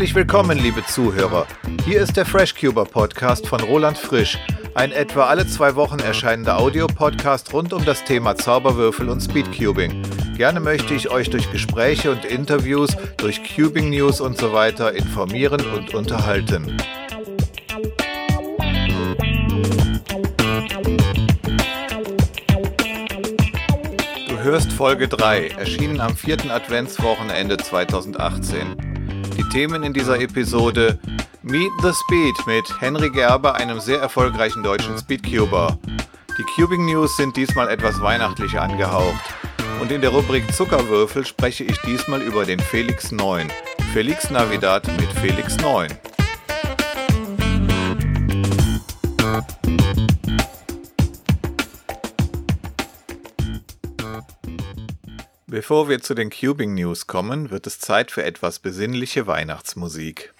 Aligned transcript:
Herzlich 0.00 0.14
willkommen, 0.14 0.58
liebe 0.58 0.82
Zuhörer. 0.86 1.46
Hier 1.84 2.00
ist 2.00 2.16
der 2.16 2.24
FreshCuber 2.24 2.86
Podcast 2.86 3.46
von 3.46 3.60
Roland 3.60 3.98
Frisch, 3.98 4.38
ein 4.72 4.92
etwa 4.92 5.26
alle 5.26 5.46
zwei 5.46 5.74
Wochen 5.74 5.98
erscheinender 5.98 6.58
Audiopodcast 6.58 7.52
rund 7.52 7.74
um 7.74 7.84
das 7.84 8.02
Thema 8.04 8.34
Zauberwürfel 8.34 9.10
und 9.10 9.20
Speedcubing. 9.20 10.02
Gerne 10.38 10.58
möchte 10.58 10.94
ich 10.94 11.10
euch 11.10 11.28
durch 11.28 11.52
Gespräche 11.52 12.10
und 12.10 12.24
Interviews, 12.24 12.96
durch 13.18 13.42
Cubing 13.54 13.90
News 13.90 14.22
und 14.22 14.38
so 14.38 14.54
weiter 14.54 14.94
informieren 14.94 15.60
und 15.76 15.92
unterhalten. 15.92 16.78
Du 24.30 24.38
hörst 24.38 24.72
Folge 24.72 25.08
3, 25.08 25.48
erschienen 25.58 26.00
am 26.00 26.16
4. 26.16 26.50
Adventswochenende 26.50 27.58
2018. 27.58 28.89
Themen 29.50 29.82
in 29.82 29.92
dieser 29.92 30.20
Episode 30.20 30.96
Meet 31.42 31.72
the 31.82 31.92
Speed 31.92 32.46
mit 32.46 32.80
Henry 32.80 33.10
Gerber, 33.10 33.56
einem 33.56 33.80
sehr 33.80 33.98
erfolgreichen 33.98 34.62
deutschen 34.62 34.96
Speedcuber. 34.96 35.76
Die 36.38 36.44
Cubing 36.54 36.86
News 36.86 37.16
sind 37.16 37.36
diesmal 37.36 37.68
etwas 37.68 38.00
weihnachtlich 38.00 38.60
angehaucht. 38.60 39.24
Und 39.80 39.90
in 39.90 40.02
der 40.02 40.10
Rubrik 40.10 40.54
Zuckerwürfel 40.54 41.26
spreche 41.26 41.64
ich 41.64 41.76
diesmal 41.80 42.22
über 42.22 42.44
den 42.44 42.60
Felix 42.60 43.10
9. 43.10 43.50
Felix 43.92 44.30
Navidad 44.30 44.86
mit 45.00 45.10
Felix 45.20 45.56
9. 45.56 45.88
Bevor 55.50 55.88
wir 55.88 56.00
zu 56.00 56.14
den 56.14 56.30
Cubing 56.30 56.74
News 56.74 57.08
kommen, 57.08 57.50
wird 57.50 57.66
es 57.66 57.80
Zeit 57.80 58.12
für 58.12 58.22
etwas 58.22 58.60
besinnliche 58.60 59.26
Weihnachtsmusik. 59.26 60.32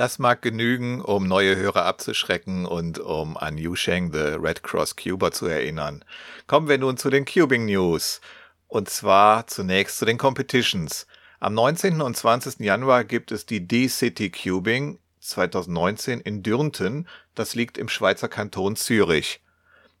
Das 0.00 0.18
mag 0.18 0.40
genügen, 0.40 1.02
um 1.02 1.28
neue 1.28 1.56
Hörer 1.56 1.84
abzuschrecken 1.84 2.64
und 2.64 2.98
um 2.98 3.36
an 3.36 3.58
Yu 3.58 3.76
Sheng, 3.76 4.10
the 4.14 4.38
Red 4.40 4.62
Cross 4.62 4.96
Cuber, 4.96 5.30
zu 5.30 5.44
erinnern. 5.44 6.06
Kommen 6.46 6.70
wir 6.70 6.78
nun 6.78 6.96
zu 6.96 7.10
den 7.10 7.26
Cubing 7.26 7.66
News. 7.66 8.22
Und 8.66 8.88
zwar 8.88 9.46
zunächst 9.46 9.98
zu 9.98 10.06
den 10.06 10.16
Competitions. 10.16 11.06
Am 11.38 11.52
19. 11.52 12.00
und 12.00 12.16
20. 12.16 12.60
Januar 12.60 13.04
gibt 13.04 13.30
es 13.30 13.44
die 13.44 13.68
D-City 13.68 14.30
Cubing 14.30 14.98
2019 15.20 16.22
in 16.22 16.42
Dürnten. 16.42 17.06
Das 17.34 17.54
liegt 17.54 17.76
im 17.76 17.90
Schweizer 17.90 18.28
Kanton 18.28 18.76
Zürich. 18.76 19.42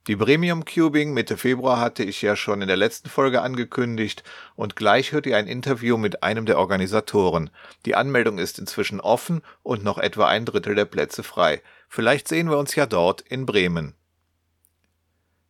Die 0.06 0.16
Premium 0.16 0.64
Cubing 0.64 1.12
Mitte 1.12 1.36
Februar 1.36 1.78
hatte 1.78 2.02
ich 2.02 2.22
ja 2.22 2.34
schon 2.34 2.62
in 2.62 2.68
der 2.68 2.78
letzten 2.78 3.10
Folge 3.10 3.42
angekündigt 3.42 4.24
und 4.56 4.74
gleich 4.74 5.12
hört 5.12 5.26
ihr 5.26 5.36
ein 5.36 5.46
Interview 5.46 5.98
mit 5.98 6.22
einem 6.22 6.46
der 6.46 6.58
Organisatoren. 6.58 7.50
Die 7.84 7.94
Anmeldung 7.94 8.38
ist 8.38 8.58
inzwischen 8.58 9.00
offen 9.00 9.42
und 9.62 9.84
noch 9.84 9.98
etwa 9.98 10.26
ein 10.26 10.46
Drittel 10.46 10.74
der 10.74 10.86
Plätze 10.86 11.22
frei. 11.22 11.60
Vielleicht 11.86 12.28
sehen 12.28 12.48
wir 12.48 12.56
uns 12.56 12.74
ja 12.76 12.86
dort 12.86 13.20
in 13.20 13.44
Bremen. 13.44 13.94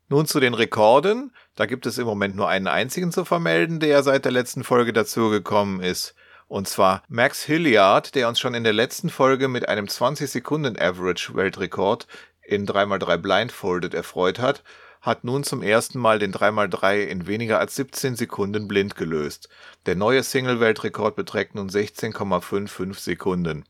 Nun 0.09 0.27
zu 0.27 0.41
den 0.41 0.55
Rekorden. 0.55 1.32
Da 1.55 1.67
gibt 1.67 1.87
es 1.87 1.97
im 1.97 2.06
Moment 2.06 2.34
nur 2.34 2.49
einen 2.49 2.67
einzigen 2.67 3.12
zu 3.12 3.25
vermelden, 3.25 3.78
der 3.78 4.03
seit 4.03 4.25
der 4.25 4.32
letzten 4.32 4.65
Folge 4.65 4.93
dazugekommen 4.93 5.81
ist. 5.81 6.17
Und 6.49 6.67
zwar 6.67 7.05
Max 7.09 7.44
Hilliard, 7.44 8.17
der 8.17 8.27
uns 8.27 8.41
schon 8.41 8.55
in 8.55 8.65
der 8.65 8.72
letzten 8.72 9.09
Folge 9.09 9.47
mit 9.47 9.69
einem 9.69 9.87
20 9.87 10.28
Sekunden 10.28 10.77
Average 10.77 11.37
Weltrekord 11.37 12.09
in 12.43 12.67
3x3 12.67 13.17
Blindfolded 13.17 13.95
erfreut 13.95 14.39
hat, 14.39 14.62
hat 15.01 15.25
nun 15.25 15.45
zum 15.45 15.62
ersten 15.62 15.99
Mal 15.99 16.19
den 16.19 16.33
3x3 16.33 17.05
in 17.05 17.27
weniger 17.27 17.59
als 17.59 17.75
17 17.77 18.17
Sekunden 18.17 18.69
blind 18.69 18.97
gelöst. 18.97 19.49
Der 19.87 19.97
neue 19.97 20.23
Single-Weltrekord 20.23 21.17
beträgt 21.17 21.55
nun 21.55 21.71
16,55 21.71 22.99
Sekunden. 22.99 23.65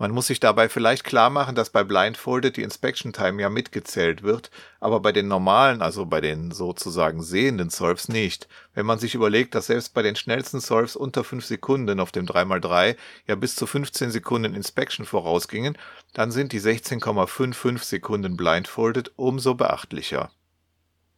Man 0.00 0.12
muss 0.12 0.28
sich 0.28 0.38
dabei 0.38 0.68
vielleicht 0.68 1.02
klar 1.02 1.28
machen, 1.28 1.56
dass 1.56 1.70
bei 1.70 1.82
Blindfolded 1.82 2.56
die 2.56 2.62
Inspection 2.62 3.12
Time 3.12 3.42
ja 3.42 3.50
mitgezählt 3.50 4.22
wird, 4.22 4.52
aber 4.78 5.00
bei 5.00 5.10
den 5.10 5.26
normalen, 5.26 5.82
also 5.82 6.06
bei 6.06 6.20
den 6.20 6.52
sozusagen 6.52 7.20
sehenden 7.20 7.68
Solves 7.68 8.08
nicht. 8.08 8.46
Wenn 8.74 8.86
man 8.86 9.00
sich 9.00 9.16
überlegt, 9.16 9.56
dass 9.56 9.66
selbst 9.66 9.94
bei 9.94 10.02
den 10.02 10.14
schnellsten 10.14 10.60
Solves 10.60 10.94
unter 10.94 11.24
5 11.24 11.44
Sekunden 11.44 11.98
auf 11.98 12.12
dem 12.12 12.26
3x3 12.26 12.96
ja 13.26 13.34
bis 13.34 13.56
zu 13.56 13.66
15 13.66 14.12
Sekunden 14.12 14.54
Inspection 14.54 15.04
vorausgingen, 15.04 15.76
dann 16.12 16.30
sind 16.30 16.52
die 16.52 16.60
16,55 16.60 17.82
Sekunden 17.82 18.36
Blindfolded 18.36 19.10
umso 19.16 19.54
beachtlicher. 19.54 20.30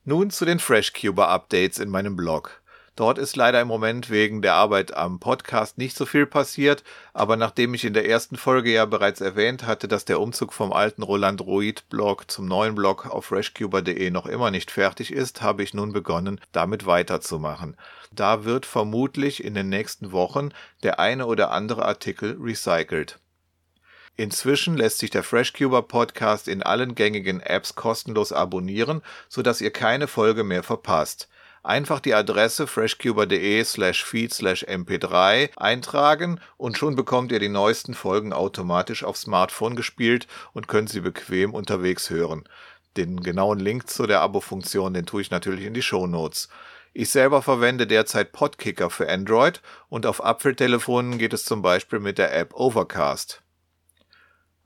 Nun 0.04 0.30
zu 0.30 0.46
den 0.46 0.58
FreshCuber 0.58 1.28
Updates 1.28 1.78
in 1.78 1.90
meinem 1.90 2.16
Blog. 2.16 2.59
Dort 2.96 3.18
ist 3.18 3.36
leider 3.36 3.60
im 3.60 3.68
Moment 3.68 4.10
wegen 4.10 4.42
der 4.42 4.54
Arbeit 4.54 4.94
am 4.94 5.20
Podcast 5.20 5.78
nicht 5.78 5.96
so 5.96 6.04
viel 6.06 6.26
passiert, 6.26 6.82
aber 7.14 7.36
nachdem 7.36 7.72
ich 7.72 7.84
in 7.84 7.94
der 7.94 8.08
ersten 8.08 8.36
Folge 8.36 8.72
ja 8.72 8.84
bereits 8.84 9.20
erwähnt 9.20 9.64
hatte, 9.66 9.88
dass 9.88 10.04
der 10.04 10.20
Umzug 10.20 10.52
vom 10.52 10.72
alten 10.72 11.02
Roland 11.02 11.40
Ruid 11.40 11.88
Blog 11.88 12.30
zum 12.30 12.46
neuen 12.46 12.74
Blog 12.74 13.06
auf 13.06 13.26
freshcuber.de 13.26 14.10
noch 14.10 14.26
immer 14.26 14.50
nicht 14.50 14.70
fertig 14.70 15.12
ist, 15.12 15.40
habe 15.40 15.62
ich 15.62 15.72
nun 15.72 15.92
begonnen, 15.92 16.40
damit 16.52 16.84
weiterzumachen. 16.84 17.76
Da 18.12 18.44
wird 18.44 18.66
vermutlich 18.66 19.44
in 19.44 19.54
den 19.54 19.68
nächsten 19.68 20.12
Wochen 20.12 20.50
der 20.82 20.98
eine 20.98 21.26
oder 21.26 21.52
andere 21.52 21.84
Artikel 21.86 22.36
recycelt. 22.40 23.18
Inzwischen 24.16 24.76
lässt 24.76 24.98
sich 24.98 25.08
der 25.08 25.22
FreshCuber 25.22 25.80
Podcast 25.80 26.48
in 26.48 26.62
allen 26.62 26.94
gängigen 26.94 27.40
Apps 27.40 27.74
kostenlos 27.74 28.32
abonnieren, 28.32 29.00
sodass 29.30 29.62
ihr 29.62 29.70
keine 29.70 30.08
Folge 30.08 30.44
mehr 30.44 30.62
verpasst. 30.62 31.28
Einfach 31.62 32.00
die 32.00 32.14
Adresse 32.14 32.66
freshcuber.de 32.66 33.62
slash 33.64 34.02
feed 34.04 34.32
slash 34.32 34.64
mp3 34.64 35.50
eintragen 35.58 36.40
und 36.56 36.78
schon 36.78 36.96
bekommt 36.96 37.32
ihr 37.32 37.38
die 37.38 37.50
neuesten 37.50 37.92
Folgen 37.92 38.32
automatisch 38.32 39.04
aufs 39.04 39.22
Smartphone 39.22 39.76
gespielt 39.76 40.26
und 40.54 40.68
könnt 40.68 40.88
sie 40.88 41.00
bequem 41.00 41.52
unterwegs 41.52 42.08
hören. 42.08 42.44
Den 42.96 43.22
genauen 43.22 43.58
Link 43.58 43.90
zu 43.90 44.06
der 44.06 44.22
Abo-Funktion, 44.22 44.94
den 44.94 45.04
tue 45.04 45.20
ich 45.20 45.30
natürlich 45.30 45.66
in 45.66 45.74
die 45.74 45.82
Show 45.82 46.06
Notes. 46.06 46.48
Ich 46.94 47.10
selber 47.10 47.42
verwende 47.42 47.86
derzeit 47.86 48.32
Podkicker 48.32 48.88
für 48.88 49.08
Android 49.08 49.60
und 49.90 50.06
auf 50.06 50.24
Apfeltelefonen 50.24 51.18
geht 51.18 51.34
es 51.34 51.44
zum 51.44 51.60
Beispiel 51.60 52.00
mit 52.00 52.16
der 52.16 52.34
App 52.34 52.54
Overcast. 52.54 53.42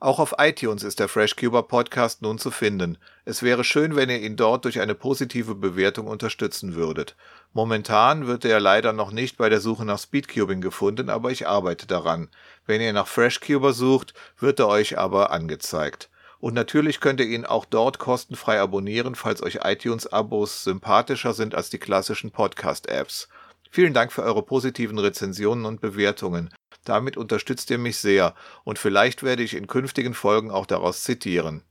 Auch 0.04 0.19
auf 0.19 0.34
iTunes 0.37 0.82
ist 0.82 1.00
der 1.00 1.09
FreshCuber 1.09 1.62
Podcast 1.62 2.20
nun 2.20 2.37
zu 2.37 2.50
finden. 2.50 2.99
Es 3.25 3.43
wäre 3.43 3.64
schön, 3.64 3.96
wenn 3.96 4.11
ihr 4.11 4.20
ihn 4.20 4.37
dort 4.37 4.67
durch 4.67 4.81
eine 4.81 4.94
positive 4.94 5.55
Bewertung 5.55 6.08
unterstützen 6.08 6.75
würdet. 6.75 7.17
Momentan 7.55 8.26
wird 8.26 8.44
er 8.44 8.61
leider 8.61 8.93
noch 8.93 9.12
nicht 9.12 9.38
bei 9.38 9.49
der 9.49 9.62
Suche 9.62 9.87
nach 9.87 9.99
Speedcubing 9.99 10.61
gefunden, 10.61 11.08
aber 11.08 11.31
ich 11.31 11.49
arbeite 11.49 11.87
daran. 11.87 12.29
Wenn 12.67 12.82
ihr 12.82 12.93
nach 12.93 13.06
FreshCuber 13.06 13.73
sucht, 13.73 14.12
wird 14.38 14.61
er 14.61 14.69
euch 14.69 14.99
aber 14.99 15.31
angezeigt. 15.31 16.11
Und 16.38 16.52
natürlich 16.52 17.00
könnt 17.00 17.20
ihr 17.20 17.26
ihn 17.26 17.46
auch 17.46 17.64
dort 17.64 17.99
kostenfrei 17.99 18.61
abonnieren, 18.61 19.14
falls 19.14 19.43
euch 19.43 19.61
iTunes-Abos 19.64 20.64
sympathischer 20.64 21.32
sind 21.32 21.55
als 21.55 21.70
die 21.70 21.79
klassischen 21.79 22.31
Podcast-Apps. 22.31 23.31
Vielen 23.70 23.94
Dank 23.94 24.12
für 24.12 24.23
eure 24.23 24.43
positiven 24.43 24.99
Rezensionen 24.99 25.64
und 25.64 25.81
Bewertungen. 25.81 26.50
Damit 26.84 27.16
unterstützt 27.16 27.70
ihr 27.70 27.78
mich 27.78 27.98
sehr 27.98 28.34
und 28.62 28.78
vielleicht 28.78 29.22
werde 29.22 29.42
ich 29.42 29.54
in 29.54 29.66
künftigen 29.66 30.14
Folgen 30.14 30.50
auch 30.50 30.66
daraus 30.66 31.02
zitieren. 31.02 31.62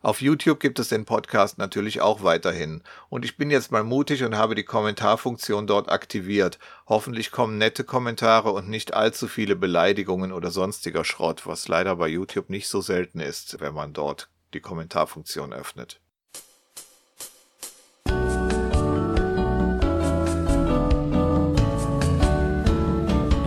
Auf 0.00 0.20
YouTube 0.20 0.60
gibt 0.60 0.78
es 0.78 0.88
den 0.88 1.04
Podcast 1.04 1.58
natürlich 1.58 2.00
auch 2.00 2.22
weiterhin. 2.22 2.82
Und 3.08 3.24
ich 3.24 3.36
bin 3.36 3.50
jetzt 3.50 3.72
mal 3.72 3.82
mutig 3.82 4.22
und 4.22 4.36
habe 4.36 4.54
die 4.54 4.62
Kommentarfunktion 4.62 5.66
dort 5.66 5.88
aktiviert. 5.90 6.60
Hoffentlich 6.86 7.32
kommen 7.32 7.58
nette 7.58 7.82
Kommentare 7.82 8.52
und 8.52 8.68
nicht 8.68 8.94
allzu 8.94 9.26
viele 9.26 9.56
Beleidigungen 9.56 10.30
oder 10.30 10.52
sonstiger 10.52 11.04
Schrott, 11.04 11.46
was 11.48 11.66
leider 11.66 11.96
bei 11.96 12.06
YouTube 12.06 12.48
nicht 12.48 12.68
so 12.68 12.80
selten 12.80 13.18
ist, 13.18 13.58
wenn 13.58 13.74
man 13.74 13.92
dort 13.92 14.30
die 14.54 14.60
Kommentarfunktion 14.60 15.52
öffnet. 15.52 16.00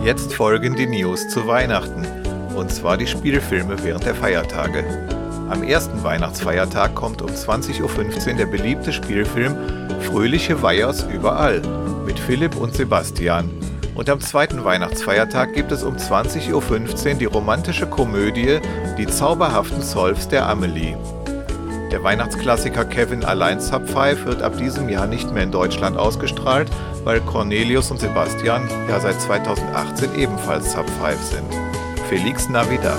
Jetzt 0.04 0.34
folgen 0.34 0.74
die 0.74 0.86
News 0.86 1.28
zu 1.28 1.46
Weihnachten. 1.46 2.04
und 2.56 2.70
zwar 2.72 2.96
die 2.96 3.06
Spielfilme 3.06 3.82
während 3.82 4.04
der 4.04 4.14
Feiertage. 4.14 4.84
Am 5.48 5.62
ersten 5.62 6.02
Weihnachtsfeiertag 6.02 6.94
kommt 6.94 7.22
um 7.22 7.28
20.15 7.30 7.82
Uhr 7.82 8.34
der 8.34 8.46
beliebte 8.46 8.92
Spielfilm 8.92 9.56
Fröhliche 10.00 10.60
Weihers 10.60 11.04
überall 11.04 11.62
mit 12.04 12.18
Philipp 12.18 12.56
und 12.56 12.74
Sebastian. 12.74 13.48
Und 13.94 14.10
am 14.10 14.20
zweiten 14.20 14.64
Weihnachtsfeiertag 14.64 15.54
gibt 15.54 15.70
es 15.70 15.82
um 15.84 15.96
20.15 15.96 16.52
Uhr 16.52 17.14
die 17.14 17.24
romantische 17.26 17.86
Komödie 17.86 18.58
Die 18.98 19.06
zauberhaften 19.06 19.82
Zolfs 19.82 20.26
der 20.28 20.48
Amelie. 20.48 20.96
Der 21.92 22.02
Weihnachtsklassiker 22.02 22.86
Kevin 22.86 23.22
allein 23.22 23.60
Sub 23.60 23.86
5 23.86 24.24
wird 24.24 24.40
ab 24.40 24.56
diesem 24.56 24.88
Jahr 24.88 25.06
nicht 25.06 25.30
mehr 25.30 25.42
in 25.42 25.52
Deutschland 25.52 25.98
ausgestrahlt, 25.98 26.70
weil 27.04 27.20
Cornelius 27.20 27.90
und 27.90 28.00
Sebastian 28.00 28.66
ja 28.88 28.98
seit 28.98 29.20
2018 29.20 30.14
ebenfalls 30.14 30.72
Sub 30.72 30.88
5 30.88 31.20
sind. 31.20 31.54
Felix 32.08 32.48
Navidad. 32.48 32.98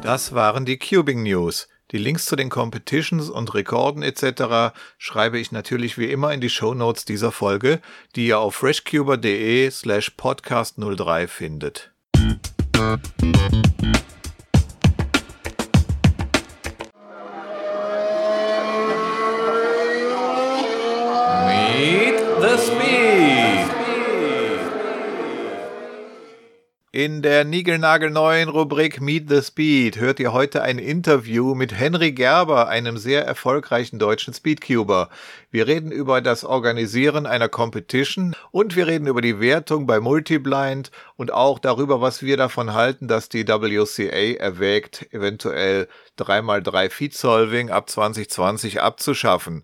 Das 0.00 0.32
waren 0.34 0.64
die 0.64 0.78
Cubing 0.78 1.22
News. 1.22 1.68
Die 1.92 1.98
Links 1.98 2.26
zu 2.26 2.36
den 2.36 2.50
Competitions 2.50 3.28
und 3.28 3.52
Rekorden 3.54 4.02
etc. 4.02 4.74
schreibe 4.98 5.38
ich 5.38 5.50
natürlich 5.50 5.98
wie 5.98 6.10
immer 6.10 6.32
in 6.32 6.40
die 6.40 6.50
Show 6.50 6.74
Notes 6.74 7.04
dieser 7.04 7.32
Folge, 7.32 7.80
die 8.14 8.28
ihr 8.28 8.38
auf 8.38 8.54
freshcuber.de 8.54 9.70
slash 9.70 10.10
podcast 10.10 10.76
03 10.78 11.26
findet. 11.26 11.90
In 26.92 27.22
der 27.22 27.44
niegelnagelneuen 27.44 28.48
Rubrik 28.48 29.00
Meet 29.00 29.28
the 29.28 29.42
Speed 29.42 30.00
hört 30.00 30.18
ihr 30.18 30.32
heute 30.32 30.62
ein 30.62 30.80
Interview 30.80 31.54
mit 31.54 31.72
Henry 31.72 32.10
Gerber, 32.10 32.66
einem 32.66 32.96
sehr 32.96 33.24
erfolgreichen 33.24 34.00
deutschen 34.00 34.34
Speedcuber. 34.34 35.08
Wir 35.52 35.68
reden 35.68 35.92
über 35.92 36.20
das 36.20 36.42
Organisieren 36.42 37.26
einer 37.26 37.48
Competition 37.48 38.34
und 38.50 38.74
wir 38.74 38.88
reden 38.88 39.06
über 39.06 39.20
die 39.20 39.38
Wertung 39.38 39.86
bei 39.86 40.00
Multiblind 40.00 40.90
und 41.14 41.32
auch 41.32 41.60
darüber, 41.60 42.00
was 42.00 42.24
wir 42.24 42.36
davon 42.36 42.74
halten, 42.74 43.06
dass 43.06 43.28
die 43.28 43.46
WCA 43.46 44.40
erwägt, 44.40 45.06
eventuell 45.14 45.86
3x3 46.18 46.90
Feed 46.90 47.14
Solving 47.14 47.70
ab 47.70 47.88
2020 47.88 48.82
abzuschaffen. 48.82 49.62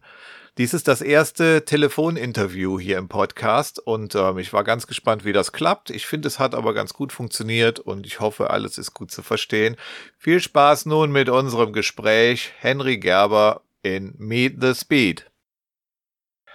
Dies 0.58 0.72
ist 0.72 0.88
das 0.88 1.02
erste 1.02 1.66
Telefoninterview 1.66 2.80
hier 2.80 2.96
im 2.96 3.10
Podcast 3.10 3.78
und 3.78 4.14
ähm, 4.14 4.38
ich 4.38 4.54
war 4.54 4.64
ganz 4.64 4.86
gespannt, 4.86 5.26
wie 5.26 5.34
das 5.34 5.52
klappt. 5.52 5.90
Ich 5.90 6.06
finde, 6.06 6.28
es 6.28 6.38
hat 6.38 6.54
aber 6.54 6.72
ganz 6.72 6.94
gut 6.94 7.12
funktioniert 7.12 7.78
und 7.78 8.06
ich 8.06 8.20
hoffe, 8.20 8.48
alles 8.48 8.78
ist 8.78 8.94
gut 8.94 9.10
zu 9.10 9.22
verstehen. 9.22 9.76
Viel 10.16 10.40
Spaß 10.40 10.86
nun 10.86 11.12
mit 11.12 11.28
unserem 11.28 11.74
Gespräch. 11.74 12.54
Henry 12.58 12.96
Gerber 12.96 13.64
in 13.82 14.14
Meet 14.16 14.54
the 14.62 14.74
Speed. 14.74 15.30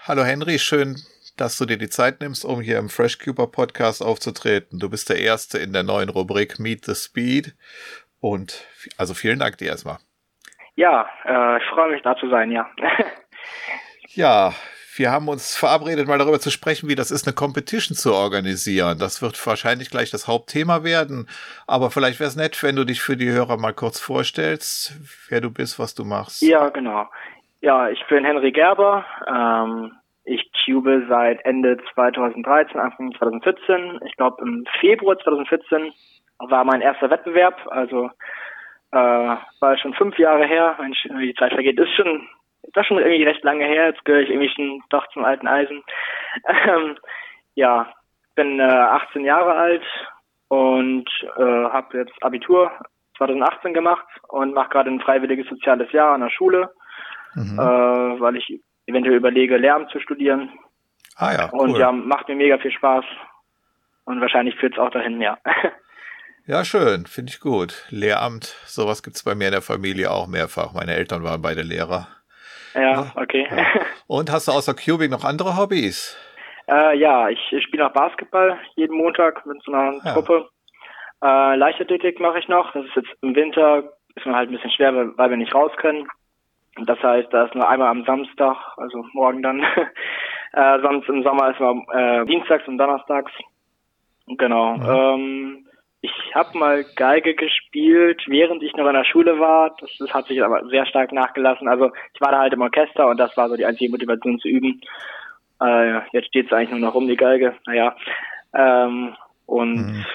Hallo 0.08 0.24
Henry, 0.24 0.58
schön, 0.58 0.96
dass 1.38 1.60
du 1.60 1.68
dir 1.68 1.78
die 1.78 1.90
Zeit 1.90 2.22
nimmst, 2.22 2.44
um 2.44 2.60
hier 2.60 2.80
im 2.80 2.90
FreshCuber 2.90 3.52
Podcast 3.52 4.02
aufzutreten. 4.02 4.80
Du 4.80 4.90
bist 4.90 5.10
der 5.10 5.20
Erste 5.20 5.60
in 5.60 5.74
der 5.74 5.84
neuen 5.84 6.10
Rubrik 6.10 6.58
Meet 6.58 6.86
the 6.86 6.96
Speed 6.96 7.54
und 8.20 8.66
also 8.98 9.14
vielen 9.14 9.38
Dank 9.38 9.60
dir 9.60 9.68
erstmal. 9.68 10.00
Ja, 10.74 11.08
äh, 11.24 11.58
ich 11.58 11.70
freue 11.70 11.92
mich 11.92 12.02
da 12.02 12.16
zu 12.18 12.32
sein, 12.32 12.52
ja. 12.52 12.68
Ja, 14.16 14.52
wir 14.98 15.10
haben 15.10 15.30
uns 15.30 15.56
verabredet, 15.56 16.08
mal 16.08 16.18
darüber 16.18 16.40
zu 16.40 16.52
sprechen, 16.52 16.90
wie 16.90 16.96
das 16.96 17.12
ist, 17.12 17.26
eine 17.26 17.34
Competition 17.34 17.96
zu 17.96 18.14
organisieren. 18.14 18.98
Das 19.00 19.22
wird 19.22 19.36
wahrscheinlich 19.48 19.90
gleich 19.90 20.12
das 20.12 20.28
Hauptthema 20.28 20.84
werden. 20.84 21.28
Aber 21.66 21.92
vielleicht 21.92 22.20
wäre 22.20 22.28
es 22.28 22.36
nett, 22.36 22.62
wenn 22.62 22.76
du 22.76 22.84
dich 22.84 23.02
für 23.02 23.16
die 23.16 23.32
Hörer 23.32 23.58
mal 23.58 23.74
kurz 23.74 24.00
vorstellst, 24.02 25.00
wer 25.30 25.40
du 25.40 25.50
bist, 25.50 25.80
was 25.80 25.96
du 25.96 26.04
machst. 26.04 26.42
Ja, 26.42 26.70
genau. 26.70 27.08
Ja, 27.62 27.90
ich 27.90 28.04
bin 28.10 28.26
Henry 28.26 28.52
Gerber. 28.52 29.06
Ähm, 29.28 29.94
ich 30.26 30.52
cube 30.66 31.06
seit 31.08 31.44
Ende 31.46 31.78
2013, 31.94 32.80
Anfang 32.80 33.14
2014. 33.18 34.00
Ich 34.06 34.16
glaube, 34.18 34.42
im 34.42 34.66
Februar 34.82 35.18
2014 35.20 35.94
war 36.40 36.66
mein 36.66 36.82
erster 36.82 37.10
Wettbewerb. 37.10 37.56
Also 37.68 38.10
äh, 38.92 38.98
war 38.98 39.78
schon 39.78 39.94
fünf 39.94 40.18
Jahre 40.18 40.46
her. 40.46 40.76
Mensch, 40.82 41.02
die 41.04 41.34
Zeit 41.40 41.54
vergeht, 41.54 41.80
ist 41.80 41.96
schon 41.96 42.28
das 42.74 42.86
schon 42.86 43.00
irgendwie 43.00 43.24
recht 43.24 43.44
lange 43.44 43.66
her, 43.66 43.88
jetzt 43.88 44.06
gehöre 44.06 44.22
ich 44.22 44.30
irgendwie 44.30 44.50
schon 44.50 44.84
doch 44.90 45.08
zum 45.10 45.26
alten 45.26 45.48
Eisen. 45.48 45.84
Ähm, 46.48 46.98
ja, 47.56 47.94
bin 48.36 48.60
äh, 48.60 48.64
18 48.64 49.26
Jahre 49.26 49.54
alt 49.54 49.84
und 50.48 51.10
äh, 51.38 51.42
habe 51.42 51.98
jetzt 51.98 52.14
Abitur 52.24 52.72
2018 53.18 53.74
gemacht 53.74 54.06
und 54.30 54.54
mache 54.54 54.70
gerade 54.70 54.90
ein 54.90 55.02
freiwilliges 55.02 55.48
soziales 55.50 55.92
Jahr 55.92 56.14
an 56.14 56.22
der 56.22 56.30
Schule, 56.30 56.74
mhm. 57.36 57.60
äh, 57.60 58.20
weil 58.22 58.38
ich 58.38 58.62
eventuell 58.86 59.18
überlege, 59.18 59.58
Lehramt 59.58 59.90
zu 59.92 60.00
studieren. 60.00 60.50
Ah 61.18 61.34
ja, 61.34 61.50
cool. 61.52 61.60
Und 61.60 61.78
ja, 61.78 61.92
macht 61.92 62.30
mir 62.30 62.36
mega 62.36 62.58
viel 62.58 62.72
Spaß 62.72 63.04
und 64.06 64.22
wahrscheinlich 64.22 64.56
führt 64.56 64.74
es 64.74 64.80
auch 64.80 64.92
dahin, 64.92 65.22
ja. 65.22 65.38
Ja, 66.48 66.66
schön, 66.66 67.06
finde 67.06 67.32
ich 67.32 67.40
gut. 67.40 67.86
Lehramt, 67.92 68.56
sowas 68.66 69.04
gibt's 69.04 69.24
bei 69.24 69.36
mir 69.36 69.46
in 69.46 69.52
der 69.52 69.62
Familie 69.62 70.10
auch 70.10 70.26
mehrfach. 70.26 70.74
Meine 70.74 70.96
Eltern 70.96 71.24
waren 71.24 71.42
beide 71.42 71.62
Lehrer. 71.62 72.08
Ja, 72.74 73.12
okay. 73.16 73.48
Ja. 73.50 73.66
Und 74.08 74.32
hast 74.32 74.48
du 74.48 74.52
außer 74.52 74.74
Cubing 74.74 75.12
noch 75.12 75.24
andere 75.24 75.58
Hobbys? 75.58 76.18
Äh, 76.68 76.98
ja, 77.00 77.28
ich, 77.28 77.40
ich 77.52 77.64
spiele 77.64 77.84
noch 77.84 77.92
Basketball 77.92 78.58
jeden 78.76 78.96
Montag 78.96 79.46
mit 79.46 79.62
so 79.64 79.74
einer 79.74 80.00
ja. 80.06 80.14
Truppe. 80.14 80.48
Äh, 81.22 81.56
Leichtathletik 81.56 82.20
mache 82.20 82.40
ich 82.40 82.48
noch. 82.48 82.72
Das 82.72 82.86
ist 82.86 82.96
jetzt 82.96 83.10
im 83.22 83.36
Winter, 83.36 83.84
ist 84.16 84.26
mir 84.26 84.36
halt 84.36 84.50
ein 84.50 84.54
bisschen 84.54 84.72
schwer, 84.72 84.94
weil 85.18 85.30
wir 85.30 85.38
nicht 85.38 85.54
raus 85.54 85.72
können. 85.78 86.08
Das 86.86 87.02
heißt, 87.04 87.28
da 87.32 87.46
ist 87.46 87.56
nur 87.56 87.68
einmal 87.68 87.90
am 87.90 88.06
Samstag, 88.06 88.56
also 88.78 89.04
morgen 89.14 89.44
dann. 89.44 89.62
äh, 90.54 90.80
sonst 90.82 91.10
im 91.10 91.24
Sommer 91.24 91.52
ist 91.52 91.60
mal 91.60 91.76
äh, 91.92 92.26
dienstags 92.26 92.68
und 92.68 92.78
donnerstags. 92.78 93.32
Genau. 94.28 94.78
Mhm. 94.78 94.86
Ähm, 94.88 95.68
ich 96.02 96.12
habe 96.34 96.58
mal 96.58 96.84
Geige 96.96 97.36
gespielt, 97.36 98.24
während 98.28 98.64
ich 98.64 98.74
noch 98.74 98.88
in 98.88 98.96
der 98.96 99.06
Schule 99.06 99.40
war. 99.40 99.76
Das, 99.80 99.90
das, 100.00 100.14
hat 100.14 100.26
sich 100.28 100.44
aber 100.44 100.68
sehr 100.70 100.86
stark 100.88 101.12
nachgelassen. 101.12 101.68
Also 101.68 101.92
ich 102.14 102.22
war 102.22 102.32
da 102.32 102.40
halt 102.40 102.54
im 102.54 102.62
Orchester 102.62 103.08
und 103.08 103.18
das 103.18 103.36
war 103.38 103.50
so 103.50 103.56
die 103.56 103.66
einzige 103.66 103.92
Motivation 103.92 104.40
zu 104.40 104.48
üben. 104.48 104.82
Äh, 105.62 106.00
jetzt 106.12 106.28
steht 106.28 106.48
es 106.48 106.54
eigentlich 106.54 106.72
nur 106.72 106.80
noch 106.80 106.96
um 106.96 107.08
die 107.08 107.16
Geige. 107.16 107.54
Naja. 107.68 107.96
Ähm, 108.54 109.16
und 109.46 109.76
mhm. 109.76 110.06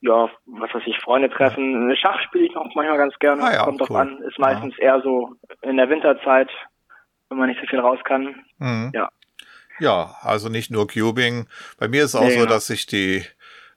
ja, 0.00 0.28
was 0.46 0.74
weiß 0.74 0.82
ich, 0.86 0.98
Freunde 0.98 1.30
treffen. 1.30 1.94
Schach 1.96 2.20
spiele 2.22 2.46
ich 2.46 2.54
noch 2.54 2.74
manchmal 2.74 2.98
ganz 2.98 3.16
gerne. 3.20 3.42
Ah 3.44 3.52
ja, 3.52 3.64
Kommt 3.64 3.80
cool. 3.82 3.86
drauf 3.86 3.96
an. 3.98 4.18
Ist 4.22 4.38
meistens 4.40 4.74
ja. 4.78 4.84
eher 4.84 5.02
so 5.02 5.36
in 5.62 5.76
der 5.76 5.88
Winterzeit, 5.88 6.50
wenn 7.28 7.38
man 7.38 7.48
nicht 7.48 7.60
so 7.60 7.66
viel 7.68 7.78
raus 7.78 8.00
kann. 8.02 8.34
Mhm. 8.58 8.90
Ja. 8.94 9.10
Ja, 9.78 10.16
also 10.22 10.48
nicht 10.48 10.70
nur 10.70 10.88
Cubing. 10.88 11.46
Bei 11.78 11.88
mir 11.88 12.04
ist 12.04 12.14
auch 12.14 12.24
nee, 12.24 12.30
so, 12.30 12.40
genau. 12.40 12.50
dass 12.50 12.68
ich 12.68 12.86
die 12.86 13.24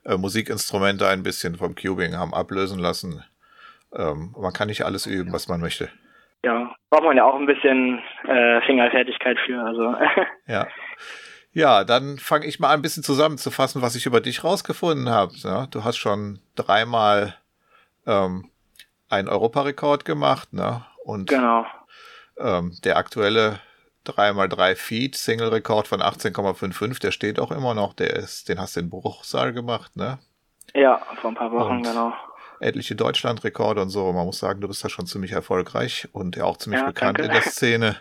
äh, 0.04 0.16
Musikinstrumente 0.16 1.08
ein 1.08 1.22
bisschen 1.22 1.56
vom 1.56 1.74
Cubing 1.74 2.16
haben 2.16 2.34
ablösen 2.34 2.78
lassen. 2.78 3.24
Ähm, 3.94 4.34
man 4.38 4.52
kann 4.52 4.68
nicht 4.68 4.84
alles 4.84 5.06
üben, 5.06 5.32
was 5.32 5.48
man 5.48 5.60
möchte. 5.60 5.88
Ja, 6.44 6.74
braucht 6.90 7.04
man 7.04 7.16
ja 7.16 7.24
auch 7.24 7.36
ein 7.36 7.46
bisschen 7.46 8.02
äh, 8.26 8.60
Fingerfertigkeit 8.66 9.38
für. 9.46 9.62
Also. 9.62 9.94
ja. 10.46 10.66
Ja, 11.52 11.84
dann 11.84 12.18
fange 12.18 12.46
ich 12.46 12.58
mal 12.58 12.68
an, 12.68 12.80
ein 12.80 12.82
bisschen 12.82 13.04
zusammenzufassen, 13.04 13.80
was 13.80 13.94
ich 13.94 14.06
über 14.06 14.20
dich 14.20 14.42
rausgefunden 14.42 15.08
habe. 15.08 15.32
Ja, 15.36 15.66
du 15.66 15.84
hast 15.84 15.96
schon 15.96 16.40
dreimal 16.56 17.36
ähm, 18.06 18.50
einen 19.08 19.28
Europarekord 19.28 20.04
gemacht, 20.04 20.52
ne? 20.52 20.84
Und 21.04 21.28
genau. 21.28 21.64
ähm, 22.38 22.76
der 22.82 22.96
aktuelle 22.96 23.60
3x3 24.06 24.76
Feet, 24.76 25.16
Single-Rekord 25.16 25.88
von 25.88 26.00
18,55, 26.00 27.00
der 27.00 27.10
steht 27.10 27.38
auch 27.38 27.50
immer 27.50 27.74
noch, 27.74 27.94
der 27.94 28.14
ist, 28.14 28.48
den 28.48 28.60
hast 28.60 28.76
du 28.76 28.80
in 28.80 28.90
Bruchsal 28.90 29.52
gemacht, 29.52 29.96
ne? 29.96 30.18
Ja, 30.74 31.00
vor 31.20 31.30
ein 31.30 31.36
paar 31.36 31.52
Wochen, 31.52 31.76
und 31.76 31.82
genau. 31.82 32.12
Etliche 32.60 32.96
Deutschland-Rekorde 32.96 33.82
und 33.82 33.90
so. 33.90 34.12
Man 34.12 34.26
muss 34.26 34.38
sagen, 34.38 34.60
du 34.60 34.68
bist 34.68 34.84
da 34.84 34.88
schon 34.88 35.06
ziemlich 35.06 35.32
erfolgreich 35.32 36.08
und 36.12 36.36
ja 36.36 36.44
auch 36.44 36.56
ziemlich 36.56 36.80
ja, 36.80 36.86
bekannt 36.86 37.18
danke. 37.18 37.34
in 37.34 37.42
der 37.42 37.50
Szene. 37.50 37.96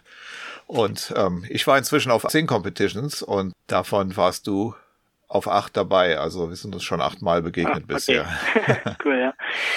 Und 0.67 1.13
ähm, 1.15 1.45
ich 1.49 1.67
war 1.67 1.77
inzwischen 1.77 2.11
auf 2.11 2.25
zehn 2.27 2.47
Competitions 2.47 3.21
und 3.21 3.53
davon 3.67 4.15
warst 4.15 4.47
du 4.47 4.75
auf 5.27 5.47
acht 5.47 5.75
dabei. 5.75 6.17
Also 6.17 6.49
wir 6.49 6.55
sind 6.55 6.73
uns 6.73 6.83
schon 6.83 7.01
achtmal 7.01 7.41
begegnet 7.41 7.75
ah, 7.75 7.77
okay. 7.83 7.93
bisher. 7.93 8.27
cool, 9.05 9.19
ja. 9.19 9.33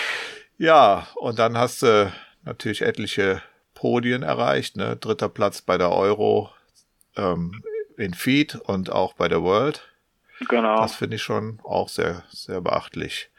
ja, 0.59 1.06
und 1.16 1.38
dann 1.38 1.59
hast 1.59 1.83
du 1.83 2.12
natürlich 2.45 2.83
etliche 2.83 3.42
Podien 3.76 4.25
erreicht. 4.25 4.76
Ne? 4.76 4.97
Dritter 4.97 5.28
Platz 5.28 5.62
bei 5.62 5.78
der 5.78 5.92
Euro 5.92 6.50
ähm, 7.16 7.62
in 7.97 8.14
Feed 8.14 8.56
und 8.56 8.90
auch 8.90 9.14
bei 9.14 9.28
der 9.28 9.42
World. 9.42 9.88
Genau. 10.49 10.80
Das 10.80 10.97
finde 10.97 11.16
ich 11.16 11.23
schon 11.23 11.61
auch 11.62 11.88
sehr, 11.88 12.25
sehr 12.28 12.61
beachtlich. 12.61 13.30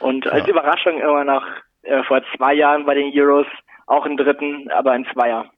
Und 0.00 0.26
als 0.28 0.46
ja. 0.46 0.52
Überraschung 0.52 1.00
immer 1.00 1.24
noch 1.24 1.44
äh, 1.82 2.02
vor 2.04 2.22
zwei 2.36 2.54
Jahren 2.54 2.86
bei 2.86 2.94
den 2.94 3.12
Euros 3.14 3.46
auch 3.86 4.04
einen 4.04 4.16
dritten, 4.16 4.70
aber 4.70 4.92
ein 4.92 5.06
Zweier. 5.12 5.50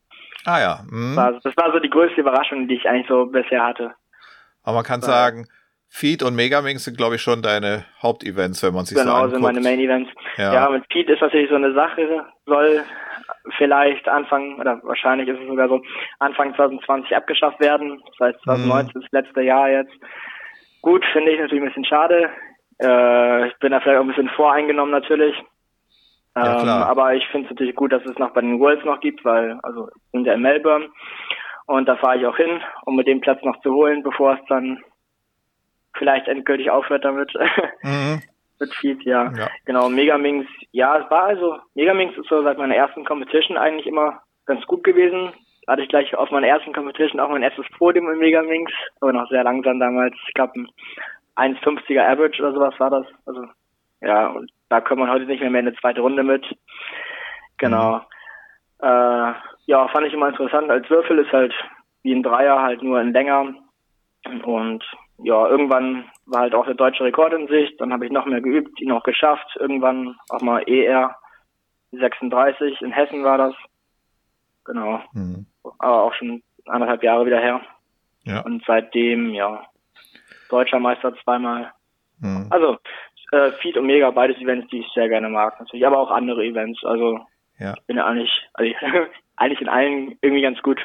Ah 0.46 0.60
ja. 0.60 0.80
Mhm. 0.88 1.14
Das, 1.14 1.16
war, 1.16 1.40
das 1.42 1.56
war 1.56 1.72
so 1.72 1.78
die 1.78 1.90
größte 1.90 2.20
Überraschung, 2.20 2.66
die 2.66 2.76
ich 2.76 2.88
eigentlich 2.88 3.08
so 3.08 3.26
bisher 3.26 3.62
hatte. 3.62 3.94
Aber 4.62 4.76
man 4.76 4.84
kann 4.84 5.02
sagen, 5.02 5.46
Feed 5.88 6.22
und 6.22 6.37
Megaminx 6.37 6.84
sind, 6.84 6.96
glaube 6.96 7.16
ich, 7.16 7.22
schon 7.22 7.42
deine 7.42 7.84
Hauptevents, 8.00 8.62
wenn 8.62 8.75
man 8.75 8.84
sich 8.84 8.96
genau, 8.96 9.10
so 9.10 9.16
anguckt. 9.16 9.32
sind 9.32 9.42
meine 9.42 9.60
Main 9.60 9.80
Events. 9.80 10.10
Ja. 10.37 10.54
Ja. 10.54 10.70
mit 10.70 10.84
Feed 10.90 11.08
ist 11.08 11.20
natürlich 11.20 11.50
so 11.50 11.56
eine 11.56 11.75
Sache, 11.75 12.25
soll 12.46 12.84
vielleicht 13.56 14.08
Anfang, 14.08 14.58
oder 14.58 14.80
wahrscheinlich 14.82 15.28
ist 15.28 15.40
es 15.40 15.46
sogar 15.49 15.68
so, 15.68 15.82
Anfang 16.18 16.54
2020 16.54 17.14
abgeschafft 17.16 17.60
werden. 17.60 18.02
Das 18.18 18.28
heißt, 18.28 18.42
2019 18.44 19.02
ist 19.02 19.08
das 19.12 19.25
letzte 19.25 19.42
Jahr 19.42 19.68
jetzt. 19.70 19.92
Gut, 20.82 21.04
finde 21.12 21.32
ich 21.32 21.40
natürlich 21.40 21.62
ein 21.62 21.68
bisschen 21.68 21.84
schade. 21.84 22.30
Äh, 22.80 23.49
ich 23.49 23.58
bin 23.58 23.72
da 23.72 23.80
vielleicht 23.80 23.99
auch 23.99 24.04
ein 24.04 24.08
bisschen 24.08 24.30
voreingenommen 24.30 24.92
natürlich. 24.92 25.37
Ja, 26.37 26.56
Ähm, 26.56 26.62
klar. 26.62 26.87
aber 26.88 27.14
ich 27.14 27.26
finde 27.28 27.46
es 27.46 27.50
natürlich 27.50 27.75
gut, 27.75 27.92
dass 27.92 28.04
es 28.04 28.18
noch 28.18 28.30
bei 28.30 28.40
den 28.40 28.60
Worlds 28.60 28.84
noch 28.84 29.00
gibt, 29.00 29.25
weil, 29.25 29.58
also, 29.62 29.88
sind 30.12 30.26
ja 30.26 30.34
in 30.34 30.42
Melbourne. 30.42 30.88
Und 31.66 31.88
da 31.88 31.96
fahre 31.96 32.18
ich 32.18 32.26
auch 32.26 32.37
hin, 32.37 32.60
um 32.84 32.96
mir 32.96 33.04
den 33.04 33.20
Platz 33.20 33.42
noch 33.42 33.60
zu 33.60 33.72
holen, 33.72 34.02
bevor 34.02 34.34
es 34.34 34.40
dann 34.49 34.82
vielleicht 35.96 36.28
endgültig 36.28 36.70
aufhört 36.70 37.04
damit. 37.04 37.32
Mhm. 37.82 38.22
Mit 38.61 38.75
Feed, 38.75 39.02
ja. 39.05 39.33
Ja. 39.37 39.49
Genau, 39.64 39.88
Megaminx, 39.88 40.49
ja, 40.73 40.99
es 40.99 41.11
war 41.11 41.25
also, 41.25 41.59
Megaminx 41.75 42.17
ist 42.17 42.29
so 42.29 42.43
seit 42.43 42.59
meiner 42.59 42.76
ersten 42.76 43.05
Competition 43.05 43.57
eigentlich 43.57 43.87
immer 43.87 44.23
ganz 44.47 44.64
gut 44.67 44.85
gewesen. 44.85 45.33
Hatte 45.67 45.83
ich 45.83 45.88
gleich 45.88 46.14
auf 46.14 46.31
meiner 46.31 46.49
ersten 46.49 46.73
Competition 46.73 47.21
auch 47.21 47.31
mein 47.31 47.43
erstes 47.43 47.67
Podium 47.79 48.11
in 48.11 48.19
Megaminx, 48.19 48.73
aber 49.00 49.12
noch 49.12 49.29
sehr 49.29 49.45
langsam 49.45 49.79
damals. 49.79 50.14
Ich 50.26 50.35
glaube, 50.35 50.61
ein 51.37 51.55
1,50er 51.55 52.07
Average 52.07 52.43
oder 52.43 52.52
sowas 52.52 52.75
war 52.79 52.90
das. 52.90 53.07
Also, 53.26 53.47
ja, 54.00 54.29
und 54.29 54.50
da 54.69 54.81
kommt 54.81 55.00
man 55.00 55.11
heute 55.11 55.26
nicht 55.26 55.40
mehr, 55.40 55.50
mehr 55.50 55.61
in 55.61 55.69
eine 55.69 55.76
zweite 55.76 56.00
Runde 56.00 56.23
mit. 56.23 56.45
Genau. 57.59 58.00
Äh, 58.81 59.33
ja, 59.67 59.88
fand 59.88 60.07
ich 60.07 60.14
immer 60.14 60.29
interessant. 60.29 60.71
Als 60.71 60.88
Würfel 60.88 61.19
ist 61.19 61.33
halt 61.33 61.52
wie 62.02 62.14
ein 62.14 62.23
Dreier, 62.23 62.62
halt 62.62 62.83
nur 62.83 62.99
ein 62.99 63.12
länger. 63.12 63.55
Und 64.45 64.85
ja, 65.22 65.48
irgendwann 65.48 66.04
war 66.26 66.40
halt 66.42 66.54
auch 66.54 66.64
der 66.64 66.74
deutsche 66.74 67.04
Rekord 67.04 67.32
in 67.32 67.48
Sicht. 67.48 67.80
Dann 67.80 67.92
habe 67.92 68.06
ich 68.06 68.12
noch 68.12 68.26
mehr 68.26 68.40
geübt, 68.40 68.80
ihn 68.80 68.92
auch 68.92 69.02
geschafft. 69.02 69.56
Irgendwann 69.58 70.16
auch 70.30 70.40
mal 70.40 70.62
ER 70.68 71.14
36 71.92 72.80
in 72.82 72.92
Hessen 72.92 73.24
war 73.24 73.38
das. 73.38 73.54
Genau. 74.64 75.00
Mhm. 75.12 75.46
Aber 75.78 76.02
auch 76.04 76.14
schon 76.14 76.42
anderthalb 76.66 77.02
Jahre 77.02 77.26
wieder 77.26 77.40
her. 77.40 77.60
Ja. 78.24 78.40
Und 78.40 78.62
seitdem, 78.66 79.34
ja, 79.34 79.64
deutscher 80.48 80.78
Meister 80.78 81.14
zweimal. 81.24 81.72
Mhm. 82.20 82.46
Also, 82.50 82.78
äh, 83.32 83.52
Feed 83.60 83.76
und 83.76 83.86
Mega, 83.86 84.10
beides 84.10 84.36
Events, 84.38 84.68
die 84.70 84.80
ich 84.80 84.88
sehr 84.94 85.08
gerne 85.08 85.28
mag, 85.28 85.58
natürlich. 85.58 85.86
Aber 85.86 85.98
auch 85.98 86.10
andere 86.10 86.44
Events. 86.44 86.84
Also, 86.84 87.20
Ja. 87.58 87.74
ich 87.78 87.84
bin 87.86 87.96
ja 87.96 88.04
eigentlich, 88.06 88.30
also, 88.54 88.72
eigentlich 89.36 89.60
in 89.60 89.68
allen 89.68 90.18
irgendwie 90.20 90.42
ganz 90.42 90.60
gut. 90.62 90.80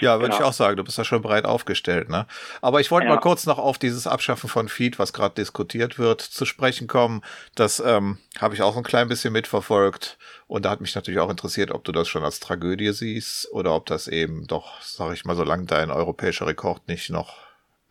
Ja, 0.00 0.18
würde 0.20 0.32
ich 0.32 0.38
Genau. 0.38 0.48
auch 0.48 0.52
sagen, 0.52 0.76
du 0.76 0.84
bist 0.84 0.98
ja 0.98 1.04
schon 1.04 1.22
breit 1.22 1.44
aufgestellt, 1.44 2.08
ne? 2.08 2.26
Aber 2.60 2.80
ich 2.80 2.90
wollte 2.90 3.06
Ja. 3.06 3.14
mal 3.14 3.20
kurz 3.20 3.46
noch 3.46 3.58
auf 3.58 3.78
dieses 3.78 4.06
Abschaffen 4.06 4.48
von 4.48 4.68
Feed, 4.68 4.98
was 4.98 5.12
gerade 5.12 5.34
diskutiert 5.34 5.98
wird, 5.98 6.20
zu 6.20 6.44
sprechen 6.44 6.88
kommen. 6.88 7.22
Das 7.54 7.80
ähm, 7.84 8.18
habe 8.40 8.54
ich 8.54 8.62
auch 8.62 8.76
ein 8.76 8.82
klein 8.82 9.08
bisschen 9.08 9.32
mitverfolgt. 9.32 10.18
Und 10.46 10.64
da 10.64 10.70
hat 10.70 10.80
mich 10.80 10.94
natürlich 10.94 11.20
auch 11.20 11.30
interessiert, 11.30 11.70
ob 11.70 11.84
du 11.84 11.92
das 11.92 12.08
schon 12.08 12.24
als 12.24 12.40
Tragödie 12.40 12.92
siehst 12.92 13.50
oder 13.52 13.74
ob 13.74 13.86
das 13.86 14.08
eben 14.08 14.46
doch, 14.46 14.80
sag 14.82 15.12
ich 15.14 15.24
mal, 15.24 15.36
solange 15.36 15.66
dein 15.66 15.90
europäischer 15.90 16.46
Rekord 16.46 16.88
nicht 16.88 17.10
noch 17.10 17.36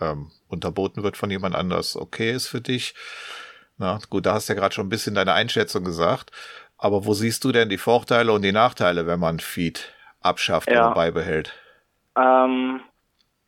ähm, 0.02 0.32
unterboten 0.48 1.04
wird 1.04 1.18
von 1.18 1.30
jemand 1.30 1.56
anders, 1.56 1.96
okay 1.96 2.32
ist 2.32 2.48
für 2.48 2.62
dich. 2.62 2.96
Na, 3.78 4.00
gut, 4.10 4.26
da 4.26 4.34
hast 4.34 4.50
du 4.50 4.54
ja 4.54 4.60
gerade 4.60 4.74
schon 4.76 4.88
ein 4.88 4.90
bisschen 4.90 5.16
deine 5.16 5.34
Einschätzung 5.34 5.84
gesagt. 5.84 6.32
Aber 6.78 7.06
wo 7.06 7.14
siehst 7.14 7.44
du 7.44 7.52
denn 7.52 7.70
die 7.70 7.78
Vorteile 7.78 8.32
und 8.32 8.42
die 8.42 8.52
Nachteile, 8.54 9.06
wenn 9.08 9.20
man 9.20 9.40
Feed 9.40 9.94
abschafft 10.22 10.70
Ja. 10.70 10.86
oder 10.88 10.96
beibehält? 10.96 11.54
Ähm, 12.20 12.82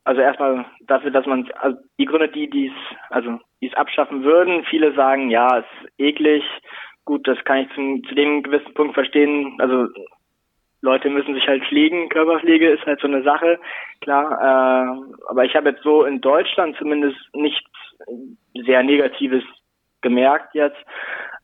also 0.04 0.22
erstmal 0.22 0.66
dafür, 0.82 1.12
dass 1.12 1.26
man 1.26 1.50
also 1.60 1.78
die 2.00 2.06
Gründe, 2.06 2.30
die 2.30 2.50
dies, 2.50 2.72
also 3.10 3.40
die 3.62 3.68
es 3.68 3.76
abschaffen 3.76 4.24
würden, 4.24 4.64
viele 4.66 4.94
sagen, 4.94 5.30
ja, 5.30 5.60
es 5.60 5.66
ist 5.84 5.92
eklig. 6.00 6.44
Gut, 7.06 7.28
das 7.28 7.44
kann 7.44 7.60
ich 7.60 7.70
zu, 7.70 8.02
zu 8.08 8.16
dem 8.16 8.44
gewissen 8.44 8.74
Punkt 8.74 8.94
verstehen. 8.94 9.58
Also 9.60 9.88
Leute 10.82 11.10
müssen 11.10 11.36
sich 11.36 11.48
halt 11.48 11.64
pflegen, 11.66 12.10
Körperpflege 12.10 12.70
ist 12.70 12.86
halt 12.86 13.00
so 13.00 13.08
eine 13.08 13.22
Sache, 13.24 13.60
klar. 14.02 14.32
Äh, 14.32 15.14
aber 15.30 15.46
ich 15.46 15.56
habe 15.56 15.70
jetzt 15.70 15.84
so 15.84 16.04
in 16.04 16.22
Deutschland 16.22 16.76
zumindest 16.78 17.18
nichts 17.34 17.70
sehr 18.66 18.82
Negatives 18.82 19.44
gemerkt 20.02 20.56
jetzt. 20.56 20.78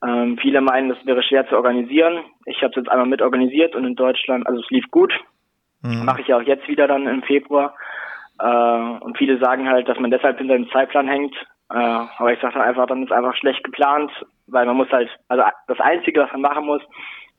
Ähm, 0.05 0.37
viele 0.41 0.61
meinen, 0.61 0.89
das 0.89 1.05
wäre 1.05 1.21
schwer 1.21 1.47
zu 1.47 1.55
organisieren. 1.55 2.23
Ich 2.45 2.57
habe 2.63 2.71
es 2.71 2.77
jetzt 2.77 2.89
einmal 2.89 3.07
mit 3.07 3.21
organisiert 3.21 3.75
und 3.75 3.85
in 3.85 3.95
Deutschland, 3.95 4.47
also 4.47 4.61
es 4.61 4.69
lief 4.69 4.85
gut. 4.89 5.13
Mhm. 5.81 6.05
Mache 6.05 6.21
ich 6.21 6.27
ja 6.27 6.37
auch 6.37 6.41
jetzt 6.41 6.67
wieder 6.67 6.87
dann 6.87 7.07
im 7.07 7.23
Februar. 7.23 7.75
Äh, 8.39 8.45
und 9.03 9.17
viele 9.17 9.37
sagen 9.39 9.67
halt, 9.69 9.87
dass 9.87 9.99
man 9.99 10.11
deshalb 10.11 10.37
hinter 10.37 10.55
dem 10.55 10.69
Zeitplan 10.71 11.07
hängt. 11.07 11.35
Äh, 11.69 11.75
aber 11.77 12.31
ich 12.33 12.39
sage 12.39 12.53
dann 12.55 12.63
einfach, 12.63 12.85
dann 12.87 13.03
ist 13.03 13.11
einfach 13.11 13.35
schlecht 13.35 13.63
geplant, 13.63 14.11
weil 14.47 14.65
man 14.65 14.77
muss 14.77 14.89
halt, 14.91 15.09
also 15.27 15.43
das 15.67 15.79
Einzige, 15.79 16.21
was 16.21 16.31
man 16.31 16.41
machen 16.41 16.65
muss, 16.65 16.81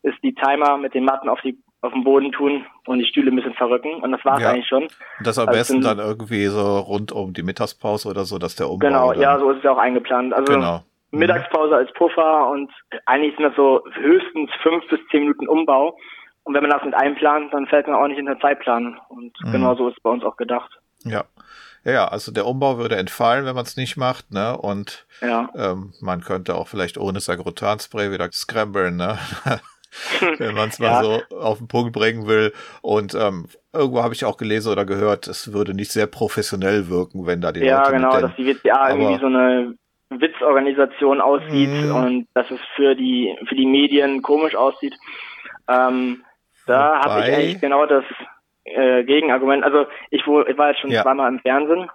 ist 0.03 0.23
die 0.23 0.35
Timer 0.35 0.77
mit 0.77 0.95
den 0.95 1.05
Matten 1.05 1.29
auf 1.29 1.41
die 1.41 1.59
auf 1.81 1.93
den 1.93 2.03
Boden 2.03 2.33
tun 2.33 2.67
und 2.87 2.99
die 2.99 3.05
Stühle 3.05 3.31
ein 3.31 3.37
bisschen 3.37 3.55
verrücken 3.55 4.03
und 4.03 4.11
das 4.11 4.25
war's 4.25 4.41
Ja. 4.43 4.51
eigentlich 4.51 4.67
schon. 4.67 4.83
Und 4.83 4.91
das 5.27 5.39
am 5.39 5.47
Also 5.47 5.59
besten 5.61 5.73
sind- 5.75 5.85
dann 5.85 6.05
irgendwie 6.05 6.47
so 6.47 6.79
rund 6.81 7.13
um 7.13 7.33
die 7.33 7.45
Mittagspause 7.45 8.09
oder 8.09 8.25
so, 8.25 8.37
dass 8.39 8.57
der 8.57 8.69
Umbau 8.69 8.85
Genau, 8.89 9.13
ja, 9.13 9.39
so 9.39 9.49
ist 9.53 9.59
es 9.59 9.63
ja 9.63 9.71
auch 9.71 9.79
eingeplant. 9.79 10.35
Also 10.35 10.53
Genau. 10.53 10.81
Mhm. 11.13 11.19
Mittagspause 11.21 11.77
als 11.77 11.93
Puffer 11.93 12.49
und 12.51 12.73
eigentlich 13.07 13.37
sind 13.37 13.45
das 13.45 13.55
so 13.55 13.85
höchstens 13.95 14.51
fünf 14.61 14.89
bis 14.89 14.99
zehn 15.13 15.21
Minuten 15.21 15.47
Umbau. 15.47 15.97
Und 16.49 16.55
wenn 16.55 16.63
man 16.63 16.71
das 16.71 16.83
mit 16.83 16.95
einplant, 16.95 17.53
dann 17.53 17.67
fällt 17.67 17.87
man 17.89 17.97
auch 17.97 18.07
nicht 18.09 18.19
in 18.19 18.25
den 18.25 18.41
Zeitplan. 18.41 18.99
Und 19.11 19.37
Mhm. 19.45 19.53
genau 19.53 19.75
so 19.75 19.89
ist 19.89 19.99
es 19.99 20.03
bei 20.03 20.09
uns 20.09 20.25
auch 20.25 20.39
gedacht. 20.39 20.81
Ja. 21.05 21.25
Ja, 21.85 21.93
ja, 21.93 22.09
also 22.09 22.33
der 22.33 22.47
Umbau 22.47 22.79
würde 22.79 22.97
entfallen, 22.97 23.45
wenn 23.45 23.55
man 23.55 23.65
es 23.67 23.77
nicht 23.77 23.99
macht, 23.99 24.33
ne? 24.33 24.57
Und 24.57 25.07
Ja. 25.21 25.51
ähm, 25.55 25.93
man 26.01 26.23
könnte 26.23 26.55
auch 26.55 26.67
vielleicht 26.69 26.97
ohne 26.97 27.21
Sagrotanspray 27.21 28.11
wieder 28.13 28.33
scramblen, 28.33 28.97
ne? 28.97 29.19
wenn 30.39 30.55
man 30.55 30.71
es 30.71 30.79
mal 30.79 30.93
Ja. 30.93 31.03
so 31.03 31.37
auf 31.37 31.59
den 31.59 31.69
Punkt 31.69 31.93
bringen 31.93 32.27
will. 32.27 32.55
Und 32.81 33.15
ähm, 33.15 33.47
irgendwo 33.75 34.03
habe 34.03 34.15
ich 34.15 34.25
auch 34.25 34.39
gelesen 34.39 34.73
oder 34.73 34.87
gehört, 34.87 35.29
es 35.29 35.53
würde 35.53 35.75
nicht 35.75 35.93
sehr 35.93 36.07
professionell 36.07 36.89
wirken, 36.89 37.27
wenn 37.27 37.43
da 37.43 37.53
die 37.53 37.61
Ja, 37.61 37.81
Leute 37.81 37.93
genau, 37.93 38.15
mit 38.15 38.23
dass 38.25 38.37
die 38.37 38.47
WCA 38.47 38.89
irgendwie 38.91 39.21
so 39.21 39.27
eine 39.27 39.75
Witzorganisation 40.11 41.21
aussieht 41.21 41.71
Mhm. 41.85 41.95
und 41.95 42.27
dass 42.33 42.51
es 42.51 42.61
für 42.75 42.95
die 42.95 43.37
für 43.49 43.55
die 43.55 43.67
Medien 43.67 44.23
komisch 44.23 44.55
aussieht. 44.57 44.95
Ähm, 45.69 46.25
da 46.69 47.01
habe 47.01 47.21
ich 47.21 47.35
eigentlich 47.35 47.61
genau 47.61 47.87
das 47.87 48.05
äh, 48.65 49.05
Gegenargument. 49.05 49.65
Also 49.65 49.87
ich, 50.11 50.21
ich 50.21 50.59
war 50.59 50.69
jetzt 50.71 50.81
schon 50.81 50.91
Ja. 50.91 51.03
zweimal 51.03 51.33
im 51.33 51.41
Fernsehen 51.41 51.91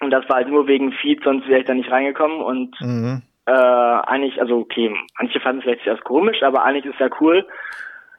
und 0.00 0.10
das 0.10 0.28
war 0.28 0.36
halt 0.36 0.48
nur 0.48 0.66
wegen 0.66 0.92
Feed, 0.92 1.22
sonst 1.24 1.48
wäre 1.48 1.60
ich 1.60 1.66
da 1.66 1.74
nicht 1.74 1.90
reingekommen 1.90 2.40
und 2.40 2.74
Mhm. 2.80 3.22
äh, 3.46 3.50
eigentlich, 3.52 4.40
also 4.40 4.58
okay, 4.58 4.94
manche 5.18 5.40
fanden 5.40 5.58
es 5.58 5.64
vielleicht 5.64 5.86
erst 5.86 6.04
komisch, 6.04 6.42
aber 6.42 6.64
eigentlich 6.64 6.86
ist 6.86 7.00
ja 7.00 7.08
cool. 7.20 7.46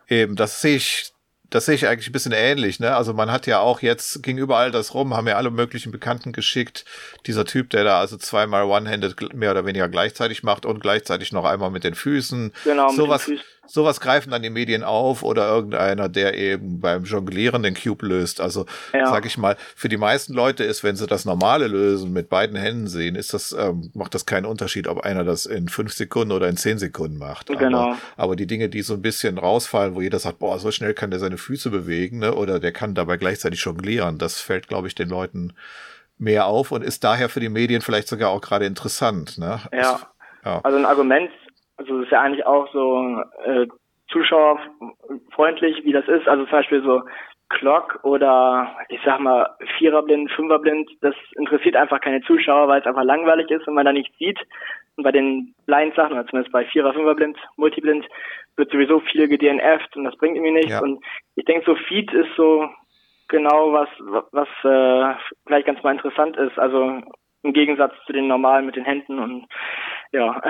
Eben, 0.08 0.36
das 0.36 0.62
sehe 0.62 0.76
ich, 0.76 1.12
das 1.50 1.66
sehe 1.66 1.76
ich 1.76 1.88
eigentlich 1.88 2.10
ein 2.10 2.14
bisschen 2.14 2.32
ähnlich, 2.36 2.80
ne? 2.80 2.96
Also 2.96 3.14
man 3.14 3.32
hat 3.32 3.48
ja 3.48 3.60
auch 3.60 3.82
jetzt, 3.82 4.24
ging 4.24 4.38
überall 4.38 4.72
das 4.72 4.94
rum, 4.94 5.16
haben 5.16 5.28
ja 5.28 5.36
alle 5.36 5.50
möglichen 5.52 5.92
Bekannten 5.92 6.32
geschickt. 6.32 6.86
Dieser 7.28 7.46
Typ, 7.46 7.70
der 7.72 7.84
da 7.84 8.00
also 8.00 8.18
zweimal 8.18 8.64
One-Handed 8.66 9.34
mehr 9.34 9.52
oder 9.52 9.66
weniger 9.66 9.90
gleichzeitig 9.90 10.44
macht 10.44 10.66
und 10.66 10.80
gleichzeitig 10.80 11.32
noch 11.32 11.46
einmal 11.46 11.72
mit 11.72 11.84
den 11.84 11.96
Füßen. 11.96 12.52
Genau, 12.64 12.88
mit 12.88 12.96
sowas, 12.96 13.26
den 13.26 13.38
Füßen. 13.38 13.50
Sowas 13.68 14.00
greifen 14.00 14.32
dann 14.32 14.42
die 14.42 14.50
Medien 14.50 14.84
auf 14.84 15.24
oder 15.24 15.48
irgendeiner, 15.48 16.10
der 16.10 16.38
eben 16.38 16.80
beim 16.80 17.04
Jonglieren 17.04 17.64
den 17.64 17.74
Cube 17.76 18.06
löst. 18.06 18.42
Also, 18.42 18.66
Ja. 18.94 19.08
sag 19.08 19.26
ich 19.26 19.38
mal, 19.38 19.58
für 19.76 19.90
die 19.90 19.98
meisten 19.98 20.34
Leute 20.34 20.64
ist, 20.64 20.84
wenn 20.84 20.96
sie 20.96 21.08
das 21.08 21.26
normale 21.26 21.68
lösen, 21.68 22.14
mit 22.14 22.30
beiden 22.30 22.56
Händen 22.56 22.88
sehen, 22.88 23.16
ist 23.16 23.34
das, 23.34 23.52
ähm, 23.58 23.92
macht 23.94 24.14
das 24.16 24.26
keinen 24.26 24.46
Unterschied, 24.46 24.88
ob 24.88 25.02
einer 25.02 25.24
das 25.24 25.46
in 25.46 25.68
fünf 25.70 25.94
Sekunden 25.94 26.32
oder 26.32 26.48
in 26.48 26.58
zehn 26.58 26.78
Sekunden 26.78 27.18
macht. 27.18 27.48
Genau. 27.48 27.80
Aber, 27.80 27.98
aber 28.18 28.36
die 28.36 28.48
Dinge, 28.48 28.70
die 28.70 28.82
so 28.82 28.94
ein 28.94 29.02
bisschen 29.02 29.38
rausfallen, 29.38 29.96
wo 29.96 30.02
jeder 30.02 30.20
sagt, 30.20 30.40
boah, 30.40 30.60
so 30.60 30.72
schnell 30.72 30.94
kann 30.94 31.12
der 31.12 31.20
seine 31.20 31.38
Füße 31.38 31.70
bewegen, 31.70 32.20
ne? 32.20 32.34
oder 32.36 32.60
der 32.60 32.72
kann 32.72 32.96
dabei 32.96 33.18
gleichzeitig 33.18 33.62
jonglieren, 33.62 34.18
das 34.18 34.40
fällt, 34.40 34.68
glaube 34.68 34.88
ich, 34.88 34.96
den 34.96 35.10
Leuten 35.10 35.54
mehr 36.18 36.46
auf 36.46 36.72
und 36.72 36.84
ist 36.84 37.04
daher 37.04 37.30
für 37.30 37.40
die 37.40 37.50
Medien 37.50 37.82
vielleicht 37.82 38.08
sogar 38.08 38.30
auch 38.30 38.42
gerade 38.42 38.66
interessant. 38.66 39.38
Ne? 39.38 39.60
Ja. 39.74 40.00
ja. 40.46 40.62
Also 40.64 40.78
ein 40.78 40.86
Argument, 40.86 41.30
also 41.78 42.00
es 42.00 42.06
ist 42.06 42.12
ja 42.12 42.22
eigentlich 42.22 42.46
auch 42.46 42.72
so 42.72 43.22
äh, 43.44 43.68
zuschauerfreundlich, 44.10 45.84
wie 45.84 45.92
das 45.92 46.08
ist. 46.08 46.28
Also 46.28 46.44
zum 46.44 46.52
Beispiel 46.52 46.84
so 46.84 47.04
Clock 47.50 48.00
oder 48.04 48.76
ich 48.90 49.00
sag 49.06 49.20
mal 49.20 49.56
Viererblind, 49.78 50.32
Fünferblind, 50.32 50.90
das 51.02 51.16
interessiert 51.38 51.76
einfach 51.76 52.02
keine 52.02 52.22
Zuschauer, 52.22 52.68
weil 52.68 52.82
es 52.82 52.88
einfach 52.88 53.04
langweilig 53.04 53.50
ist 53.52 53.68
und 53.68 53.76
man 53.76 53.86
da 53.86 53.94
nichts 53.94 54.18
sieht. 54.18 54.40
Und 54.98 55.04
bei 55.04 55.12
den 55.12 55.54
Blind-Sachen, 55.66 56.14
oder 56.14 56.26
zumindest 56.26 56.54
bei 56.54 56.66
Vierer, 56.66 56.94
Fünferblind, 56.94 57.38
Multiblind, 57.58 58.06
wird 58.56 58.72
sowieso 58.72 59.00
viel 59.02 59.28
gedNF'd 59.28 59.98
und 59.98 60.06
das 60.06 60.16
bringt 60.18 60.36
irgendwie 60.36 60.54
nichts. 60.54 60.72
Ja. 60.72 60.82
Und 60.82 61.04
ich 61.36 61.46
denke, 61.46 61.66
so 61.66 61.76
Feed 61.76 62.12
ist 62.14 62.30
so 62.38 62.70
genau 63.28 63.74
was, 63.74 63.90
was 64.32 64.48
äh, 64.64 65.20
vielleicht 65.46 65.68
ganz 65.68 65.84
mal 65.84 65.92
interessant 65.92 66.38
ist. 66.38 66.58
Also 66.58 67.02
im 67.44 67.54
Gegensatz 67.54 67.94
zu 68.06 68.14
den 68.14 68.28
normalen 68.28 68.66
mit 68.66 68.76
den 68.76 68.86
Händen 68.86 69.20
und 69.20 69.46
ja. 70.16 70.42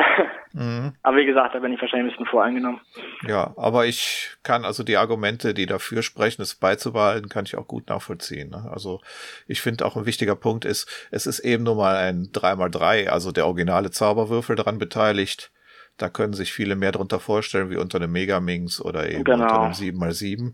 Mhm. 0.54 0.94
Aber 1.04 1.18
wie 1.18 1.26
gesagt, 1.26 1.54
da 1.54 1.60
bin 1.60 1.74
ich 1.74 1.82
wahrscheinlich 1.82 2.14
ein 2.14 2.18
bisschen 2.18 2.32
voreingenommen. 2.32 2.80
Ja, 3.28 3.54
aber 3.58 3.86
ich 3.86 4.38
kann 4.44 4.64
also 4.64 4.84
die 4.84 4.96
Argumente, 4.96 5.54
die 5.54 5.66
dafür 5.66 6.02
sprechen, 6.02 6.42
es 6.42 6.56
beizubehalten, 6.56 7.28
kann 7.28 7.46
ich 7.46 7.58
auch 7.58 7.68
gut 7.68 7.90
nachvollziehen. 7.90 8.52
Ne? 8.52 8.70
Also 8.72 9.02
ich 9.48 9.62
finde 9.62 9.86
auch 9.86 9.98
ein 9.98 10.06
wichtiger 10.06 10.36
Punkt 10.36 10.64
ist, 10.64 10.90
es 11.12 11.28
ist 11.28 11.40
eben 11.40 11.64
nur 11.64 11.76
mal 11.76 11.98
ein 11.98 12.28
3x3, 12.32 13.10
also 13.10 13.34
der 13.34 13.48
originale 13.48 13.92
Zauberwürfel 13.92 14.56
daran 14.56 14.78
beteiligt. 14.78 15.52
Da 15.98 16.10
können 16.10 16.34
sich 16.34 16.54
viele 16.54 16.76
mehr 16.76 16.92
drunter 16.92 17.20
vorstellen, 17.20 17.70
wie 17.70 17.78
unter 17.78 17.98
einem 17.98 18.12
Megaminx 18.12 18.80
oder 18.82 19.10
eben 19.10 19.24
Genau. 19.26 19.44
unter 19.44 19.62
einem 19.62 19.74
7x7. 19.74 20.54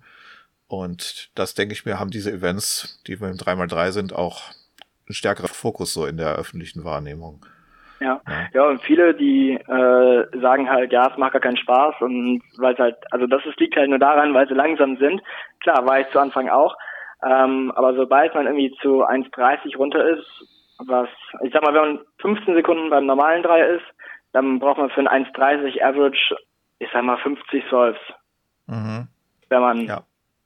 Und 0.68 1.30
das 1.36 1.54
denke 1.54 1.74
ich 1.74 1.86
mir, 1.86 2.00
haben 2.00 2.12
diese 2.12 2.32
Events, 2.32 3.02
die 3.06 3.18
mit 3.18 3.30
dem 3.30 3.38
3x3 3.38 3.92
sind, 3.92 4.14
auch 4.14 4.50
einen 5.08 5.14
stärkeren 5.16 5.50
Fokus 5.50 5.94
so 5.94 6.06
in 6.06 6.18
der 6.18 6.36
öffentlichen 6.36 6.86
Wahrnehmung. 6.86 7.46
Ja. 8.02 8.20
Ja. 8.28 8.48
ja, 8.54 8.64
und 8.68 8.82
viele, 8.84 9.14
die 9.14 9.54
äh, 9.54 10.40
sagen 10.42 10.70
halt, 10.70 10.92
ja, 10.92 11.08
es 11.12 11.18
macht 11.18 11.34
gar 11.34 11.42
keinen 11.42 11.58
Spaß 11.58 11.96
und 12.02 12.42
weil 12.58 12.74
es 12.74 12.80
halt, 12.80 12.98
also 13.12 13.28
das 13.28 13.46
ist, 13.46 13.60
liegt 13.60 13.76
halt 13.76 13.90
nur 13.90 14.00
daran, 14.00 14.34
weil 14.34 14.48
sie 14.48 14.54
langsam 14.56 14.98
sind. 14.98 15.22
Klar, 15.62 15.86
war 15.86 16.00
ich 16.00 16.10
zu 16.10 16.20
Anfang 16.20 16.50
auch. 16.50 16.76
Ähm, 17.24 17.72
aber 17.76 17.94
sobald 17.94 18.34
man 18.34 18.48
irgendwie 18.48 18.76
zu 18.82 19.04
1,30 19.06 19.78
runter 19.78 20.04
ist, 20.10 20.26
was, 20.80 21.10
ich 21.44 21.54
sag 21.54 21.64
mal, 21.64 21.74
wenn 21.74 21.96
man 21.96 22.00
15 22.20 22.56
Sekunden 22.56 22.90
beim 22.90 23.06
normalen 23.06 23.44
Dreier 23.44 23.68
ist, 23.68 23.86
dann 24.34 24.60
braucht 24.60 24.80
man 24.80 24.90
für 24.90 25.02
ein 25.02 25.26
1,30 25.26 25.84
Average, 25.84 26.36
ich 26.80 26.90
sag 26.92 27.04
mal, 27.04 27.18
50 27.18 27.64
Solves, 27.70 28.00
Mhm. 28.68 29.08
wenn 29.50 29.62
man 29.62 29.82
Ja. 29.82 30.02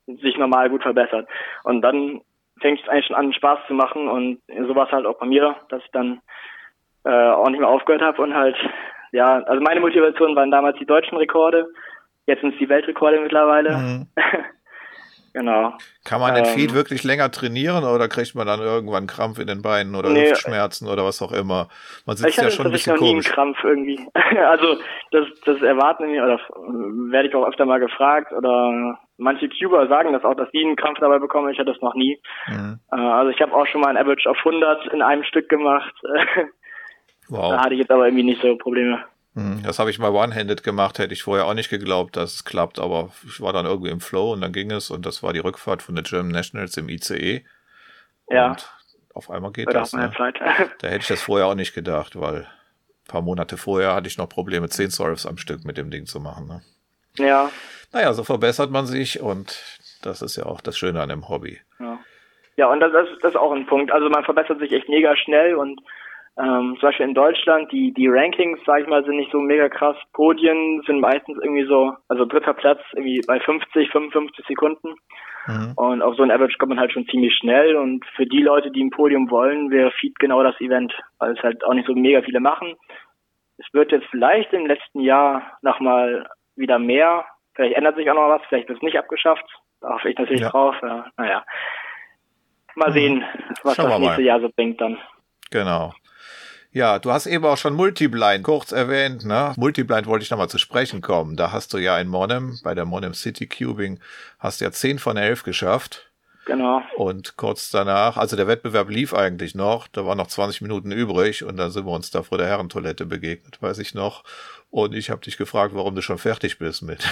sich 0.08 0.38
normal 0.38 0.70
gut 0.70 0.82
verbessert. 0.84 1.28
Und 1.64 1.82
dann 1.82 2.22
fängt 2.60 2.82
es 2.82 2.90
eigentlich 2.90 3.06
schon 3.06 3.16
an, 3.16 3.32
Spaß 3.34 3.60
zu 3.68 3.74
machen 3.74 4.08
und 4.10 4.42
so 4.68 4.76
war 4.76 4.88
es 4.88 4.92
halt 4.92 5.06
auch 5.06 5.20
bei 5.20 5.26
mir, 5.26 5.56
dass 5.70 5.82
ich 5.84 5.92
dann 5.92 6.22
äh, 7.06 7.30
auch 7.32 7.50
nicht 7.50 7.60
mehr 7.60 7.70
aufgehört 7.70 8.02
habe 8.02 8.22
und 8.22 8.34
halt, 8.34 8.56
ja, 9.12 9.40
also 9.44 9.62
meine 9.62 9.80
Motivation 9.80 10.36
waren 10.36 10.52
damals 10.52 10.78
die 10.80 10.86
deutschen 10.86 11.18
Rekorde, 11.18 11.68
jetzt 12.26 12.42
sind 12.42 12.54
es 12.54 12.60
die 12.60 12.70
Weltrekorde 12.70 13.20
mittlerweile. 13.22 13.78
Mhm. 13.78 14.08
genau. 15.34 15.74
Kann 16.04 16.20
man 16.20 16.34
den 16.36 16.46
Ähm. 16.46 16.52
Feed 16.52 16.74
wirklich 16.74 17.04
länger 17.04 17.30
trainieren 17.32 17.84
oder 17.84 18.08
kriegt 18.08 18.36
man 18.36 18.48
dann 18.48 18.60
irgendwann 18.60 19.06
Krampf 19.08 19.40
in 19.40 19.48
den 19.48 19.62
Beinen 19.62 19.96
oder 19.96 20.10
Nee. 20.10 20.30
Hüftschmerzen 20.30 20.88
oder 20.88 21.04
was 21.06 21.22
auch 21.22 21.32
immer? 21.32 21.68
Man 22.06 22.16
Ich 22.16 22.22
sitzt 22.22 22.38
ja 22.38 22.44
hatte 22.44 22.56
schon 22.56 22.66
ein 22.68 22.72
bisschen 22.72 22.96
noch 22.96 23.02
nie 23.02 23.10
einen 23.10 23.22
komisch. 23.22 23.32
Krampf 23.32 23.64
irgendwie. 23.64 24.00
also 24.48 24.78
das, 25.12 25.28
das 25.46 25.62
erwarten 25.62 26.08
wir 26.12 26.24
oder 26.24 26.36
äh, 26.36 27.12
werde 27.12 27.28
ich 27.30 27.36
auch 27.36 27.48
öfter 27.48 27.66
mal 27.66 27.80
gefragt 27.80 28.32
oder 28.34 28.98
manche 29.18 29.48
Cuber 29.50 29.88
sagen 29.88 30.14
das 30.14 30.24
auch, 30.24 30.36
dass 30.36 30.50
die 30.52 30.64
einen 30.64 30.76
Krampf 30.76 31.00
dabei 31.00 31.20
bekommen. 31.20 31.50
Ich 31.52 31.60
hatte 31.60 31.72
das 31.72 31.82
noch 31.82 31.94
nie. 31.96 32.20
Mhm. 32.48 32.80
Äh, 32.92 32.96
also 32.96 33.30
ich 33.30 33.40
habe 33.42 33.54
auch 33.54 33.68
schon 33.68 33.82
mal 33.82 33.90
ein 33.90 33.98
Average 33.98 34.30
auf 34.30 34.38
100 34.40 34.88
in 34.88 35.02
einem 35.02 35.24
Stück 35.24 35.48
gemacht. 35.50 35.94
da 37.29 37.38
Wow. 37.38 37.58
hatte 37.58 37.74
ich 37.74 37.79
jetzt 37.82 37.91
aber 37.91 38.05
irgendwie 38.05 38.24
nicht 38.24 38.41
so 38.41 38.55
Probleme. 38.58 39.03
Mhm. 39.34 39.63
Das 39.63 39.79
habe 39.79 39.89
ich 39.89 40.00
mal 40.00 40.12
one-handed 40.12 40.63
gemacht, 40.63 40.98
hätte 41.00 41.13
ich 41.13 41.24
vorher 41.24 41.46
auch 41.46 41.53
nicht 41.53 41.70
geglaubt, 41.70 42.15
dass 42.15 42.36
es 42.36 42.46
klappt, 42.46 42.79
aber 42.79 43.10
ich 43.25 43.41
war 43.41 43.51
dann 43.53 43.65
irgendwie 43.65 43.89
im 43.91 44.00
Flow 44.00 44.32
und 44.34 44.41
dann 44.41 44.53
ging 44.53 44.72
es 44.72 44.89
und 44.91 45.05
das 45.05 45.24
war 45.24 45.34
die 45.34 45.39
Rückfahrt 45.39 45.82
von 45.82 45.96
der 45.96 46.03
German 46.03 46.32
Nationals 46.32 46.77
im 46.77 46.88
ICE. 46.89 47.44
Ja, 48.29 48.51
Und 48.51 48.70
auf 49.13 49.29
einmal 49.29 49.51
geht 49.51 49.67
da 49.67 49.72
das. 49.74 49.94
Ne? 49.94 50.12
Da 50.79 50.88
hätte 50.88 51.01
ich 51.01 51.08
das 51.08 51.22
vorher 51.22 51.48
auch 51.48 51.55
nicht 51.55 51.74
gedacht, 51.74 52.20
weil 52.20 52.41
ein 52.44 53.08
paar 53.08 53.22
Monate 53.22 53.58
vorher 53.58 53.94
hatte 53.94 54.08
ich 54.08 54.17
noch 54.17 54.29
Probleme, 54.29 54.70
10 54.70 54.89
Solves 54.89 55.25
am 55.25 55.38
Stück 55.38 55.65
mit 55.65 55.77
dem 55.77 55.91
Ding 55.91 56.05
zu 56.05 56.20
machen. 56.20 56.48
Ne? 56.48 56.62
ja, 57.17 57.50
Naja, 57.91 58.13
so 58.13 58.24
verbessert 58.24 58.72
man 58.72 58.86
sich 58.86 59.20
und 59.20 59.62
das 60.01 60.22
ist 60.22 60.36
ja 60.38 60.46
auch 60.46 60.62
das 60.62 60.77
Schöne 60.77 61.01
an 61.01 61.10
dem 61.10 61.27
Hobby. 61.29 61.60
ja. 61.79 62.00
Ja, 62.58 62.67
und 62.72 62.79
das, 62.79 62.94
das, 62.94 63.10
das 63.22 63.32
ist 63.32 63.36
auch 63.36 63.51
ein 63.51 63.65
Punkt. 63.65 63.91
Also 63.91 64.08
man 64.08 64.24
verbessert 64.24 64.60
sich 64.60 64.72
echt 64.72 64.88
mega 64.88 65.17
schnell 65.17 65.55
und 65.55 65.82
ähm, 66.38 66.75
zum 66.80 66.89
Beispiel 66.89 67.07
in 67.07 67.14
Deutschland, 67.14 67.72
die, 67.72 67.94
die 67.94 68.07
Rankings, 68.10 68.60
sag 68.66 68.81
ich 68.81 68.88
mal, 68.88 69.03
sind 69.05 69.16
nicht 69.16 69.31
so 69.31 69.40
mega 69.40 69.70
krass. 69.70 69.96
Podien 70.14 70.81
sind 70.86 71.00
meistens 71.00 71.38
irgendwie 71.42 71.66
so, 71.66 71.94
also 72.10 72.25
dritter 72.25 72.53
Platz 72.53 72.79
irgendwie 72.94 73.22
bei 73.25 73.40
50, 73.40 73.90
55 73.90 74.46
Sekunden. 74.46 74.96
Mhm. 75.48 75.74
Und 75.75 76.01
auf 76.01 76.16
so 76.16 76.24
ein 76.24 76.31
Average 76.31 76.57
kommt 76.57 76.70
man 76.70 76.79
halt 76.79 76.92
schon 76.92 77.07
ziemlich 77.07 77.33
schnell. 77.36 77.77
Und 77.77 78.05
für 78.16 78.25
die 78.25 78.42
Leute, 78.42 78.70
die 78.72 78.83
ein 78.83 78.90
Podium 78.90 79.31
wollen, 79.31 79.72
wäre 79.72 79.92
Feed 79.92 80.20
genau 80.20 80.44
das 80.44 80.60
Event, 80.60 80.94
weil 81.20 81.31
es 81.38 81.44
halt 81.44 81.64
auch 81.64 81.74
nicht 81.74 81.88
so 81.88 81.94
mega 81.94 82.22
viele 82.22 82.42
machen. 82.42 82.75
Es 83.57 83.68
wird 83.74 83.94
jetzt 83.94 84.07
vielleicht 84.12 84.51
im 84.51 84.66
letzten 84.66 85.00
Jahr 85.00 85.57
nochmal 85.62 86.27
wieder 86.57 86.79
mehr. 86.79 87.25
Vielleicht 87.53 87.75
ändert 87.77 87.96
sich 87.96 88.10
auch 88.10 88.16
noch 88.16 88.27
was, 88.27 88.42
vielleicht 88.50 88.68
wird 88.68 88.79
es 88.79 88.83
nicht 88.83 88.98
abgeschafft. 88.98 89.46
Da 89.79 89.94
hoffe 89.94 90.10
ich 90.10 90.18
natürlich 90.18 90.42
Ja. 90.42 90.50
drauf. 90.50 90.75
Ja, 90.81 91.05
naja. 91.16 91.46
Mal 92.75 92.92
sehen, 92.92 93.24
was 93.64 93.77
Schauen 93.77 93.90
das 93.90 94.00
nächste 94.00 94.22
mal. 94.22 94.25
Jahr 94.27 94.42
so 94.42 94.50
bringt 94.50 94.81
dann. 94.81 94.98
Genau. 95.51 95.94
Ja, 96.75 97.00
du 97.00 97.09
hast 97.14 97.25
eben 97.25 97.46
auch 97.46 97.55
schon 97.57 97.74
Multiblind 97.74 98.44
kurz 98.44 98.74
erwähnt, 98.74 99.24
ne? 99.24 99.53
Multiblind 99.55 100.07
wollte 100.07 100.24
ich 100.24 100.29
nochmal 100.29 100.50
zu 100.50 100.57
sprechen 100.57 101.00
kommen. 101.00 101.38
Da 101.38 101.53
hast 101.53 101.72
du 101.74 101.77
ja 101.77 101.98
in 101.98 102.09
Monem, 102.09 102.59
bei 102.66 102.75
der 102.75 102.83
Monem 102.83 103.14
City 103.14 103.48
Cubing, 103.48 104.01
hast 104.40 104.59
ja 104.59 104.70
10 104.74 105.00
von 105.00 105.16
11 105.16 105.44
geschafft. 105.44 106.11
Genau. 106.46 106.81
Und 106.98 107.38
kurz 107.38 107.72
danach, 107.72 108.18
also 108.18 108.35
der 108.35 108.48
Wettbewerb 108.48 108.90
lief 108.90 109.14
eigentlich 109.14 109.55
noch, 109.55 109.88
da 109.88 110.05
waren 110.05 110.18
noch 110.18 110.27
20 110.27 110.59
Minuten 110.64 110.92
übrig 110.92 111.46
und 111.46 111.55
dann 111.55 111.72
sind 111.72 111.85
wir 111.85 111.94
uns 111.94 112.11
da 112.11 112.24
vor 112.24 112.38
der 112.38 112.48
Herrentoilette 112.48 113.05
begegnet, 113.05 113.61
weiß 113.61 113.77
ich 113.79 113.94
noch. 113.94 114.25
Und 114.70 114.94
ich 114.94 115.09
habe 115.09 115.22
dich 115.22 115.38
gefragt, 115.38 115.74
warum 115.75 115.96
du 115.96 116.01
schon 116.01 116.18
fertig 116.18 116.59
bist 116.59 116.81
mit, 116.81 117.05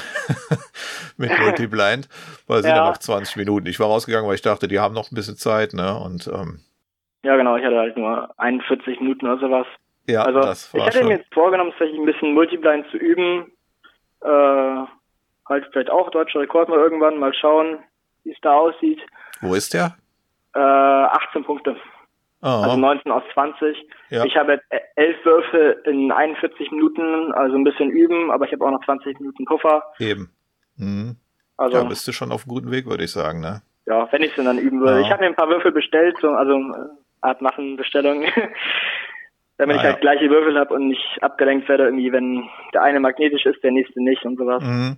mit 1.18 1.32
Multiblind, 1.40 2.10
weil 2.48 2.64
sind 2.64 2.72
ja 2.72 2.78
Ja. 2.84 2.90
noch 2.90 2.98
20 2.98 3.38
Minuten. 3.38 3.68
Ich 3.68 3.80
war 3.80 3.88
rausgegangen, 3.88 4.28
weil 4.28 4.36
ich 4.36 4.42
dachte, 4.42 4.68
die 4.68 4.82
haben 4.82 4.94
noch 4.94 5.10
ein 5.10 5.16
bisschen 5.16 5.38
Zeit, 5.38 5.74
ne? 5.74 5.98
Und 5.98 6.28
ähm, 6.28 6.60
Ja, 7.24 7.36
genau. 7.38 7.56
Ich 7.56 7.64
hatte 7.66 7.78
halt 7.78 7.98
nur 7.98 8.30
41 8.40 9.00
Minuten 9.00 9.26
oder 9.28 9.40
sowas. 9.40 9.68
ja, 10.08 10.24
also 10.24 10.42
das 10.42 10.68
ich 10.74 10.80
war 10.80 10.88
hatte 10.88 11.00
schon. 11.00 11.08
mir 11.08 11.18
jetzt 11.18 11.34
vorgenommen, 11.34 11.72
tatsächlich 11.72 12.00
ein 12.00 12.06
bisschen 12.06 12.34
Multiblind 12.34 12.86
zu 12.92 12.98
üben. 12.98 13.52
Äh, 14.22 14.28
halt 15.50 15.68
vielleicht 15.72 15.90
auch 15.90 16.10
deutscher 16.12 16.40
Rekord 16.40 16.70
mal 16.70 16.80
irgendwann, 16.80 17.18
mal 17.18 17.34
schauen, 17.34 17.80
wie 18.24 18.32
es 18.32 18.38
da 18.42 18.54
aussieht. 18.54 19.02
Wo 19.42 19.54
ist 19.56 19.74
der? 19.74 19.96
Äh, 20.56 20.60
18 20.60 21.44
Punkte, 21.44 21.76
Oh, 22.46 22.48
also 22.48 22.76
19 22.76 23.10
aus 23.12 23.24
20. 23.34 23.78
Ja. 24.10 24.26
Ich 24.26 24.36
habe 24.36 24.54
jetzt 24.54 24.66
e- 24.70 24.80
elf 24.98 25.16
Würfe 25.26 25.82
in 25.86 26.12
41 26.12 26.72
Minuten, 26.72 27.32
also 27.32 27.56
ein 27.56 27.64
bisschen 27.64 27.90
üben, 27.90 28.32
aber 28.32 28.46
ich 28.46 28.52
habe 28.52 28.66
auch 28.66 28.72
noch 28.72 28.84
20 28.84 29.18
Minuten 29.22 29.46
Puffer. 29.46 29.82
eben. 30.00 30.30
Mhm. 30.76 31.16
Also 31.56 31.78
Ja, 31.78 31.84
bist 31.86 32.06
du 32.06 32.12
schon 32.12 32.34
auf 32.34 32.44
einem 32.44 32.50
guten 32.50 32.72
Weg, 32.72 32.86
würde 32.86 33.06
ich 33.06 33.12
sagen, 33.12 33.40
ne? 33.40 33.62
ja, 33.86 34.08
wenn 34.12 34.24
ich 34.24 34.38
es 34.38 34.44
dann 34.44 34.58
üben 34.58 34.82
würde. 34.82 34.96
Ja. 34.96 35.06
Ich 35.06 35.10
habe 35.12 35.22
mir 35.24 35.28
ein 35.30 35.36
paar 35.36 35.48
Würfel 35.50 35.72
bestellt, 35.72 36.18
so, 36.22 36.30
also 36.32 36.54
Art 37.24 37.42
Massenbestellung. 37.42 38.26
Damit 39.58 39.76
ich 39.76 39.82
Ah, 39.82 39.86
ja. 39.86 39.92
halt 39.92 40.02
gleiche 40.02 40.30
Würfel 40.30 40.58
habe 40.58 40.74
und 40.74 40.88
nicht 40.88 41.18
abgelenkt 41.22 41.70
werde, 41.70 41.84
irgendwie, 41.86 42.12
wenn 42.12 42.44
der 42.74 42.82
eine 42.82 43.00
magnetisch 43.00 43.46
ist, 43.46 43.64
der 43.64 43.72
nächste 43.72 44.02
nicht 44.02 44.24
und 44.26 44.38
sowas. 44.38 44.64
Mhm. 44.64 44.98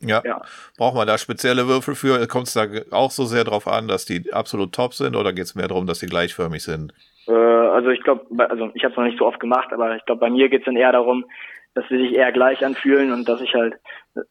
Ja. 0.00 0.22
Ja. 0.24 0.42
Braucht 0.78 0.94
man 0.94 1.06
da 1.06 1.18
spezielle 1.18 1.68
Würfel 1.68 1.94
für? 1.94 2.26
Kommt 2.26 2.46
es 2.48 2.54
da 2.54 2.66
auch 2.90 3.10
so 3.10 3.24
sehr 3.24 3.44
drauf 3.44 3.66
an, 3.68 3.86
dass 3.88 4.04
die 4.06 4.32
absolut 4.32 4.72
top 4.74 4.94
sind 4.94 5.14
oder 5.16 5.32
geht 5.32 5.44
es 5.44 5.54
mehr 5.54 5.68
darum, 5.68 5.86
dass 5.86 6.00
die 6.00 6.06
gleichförmig 6.06 6.62
sind? 6.62 6.92
Äh, 7.28 7.32
also 7.32 7.90
ich 7.90 8.02
glaube, 8.02 8.24
also 8.50 8.70
ich 8.74 8.82
habe 8.84 8.92
es 8.92 8.96
noch 8.96 9.04
nicht 9.04 9.18
so 9.18 9.26
oft 9.26 9.40
gemacht, 9.40 9.72
aber 9.72 9.96
ich 9.96 10.04
glaube, 10.06 10.20
bei 10.20 10.30
mir 10.30 10.48
geht 10.48 10.60
es 10.60 10.64
dann 10.66 10.76
eher 10.76 10.92
darum, 10.92 11.24
dass 11.76 11.84
sie 11.88 11.98
sich 11.98 12.14
eher 12.14 12.32
gleich 12.32 12.64
anfühlen 12.64 13.12
und 13.12 13.28
dass 13.28 13.40
ich 13.40 13.52
halt, 13.54 13.74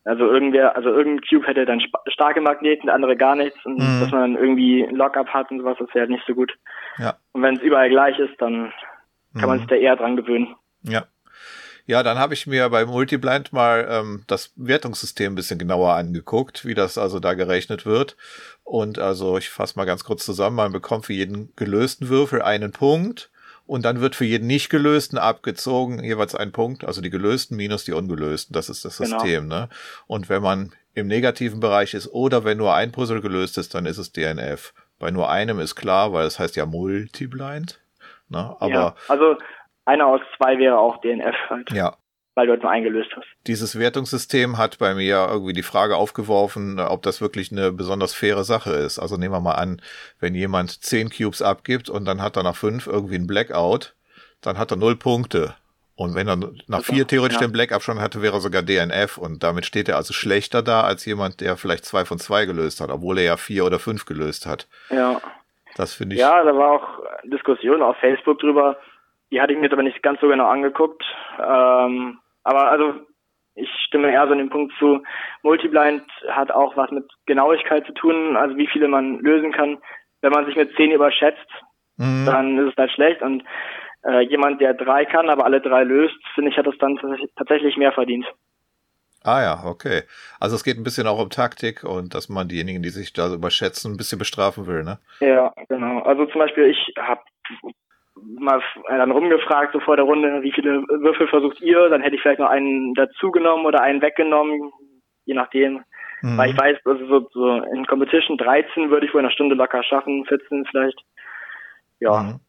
also 0.03 0.25
irgendwer, 0.25 0.75
also 0.75 0.89
irgendein 0.89 1.21
Cube 1.29 1.45
hätte 1.47 1.65
dann 1.65 1.81
starke 2.08 2.41
Magneten, 2.41 2.88
der 2.88 2.95
andere 2.95 3.15
gar 3.15 3.36
nichts 3.36 3.63
und 3.65 3.77
Mhm. 3.77 3.99
dass 4.01 4.12
man 4.12 4.21
dann 4.34 4.36
irgendwie 4.43 4.84
ein 4.84 4.95
Lockup 4.95 5.27
hat 5.29 5.51
und 5.51 5.60
sowas, 5.60 5.77
das 5.79 5.89
wäre 5.89 6.01
halt 6.01 6.10
nicht 6.10 6.25
so 6.27 6.34
gut. 6.34 6.51
Ja. 6.97 7.15
Und 7.34 7.43
wenn 7.43 7.55
es 7.55 7.62
überall 7.62 7.89
gleich 7.89 8.17
ist, 8.19 8.34
dann 8.41 8.73
kann 9.39 9.47
man 9.47 9.58
Mhm. 9.58 9.62
sich 9.62 9.69
da 9.69 9.75
eher 9.75 9.95
dran 9.95 10.15
gewöhnen. 10.17 10.55
Ja. 10.81 11.05
Ja, 11.88 12.01
dann 12.01 12.17
habe 12.17 12.34
ich 12.34 12.47
mir 12.47 12.67
bei 12.69 12.84
Multiblind 12.84 13.53
mal 13.53 13.88
ähm, 13.88 14.23
das 14.25 14.51
Wertungssystem 14.55 15.34
ein 15.34 15.36
bisschen 15.36 15.60
genauer 15.60 15.93
angeguckt, 15.93 16.65
wie 16.65 16.73
das 16.73 16.97
also 16.97 17.19
da 17.19 17.36
gerechnet 17.36 17.86
wird. 17.86 18.17
Und 18.63 18.97
also 18.97 19.38
ich 19.38 19.51
fasse 19.51 19.77
mal 19.77 19.86
ganz 19.86 20.03
kurz 20.03 20.25
zusammen, 20.25 20.55
man 20.55 20.71
bekommt 20.71 21.05
für 21.05 21.13
jeden 21.13 21.53
gelösten 21.55 22.10
Würfel 22.10 22.41
einen 22.41 22.71
Punkt 22.71 23.29
und 23.65 23.84
dann 23.86 24.01
wird 24.01 24.15
für 24.15 24.25
jeden 24.25 24.47
nicht 24.47 24.69
gelösten 24.69 25.17
abgezogen 25.17 26.04
jeweils 26.04 26.36
ein 26.36 26.51
Punkt, 26.51 26.86
also 26.86 27.01
die 27.01 27.10
gelösten 27.10 27.58
minus 27.58 27.84
die 27.86 27.93
ungelösten, 27.93 28.54
das 28.54 28.69
ist 28.69 28.86
das 28.86 28.97
Genau. 28.97 29.19
System. 29.19 29.47
Ne? 29.47 29.69
Und 30.08 30.30
wenn 30.30 30.41
man 30.41 30.71
im 30.93 31.08
negativen 31.08 31.60
Bereich 31.60 31.93
ist 31.93 32.08
oder 32.08 32.43
wenn 32.45 32.58
nur 32.58 32.73
ein 32.73 32.91
Puzzle 32.91 33.21
gelöst 33.21 33.58
ist, 33.58 33.73
dann 33.75 33.86
ist 33.86 33.97
es 33.97 34.12
DNF. 34.12 34.73
Bei 34.99 35.12
nur 35.12 35.30
einem 35.30 35.60
ist 35.60 35.75
klar, 35.75 36.13
weil 36.13 36.25
es 36.25 36.39
heißt 36.39 36.56
ja 36.56 36.65
Multiblind. 36.65 37.82
Ne? 38.30 38.56
Aber 38.60 38.69
ja. 38.69 38.95
Also 39.08 39.36
einer 39.86 40.08
aus 40.08 40.21
zwei 40.38 40.58
wäre 40.58 40.78
auch 40.78 41.01
DNF 41.01 41.36
halt, 41.49 41.71
ja, 41.71 41.95
weil 42.35 42.45
du 42.47 42.51
halt 42.53 42.61
nur 42.61 42.71
eingelöst 42.71 43.09
hast. 43.15 43.25
dieses 43.47 43.79
Wertungssystem 43.79 44.57
hat 44.57 44.77
bei 44.77 44.93
mir 44.93 45.27
irgendwie 45.31 45.53
die 45.53 45.63
Frage 45.63 45.95
aufgeworfen, 45.95 46.79
ob 46.79 47.01
das 47.01 47.21
wirklich 47.21 47.51
eine 47.51 47.71
besonders 47.71 48.13
faire 48.13 48.43
Sache 48.43 48.71
ist. 48.71 48.99
Also 48.99 49.17
nehmen 49.17 49.33
wir 49.33 49.39
mal 49.41 49.53
an, 49.53 49.81
wenn 50.19 50.35
jemand 50.35 50.83
10 50.83 51.09
Cubes 51.09 51.41
abgibt 51.41 51.89
und 51.89 52.05
dann 52.05 52.21
hat 52.21 52.37
er 52.37 52.43
nach 52.43 52.55
fünf 52.55 52.87
irgendwie 52.87 53.15
einen 53.15 53.27
Blackout, 53.27 53.95
dann 54.41 54.57
hat 54.57 54.71
er 54.71 54.77
null 54.77 54.95
Punkte. 54.95 55.55
Und 55.97 56.13
wenn 56.13 56.27
er 56.27 56.35
nach 56.35 56.79
Also, 56.79 56.93
vier 56.93 57.07
theoretisch 57.07 57.39
ja. 57.39 57.47
den 57.47 57.53
Blackout 57.53 57.81
schon 57.81 58.01
hatte, 58.01 58.21
wäre 58.21 58.35
er 58.35 58.41
sogar 58.41 58.61
DNF 58.63 59.17
und 59.17 59.43
damit 59.43 59.65
steht 59.65 59.87
er 59.87 59.95
also 59.95 60.13
schlechter 60.13 60.61
da 60.61 60.81
als 60.81 61.05
jemand, 61.05 61.39
der 61.39 61.55
vielleicht 61.55 61.85
zwei 61.85 62.03
von 62.03 62.19
zwei 62.19 62.45
gelöst 62.45 62.81
hat, 62.81 62.89
obwohl 62.89 63.17
er 63.17 63.23
ja 63.23 63.37
vier 63.37 63.65
oder 63.65 63.79
fünf 63.79 64.05
gelöst 64.05 64.45
hat. 64.45 64.67
Ja. 64.89 65.21
Das 65.77 65.93
finde 65.93 66.15
ich. 66.15 66.21
Ja, 66.21 66.43
da 66.43 66.55
war 66.55 66.71
auch 66.71 66.99
Diskussion 67.23 67.81
auf 67.81 67.95
Facebook 67.97 68.39
drüber. 68.39 68.77
Die 69.31 69.39
hatte 69.41 69.53
ich 69.53 69.57
mir 69.57 69.65
jetzt 69.65 69.73
aber 69.73 69.83
nicht 69.83 70.03
ganz 70.03 70.19
so 70.19 70.27
genau 70.27 70.47
angeguckt. 70.47 71.03
Ähm, 71.39 72.19
aber 72.45 72.71
also 72.71 72.93
ich 73.55 73.69
stimme 73.88 74.12
eher 74.12 74.25
so 74.27 74.34
in 74.34 74.39
den 74.39 74.49
Punkt 74.49 74.73
zu, 74.79 75.01
Multiblind 75.43 76.03
hat 76.29 76.51
auch 76.51 76.75
was 76.77 76.91
mit 76.91 77.05
Genauigkeit 77.25 77.86
zu 77.86 77.93
tun, 77.93 78.36
also 78.38 78.55
wie 78.58 78.67
viele 78.67 78.88
man 78.88 79.19
lösen 79.19 79.51
kann. 79.51 79.77
Wenn 80.21 80.31
man 80.31 80.45
sich 80.45 80.55
mit 80.55 80.73
zehn 80.77 80.91
überschätzt, 80.91 81.49
Mhm. 81.97 82.25
dann 82.25 82.58
ist 82.58 82.71
es 82.73 82.77
halt 82.77 82.91
schlecht. 82.91 83.21
Und 83.21 83.43
äh, 84.03 84.19
jemand, 84.27 84.60
der 84.60 84.73
drei 84.73 85.05
kann, 85.05 85.29
aber 85.29 85.45
alle 85.45 85.62
drei 85.62 85.84
löst, 85.86 86.17
finde 86.34 86.51
ich, 86.51 86.58
hat 86.58 86.67
es 86.67 86.77
dann 86.79 86.97
tatsächlich- 86.97 87.31
tatsächlich 87.38 87.77
mehr 87.77 87.93
verdient. 87.93 88.25
Ah 89.23 89.41
ja, 89.41 89.63
okay. 89.65 90.03
Also 90.39 90.55
es 90.58 90.63
geht 90.65 90.77
ein 90.77 90.84
bisschen 90.84 91.08
auch 91.08 91.19
um 91.19 91.29
Taktik 91.29 91.84
und 91.86 92.13
dass 92.13 92.27
man 92.27 92.47
diejenigen, 92.49 92.84
die 92.84 92.89
sich 92.89 93.13
da 93.13 93.29
so 93.29 93.36
überschätzen, 93.36 93.93
ein 93.93 93.97
bisschen 93.97 94.19
bestrafen 94.19 94.67
will, 94.67 94.84
ne? 94.84 94.99
Ja, 95.21 95.53
genau. 95.69 96.01
Also 96.03 96.25
zum 96.25 96.39
Beispiel, 96.39 96.65
ich 96.65 96.93
habe 96.99 97.21
mal 98.21 98.62
dann 98.88 99.12
rumgefragt, 99.12 99.73
so 99.73 99.80
vor 99.80 99.95
der 99.95 100.06
Runde, 100.06 100.41
wie 100.41 100.51
viele 100.51 100.84
Würfel 100.88 101.28
versucht 101.28 101.62
ihr? 101.62 101.89
Dann 101.89 102.01
hätte 102.01 102.15
ich 102.15 102.21
vielleicht 102.21 102.39
noch 102.39 102.49
einen 102.49 102.93
dazugenommen 102.93 103.65
oder 103.65 103.82
einen 103.82 104.01
weggenommen, 104.01 104.71
je 105.25 105.34
nachdem. 105.34 105.84
Mhm. 106.21 106.38
Weil 106.38 106.49
ich 106.51 106.58
weiß, 106.58 106.78
also 106.86 107.06
so, 107.08 107.30
so 107.34 107.63
in 107.73 107.86
Competition 107.86 108.38
13 108.38 108.89
würde 108.89 109.06
ich 109.06 109.13
wohl 109.13 109.19
in 109.19 109.25
einer 109.25 109.34
Stunde 109.34 109.56
locker 109.56 109.84
schaffen, 109.84 110.25
14 110.25 110.65
vielleicht. 110.65 110.99
Ja. 111.99 112.23
Mhm. 112.23 112.39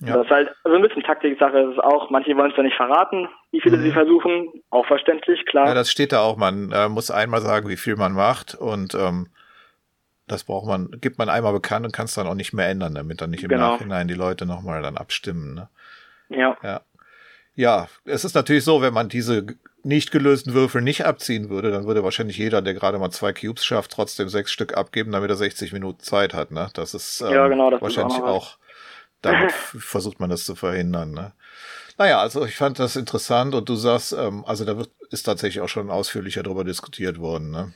Ja. 0.00 0.14
Das 0.14 0.26
ist 0.26 0.30
halt, 0.30 0.50
also 0.62 0.76
ein 0.76 0.82
bisschen 0.82 1.02
Taktiksache 1.02 1.58
ist 1.58 1.80
auch. 1.80 2.08
Manche 2.10 2.36
wollen 2.36 2.52
es 2.52 2.56
ja 2.56 2.62
nicht 2.62 2.76
verraten, 2.76 3.28
wie 3.50 3.60
viele 3.60 3.78
Mhm. 3.78 3.82
sie 3.82 3.90
versuchen. 3.90 4.48
Auch 4.70 4.86
verständlich, 4.86 5.44
klar. 5.46 5.66
Ja, 5.66 5.74
das 5.74 5.90
steht 5.90 6.12
da 6.12 6.20
auch. 6.20 6.36
Man 6.36 6.70
äh, 6.70 6.88
muss 6.88 7.10
einmal 7.10 7.40
sagen, 7.40 7.68
wie 7.68 7.76
viel 7.76 7.96
man 7.96 8.12
macht 8.12 8.54
und 8.54 8.94
ähm, 8.94 9.26
das 10.30 10.44
braucht 10.44 10.66
man, 10.66 10.90
gibt 11.00 11.18
man 11.18 11.28
einmal 11.28 11.52
bekannt 11.52 11.86
und 11.86 11.92
kann 11.92 12.06
es 12.06 12.14
dann 12.14 12.26
auch 12.26 12.34
nicht 12.34 12.52
mehr 12.52 12.68
ändern, 12.68 12.94
damit 12.94 13.20
dann 13.20 13.30
nicht 13.30 13.42
im 13.42 13.48
Genau. 13.48 13.72
Nachhinein 13.72 14.08
die 14.08 14.14
Leute 14.14 14.46
nochmal 14.46 14.82
dann 14.82 14.96
abstimmen. 14.96 15.54
Ne? 15.54 15.68
ja. 16.30 16.56
Ja. 16.62 16.80
Ja, 17.54 17.88
es 18.04 18.24
ist 18.24 18.36
natürlich 18.36 18.62
so, 18.62 18.82
wenn 18.82 18.94
man 18.94 19.08
diese 19.08 19.44
nicht 19.82 20.12
gelösten 20.12 20.54
Würfel 20.54 20.80
nicht 20.80 21.04
abziehen 21.04 21.48
würde, 21.48 21.72
dann 21.72 21.86
würde 21.86 22.04
wahrscheinlich 22.04 22.38
jeder, 22.38 22.62
der 22.62 22.72
gerade 22.72 23.00
mal 23.00 23.10
zwei 23.10 23.32
Cubes 23.32 23.64
schafft, 23.64 23.90
trotzdem 23.90 24.28
sechs 24.28 24.52
Stück 24.52 24.76
abgeben, 24.76 25.10
damit 25.10 25.28
er 25.28 25.34
60 25.34 25.72
Minuten 25.72 26.00
Zeit 26.00 26.34
hat. 26.34 26.52
Ne? 26.52 26.70
Das 26.74 26.94
ist 26.94 27.20
ähm, 27.20 27.32
Ja, 27.32 27.48
genau, 27.48 27.70
das 27.70 27.82
wahrscheinlich 27.82 28.22
auch 28.22 28.58
damit 29.22 29.52
versucht 29.52 30.20
man 30.20 30.30
das 30.30 30.44
zu 30.44 30.54
verhindern. 30.54 31.12
Ne? 31.12 31.32
Naja, 31.96 32.20
also 32.20 32.44
ich 32.44 32.56
fand 32.56 32.78
das 32.78 32.96
interessant 32.96 33.54
und 33.54 33.68
du 33.68 33.74
sagst, 33.74 34.12
ähm, 34.12 34.44
also 34.46 34.64
da 34.64 34.76
wird, 34.76 34.90
ist 35.10 35.24
tatsächlich 35.24 35.60
auch 35.60 35.68
schon 35.68 35.90
ausführlicher 35.90 36.42
darüber 36.42 36.64
diskutiert 36.64 37.18
worden. 37.18 37.50
Ne? 37.50 37.72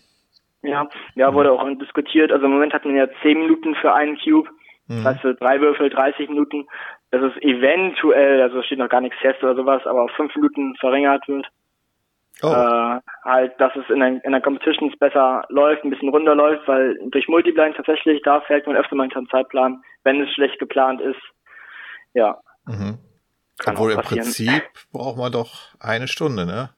Ja, 0.62 0.88
ja, 1.14 1.35
wurde 1.35 1.53
auch 1.53 1.66
diskutiert. 1.79 2.33
Also 2.33 2.46
im 2.46 2.53
Moment 2.53 2.72
hat 2.72 2.85
man 2.85 2.96
ja 2.96 3.09
10 3.22 3.38
Minuten 3.38 3.75
für 3.75 3.92
einen 3.92 4.18
Cube. 4.18 4.48
Mhm. 4.87 4.96
Das 4.96 5.05
heißt, 5.05 5.20
für 5.20 5.35
drei 5.35 5.61
Würfel 5.61 5.90
30 5.90 6.29
Minuten. 6.29 6.66
Dass 7.11 7.22
es 7.22 7.42
eventuell, 7.42 8.40
also 8.40 8.61
es 8.61 8.66
steht 8.66 8.79
noch 8.79 8.88
gar 8.88 9.01
nichts 9.01 9.18
fest 9.20 9.42
oder 9.42 9.55
sowas, 9.55 9.83
aber 9.87 10.05
auf 10.05 10.11
5 10.12 10.35
Minuten 10.37 10.77
verringert 10.77 11.27
wird. 11.29 11.46
Oh, 12.42 12.48
Äh, 12.48 13.01
halt, 13.25 13.61
dass 13.61 13.75
es 13.77 13.88
in 13.90 14.01
den, 14.01 14.18
in 14.20 14.33
den 14.33 14.42
Competitions 14.42 14.96
besser 14.98 15.44
läuft, 15.48 15.85
ein 15.85 15.90
bisschen 15.90 16.09
runder 16.09 16.35
läuft, 16.35 16.66
weil 16.66 16.98
durch 17.11 17.29
Multiblind 17.29 17.77
tatsächlich, 17.77 18.22
da 18.22 18.40
fällt 18.40 18.66
man 18.66 18.77
öfter 18.77 18.96
mal 18.96 19.09
den 19.09 19.29
Zeitplan, 19.29 19.83
wenn 20.03 20.20
es 20.20 20.33
schlecht 20.33 20.59
geplant 20.59 21.01
ist. 21.01 21.20
Ja, 22.14 22.38
mhm. 22.66 22.98
Obwohl 23.66 23.92
im. 23.92 24.01
Prinzip 24.01 24.62
braucht 24.92 25.18
man 25.18 25.31
doch 25.31 25.75
eine 25.79 26.09
Stunde, 26.09 26.46
ne? 26.46 26.70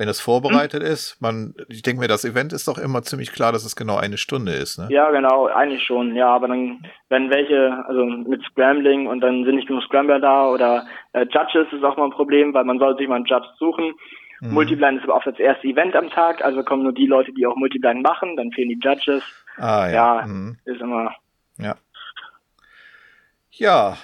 Wenn 0.00 0.08
es 0.08 0.18
vorbereitet 0.18 0.82
ist, 0.82 1.20
man, 1.20 1.52
ich 1.68 1.82
denke 1.82 2.00
mir, 2.00 2.08
das 2.08 2.24
Event 2.24 2.54
ist 2.54 2.66
doch 2.66 2.78
immer 2.78 3.02
ziemlich 3.02 3.32
klar, 3.32 3.52
dass 3.52 3.66
es 3.66 3.76
genau 3.76 3.98
eine 3.98 4.16
Stunde 4.16 4.52
ist, 4.52 4.78
ne? 4.78 4.88
Ja, 4.90 5.10
genau, 5.10 5.44
eigentlich 5.48 5.82
schon, 5.82 6.16
ja, 6.16 6.28
aber 6.28 6.48
dann, 6.48 6.82
wenn 7.10 7.28
welche, 7.28 7.84
also 7.86 8.06
mit 8.06 8.42
Scrambling 8.44 9.06
und 9.08 9.20
dann 9.20 9.44
sind 9.44 9.56
nicht 9.56 9.68
nur 9.68 9.82
Scrambler 9.82 10.18
da 10.18 10.48
oder 10.48 10.86
äh, 11.12 11.26
Judges 11.30 11.70
ist 11.70 11.84
auch 11.84 11.98
mal 11.98 12.04
ein 12.06 12.12
Problem, 12.12 12.54
weil 12.54 12.64
man 12.64 12.78
sollte 12.78 12.96
sich 13.00 13.08
mal 13.08 13.16
einen 13.16 13.26
Judge 13.26 13.46
suchen. 13.58 13.92
Mhm. 14.40 14.54
Multiblind 14.54 14.96
ist 15.00 15.04
aber 15.04 15.16
oft 15.16 15.26
das 15.26 15.38
erste 15.38 15.66
Event 15.68 15.94
am 15.94 16.08
Tag, 16.08 16.42
also 16.42 16.62
kommen 16.62 16.82
nur 16.84 16.94
die 16.94 17.04
Leute, 17.04 17.34
die 17.34 17.46
auch 17.46 17.56
Multiblind 17.56 18.02
machen, 18.02 18.38
dann 18.38 18.52
fehlen 18.52 18.70
die 18.70 18.80
Judges. 18.82 19.22
Ah 19.58 19.86
ja. 19.86 19.92
Ja, 20.22 20.26
Mhm. 20.26 20.56
ist 20.64 20.80
immer, 20.80 21.14
Ja. 21.58 21.74
Ja, 23.50 23.98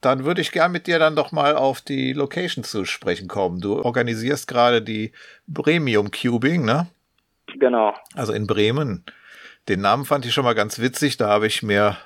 dann 0.00 0.24
würde 0.24 0.40
ich 0.40 0.52
gern 0.52 0.72
mit 0.72 0.86
dir 0.86 0.98
dann 0.98 1.16
doch 1.16 1.32
mal 1.32 1.56
auf 1.56 1.80
die 1.80 2.12
Location 2.12 2.64
zu 2.64 2.84
sprechen 2.84 3.28
kommen. 3.28 3.60
Du 3.60 3.82
organisierst 3.82 4.46
gerade 4.46 4.82
die 4.82 5.12
Premium 5.52 6.10
Cubing, 6.10 6.64
ne? 6.64 6.88
genau. 7.58 7.94
Also 8.14 8.32
in 8.32 8.46
Bremen. 8.46 9.04
Den 9.68 9.80
Namen 9.80 10.04
fand 10.04 10.26
ich 10.26 10.34
schon 10.34 10.44
mal 10.44 10.54
ganz 10.54 10.78
witzig. 10.78 11.16
Da 11.16 11.28
habe 11.28 11.46
ich 11.46 11.62
mir 11.62 11.96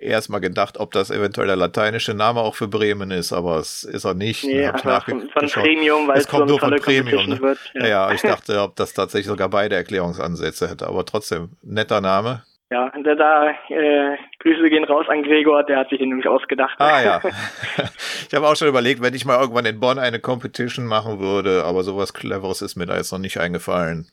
erst 0.00 0.30
mal 0.30 0.38
gedacht, 0.38 0.78
ob 0.78 0.92
das 0.92 1.10
eventuell 1.10 1.46
der 1.46 1.56
lateinische 1.56 2.14
Name 2.14 2.40
auch 2.40 2.54
für 2.54 2.68
Bremen 2.68 3.10
ist, 3.10 3.32
aber 3.32 3.58
es 3.58 3.84
ist 3.84 4.04
er 4.04 4.14
nicht. 4.14 4.44
Nee, 4.44 4.62
ich 4.62 4.68
einfach 4.68 5.04
von, 5.04 5.28
von. 5.28 5.48
Premium, 5.48 6.08
weil 6.08 6.18
es 6.18 6.28
kommt 6.28 6.48
so 6.48 6.56
nur 6.56 6.60
von 6.60 6.74
Premium. 6.76 7.26
Ne? 7.26 7.40
wird. 7.40 7.58
Ja. 7.74 7.86
ja, 7.86 8.12
ich 8.12 8.22
dachte, 8.22 8.60
ob 8.62 8.76
das 8.76 8.94
tatsächlich 8.94 9.26
sogar 9.26 9.48
beide 9.48 9.76
Erklärungsansätze 9.76 10.68
hätte, 10.68 10.86
aber 10.86 11.04
trotzdem 11.04 11.50
netter 11.62 12.00
Name. 12.00 12.44
Ja, 12.70 12.92
und 12.94 13.04
da, 13.04 13.14
da 13.14 13.50
äh, 13.70 14.18
Grüße 14.40 14.68
gehen 14.68 14.84
raus 14.84 15.06
an 15.08 15.22
Gregor, 15.22 15.62
der 15.64 15.78
hat 15.78 15.88
sich 15.88 15.98
den 15.98 16.10
nämlich 16.10 16.28
ausgedacht. 16.28 16.78
Ah 16.78 17.02
ja. 17.02 17.20
ich 18.28 18.34
habe 18.34 18.46
auch 18.46 18.56
schon 18.56 18.68
überlegt, 18.68 19.00
wenn 19.00 19.14
ich 19.14 19.24
mal 19.24 19.40
irgendwann 19.40 19.64
in 19.64 19.80
Bonn 19.80 19.98
eine 19.98 20.20
Competition 20.20 20.86
machen 20.86 21.18
würde, 21.18 21.64
aber 21.64 21.82
sowas 21.82 22.12
Cleveres 22.12 22.60
ist 22.60 22.76
mir 22.76 22.84
da 22.84 22.96
jetzt 22.96 23.10
noch 23.10 23.18
nicht 23.18 23.40
eingefallen. 23.40 24.08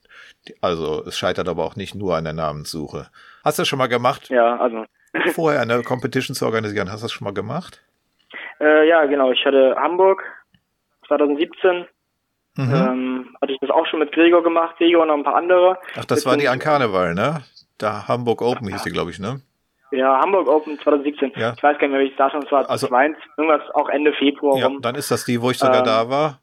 Also 0.61 1.03
es 1.05 1.17
scheitert 1.17 1.49
aber 1.49 1.65
auch 1.65 1.75
nicht 1.75 1.95
nur 1.95 2.15
an 2.15 2.23
der 2.23 2.33
Namenssuche. 2.33 3.07
Hast 3.43 3.59
du 3.59 3.61
das 3.61 3.67
schon 3.67 3.79
mal 3.79 3.87
gemacht, 3.87 4.29
ja, 4.29 4.57
also 4.57 4.85
vorher 5.33 5.61
eine 5.61 5.83
Competition 5.83 6.33
zu 6.33 6.45
organisieren? 6.45 6.89
Hast 6.89 7.01
du 7.01 7.05
das 7.05 7.11
schon 7.11 7.25
mal 7.25 7.33
gemacht? 7.33 7.81
Äh, 8.61 8.87
ja, 8.87 9.05
genau. 9.05 9.31
Ich 9.31 9.45
hatte 9.45 9.75
Hamburg 9.77 10.23
2017. 11.07 11.87
Mhm. 12.57 12.73
Ähm, 12.73 13.35
hatte 13.41 13.51
ich 13.51 13.59
das 13.59 13.69
auch 13.69 13.85
schon 13.85 13.99
mit 13.99 14.13
Gregor 14.13 14.41
gemacht, 14.41 14.77
Gregor 14.77 15.01
und 15.01 15.09
noch 15.09 15.17
ein 15.17 15.23
paar 15.23 15.35
andere. 15.35 15.77
Ach, 15.97 16.05
das 16.05 16.19
Jetzt 16.19 16.25
war 16.25 16.37
die 16.37 16.47
an 16.47 16.59
Karneval, 16.59 17.13
ne? 17.13 17.41
Da 17.77 18.07
Hamburg 18.07 18.41
Open 18.41 18.67
hieß 18.69 18.83
die, 18.83 18.91
glaube 18.91 19.11
ich, 19.11 19.19
ne? 19.19 19.41
Ja, 19.91 20.19
Hamburg 20.21 20.47
Open 20.47 20.79
2017. 20.79 21.33
Ja. 21.35 21.53
Ich 21.55 21.63
weiß 21.63 21.77
gar 21.77 21.87
nicht 21.87 21.91
mehr, 21.91 21.99
welches 21.99 22.17
Datum 22.17 22.41
es 22.43 22.51
war. 22.51 22.59
Also- 22.61 22.71
Also, 22.71 22.87
meins, 22.89 23.17
irgendwas 23.37 23.61
auch 23.75 23.89
Ende 23.89 24.13
Februar 24.13 24.57
Ja, 24.57 24.67
rum. 24.67 24.81
dann 24.81 24.95
ist 24.95 25.11
das 25.11 25.25
die, 25.25 25.41
wo 25.41 25.51
ich 25.51 25.57
sogar 25.57 25.79
Ähm, 25.79 25.85
da 25.85 26.09
war. 26.09 26.41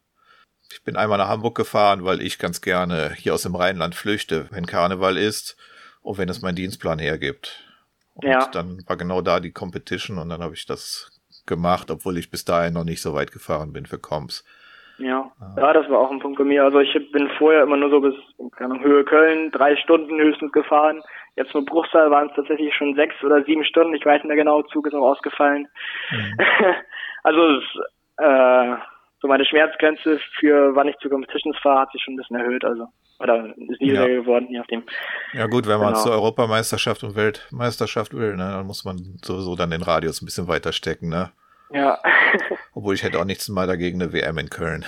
Ich 0.70 0.82
bin 0.84 0.96
einmal 0.96 1.18
nach 1.18 1.28
Hamburg 1.28 1.54
gefahren, 1.56 2.04
weil 2.04 2.22
ich 2.22 2.38
ganz 2.38 2.60
gerne 2.62 3.12
hier 3.16 3.34
aus 3.34 3.42
dem 3.42 3.54
Rheinland 3.54 3.94
flüchte, 3.94 4.46
wenn 4.50 4.64
Karneval 4.66 5.16
ist 5.18 5.56
und 6.02 6.16
wenn 6.18 6.28
es 6.28 6.40
mein 6.40 6.54
Dienstplan 6.54 6.98
hergibt. 6.98 7.68
Und 8.14 8.28
Ja. 8.28 8.46
dann 8.52 8.82
war 8.86 8.96
genau 8.96 9.20
da 9.20 9.40
die 9.40 9.52
Competition 9.52 10.18
und 10.18 10.28
dann 10.30 10.42
habe 10.42 10.54
ich 10.54 10.64
das 10.66 11.10
gemacht, 11.46 11.90
obwohl 11.90 12.16
ich 12.18 12.30
bis 12.30 12.44
dahin 12.44 12.74
noch 12.74 12.84
nicht 12.84 13.02
so 13.02 13.14
weit 13.14 13.32
gefahren 13.32 13.72
bin 13.72 13.84
für 13.86 13.98
Comps. 13.98 14.44
Ja. 14.98 15.32
ja, 15.56 15.72
das 15.72 15.88
war 15.90 15.98
auch 15.98 16.10
ein 16.10 16.20
Punkt 16.20 16.38
bei 16.38 16.44
mir. 16.44 16.62
Also 16.64 16.78
ich 16.78 16.92
bin 17.10 17.28
vorher 17.38 17.62
immer 17.64 17.76
nur 17.76 17.90
so 17.90 18.00
bis 18.00 18.14
keine 18.56 18.74
Ahnung, 18.74 18.84
Höhe 18.84 19.04
Köln, 19.04 19.50
drei 19.50 19.74
Stunden 19.76 20.18
höchstens 20.20 20.52
gefahren. 20.52 21.02
Jetzt 21.36 21.54
mit 21.54 21.66
Bruchsal 21.66 22.10
waren 22.10 22.28
es 22.28 22.36
tatsächlich 22.36 22.74
schon 22.74 22.94
sechs 22.94 23.14
oder 23.24 23.42
sieben 23.44 23.64
Stunden. 23.64 23.94
Ich 23.94 24.04
weiß 24.04 24.16
nicht 24.22 24.26
mehr 24.28 24.36
genau, 24.36 24.62
Zug 24.64 24.86
ist 24.86 24.94
auch 24.94 25.10
ausgefallen. 25.12 25.66
Mhm. 26.10 26.38
also 27.22 27.40
es, 27.58 27.64
äh, 28.18 28.74
so 29.20 29.28
meine 29.28 29.44
Schmerzgrenze 29.46 30.20
für 30.38 30.74
wann 30.74 30.88
ich 30.88 30.96
zu 30.98 31.08
Competitions 31.08 31.56
fahre, 31.62 31.80
hat 31.80 31.92
sich 31.92 32.02
schon 32.02 32.14
ein 32.14 32.16
bisschen 32.18 32.36
erhöht. 32.36 32.64
Also 32.64 32.88
oder 33.18 33.46
ist 33.56 33.80
niedriger 33.80 34.08
Ja. 34.08 34.20
geworden, 34.20 34.48
je 34.50 34.58
nachdem. 34.58 34.82
Ja 35.32 35.46
gut, 35.46 35.66
wenn 35.68 35.78
man 35.78 35.92
Genau. 35.92 36.02
zur 36.02 36.12
Europameisterschaft 36.12 37.04
und 37.04 37.14
Weltmeisterschaft 37.14 38.12
will, 38.14 38.36
ne, 38.36 38.50
dann 38.50 38.66
muss 38.66 38.84
man 38.84 38.96
sowieso 39.22 39.54
dann 39.54 39.70
den 39.70 39.82
Radius 39.82 40.20
ein 40.20 40.26
bisschen 40.26 40.48
weiter 40.48 40.72
stecken, 40.72 41.08
ne? 41.08 41.30
Ja. 41.70 41.98
Obwohl 42.74 42.94
ich 42.94 43.02
hätte 43.04 43.18
auch 43.20 43.24
nichts 43.24 43.48
mal 43.48 43.66
dagegen 43.68 44.02
eine 44.02 44.12
WM 44.12 44.38
in 44.38 44.50
Köln. 44.50 44.84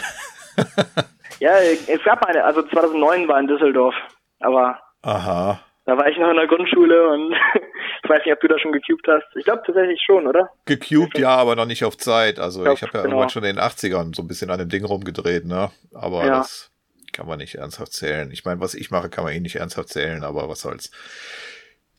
ja, 1.40 1.52
es 1.58 2.02
gab 2.04 2.24
eine, 2.26 2.44
also 2.44 2.62
2009 2.62 3.28
war 3.28 3.38
in 3.40 3.46
Düsseldorf, 3.46 3.94
aber 4.40 4.80
Aha. 5.02 5.60
Da 5.86 5.96
war 5.96 6.08
ich 6.08 6.16
noch 6.18 6.30
in 6.30 6.36
der 6.36 6.46
Grundschule 6.46 7.08
und 7.10 7.32
ich 8.04 8.10
weiß 8.10 8.22
nicht, 8.24 8.32
ob 8.34 8.40
du 8.40 8.48
da 8.48 8.58
schon 8.58 8.72
gecubed 8.72 9.06
hast. 9.08 9.24
Ich 9.36 9.44
glaube 9.44 9.62
tatsächlich 9.66 10.00
schon, 10.04 10.26
oder? 10.26 10.50
Gecubed, 10.64 11.18
ja, 11.18 11.30
aber 11.36 11.56
noch 11.56 11.66
nicht 11.66 11.84
auf 11.84 11.96
Zeit. 11.96 12.38
Also 12.38 12.64
Ja, 12.64 12.72
ich 12.72 12.82
habe 12.82 12.92
ja 12.98 13.02
genau. 13.02 13.14
irgendwann 13.16 13.30
schon 13.30 13.44
in 13.44 13.56
den 13.56 13.64
80ern 13.64 14.14
so 14.14 14.22
ein 14.22 14.28
bisschen 14.28 14.50
an 14.50 14.58
dem 14.58 14.68
Ding 14.68 14.84
rumgedreht, 14.84 15.44
ne? 15.44 15.70
Aber 15.92 16.24
Ja. 16.26 16.38
das 16.38 16.70
kann 17.12 17.26
man 17.26 17.38
nicht 17.38 17.54
ernsthaft 17.56 17.92
zählen. 17.92 18.30
Ich 18.32 18.44
meine, 18.44 18.60
was 18.60 18.74
ich 18.74 18.90
mache, 18.90 19.08
kann 19.08 19.24
man 19.24 19.32
eh 19.34 19.40
nicht 19.40 19.56
ernsthaft 19.56 19.90
zählen, 19.90 20.24
aber 20.24 20.48
was 20.48 20.60
soll's. 20.62 20.90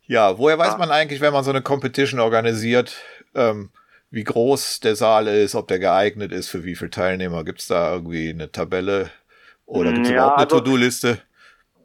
Ja, 0.08 0.38
woher 0.38 0.58
weiß 0.58 0.74
Ja. 0.74 0.78
man 0.78 0.91
eigentlich, 0.91 1.21
wenn 1.21 1.34
man 1.34 1.43
so 1.43 1.52
eine 1.52 1.62
Competition 1.62 2.19
organisiert, 2.19 2.98
ähm, 3.34 3.69
wie 4.12 4.24
groß 4.24 4.80
der 4.82 4.95
Saal 4.95 5.28
ist, 5.28 5.56
ob 5.56 5.67
der 5.67 5.80
geeignet 5.80 6.32
ist, 6.32 6.50
für 6.50 6.63
wie 6.63 6.76
viele 6.76 6.91
Teilnehmer? 6.91 7.43
Gibt's 7.43 7.67
da 7.67 7.93
irgendwie 7.93 8.30
eine 8.30 8.52
Tabelle 8.52 9.10
oder 9.65 9.91
gibt's 9.93 10.10
Ja, 10.10 10.15
überhaupt 10.15 10.38
eine 10.38 10.43
also- 10.45 10.60
To-Do-Liste? 10.60 11.17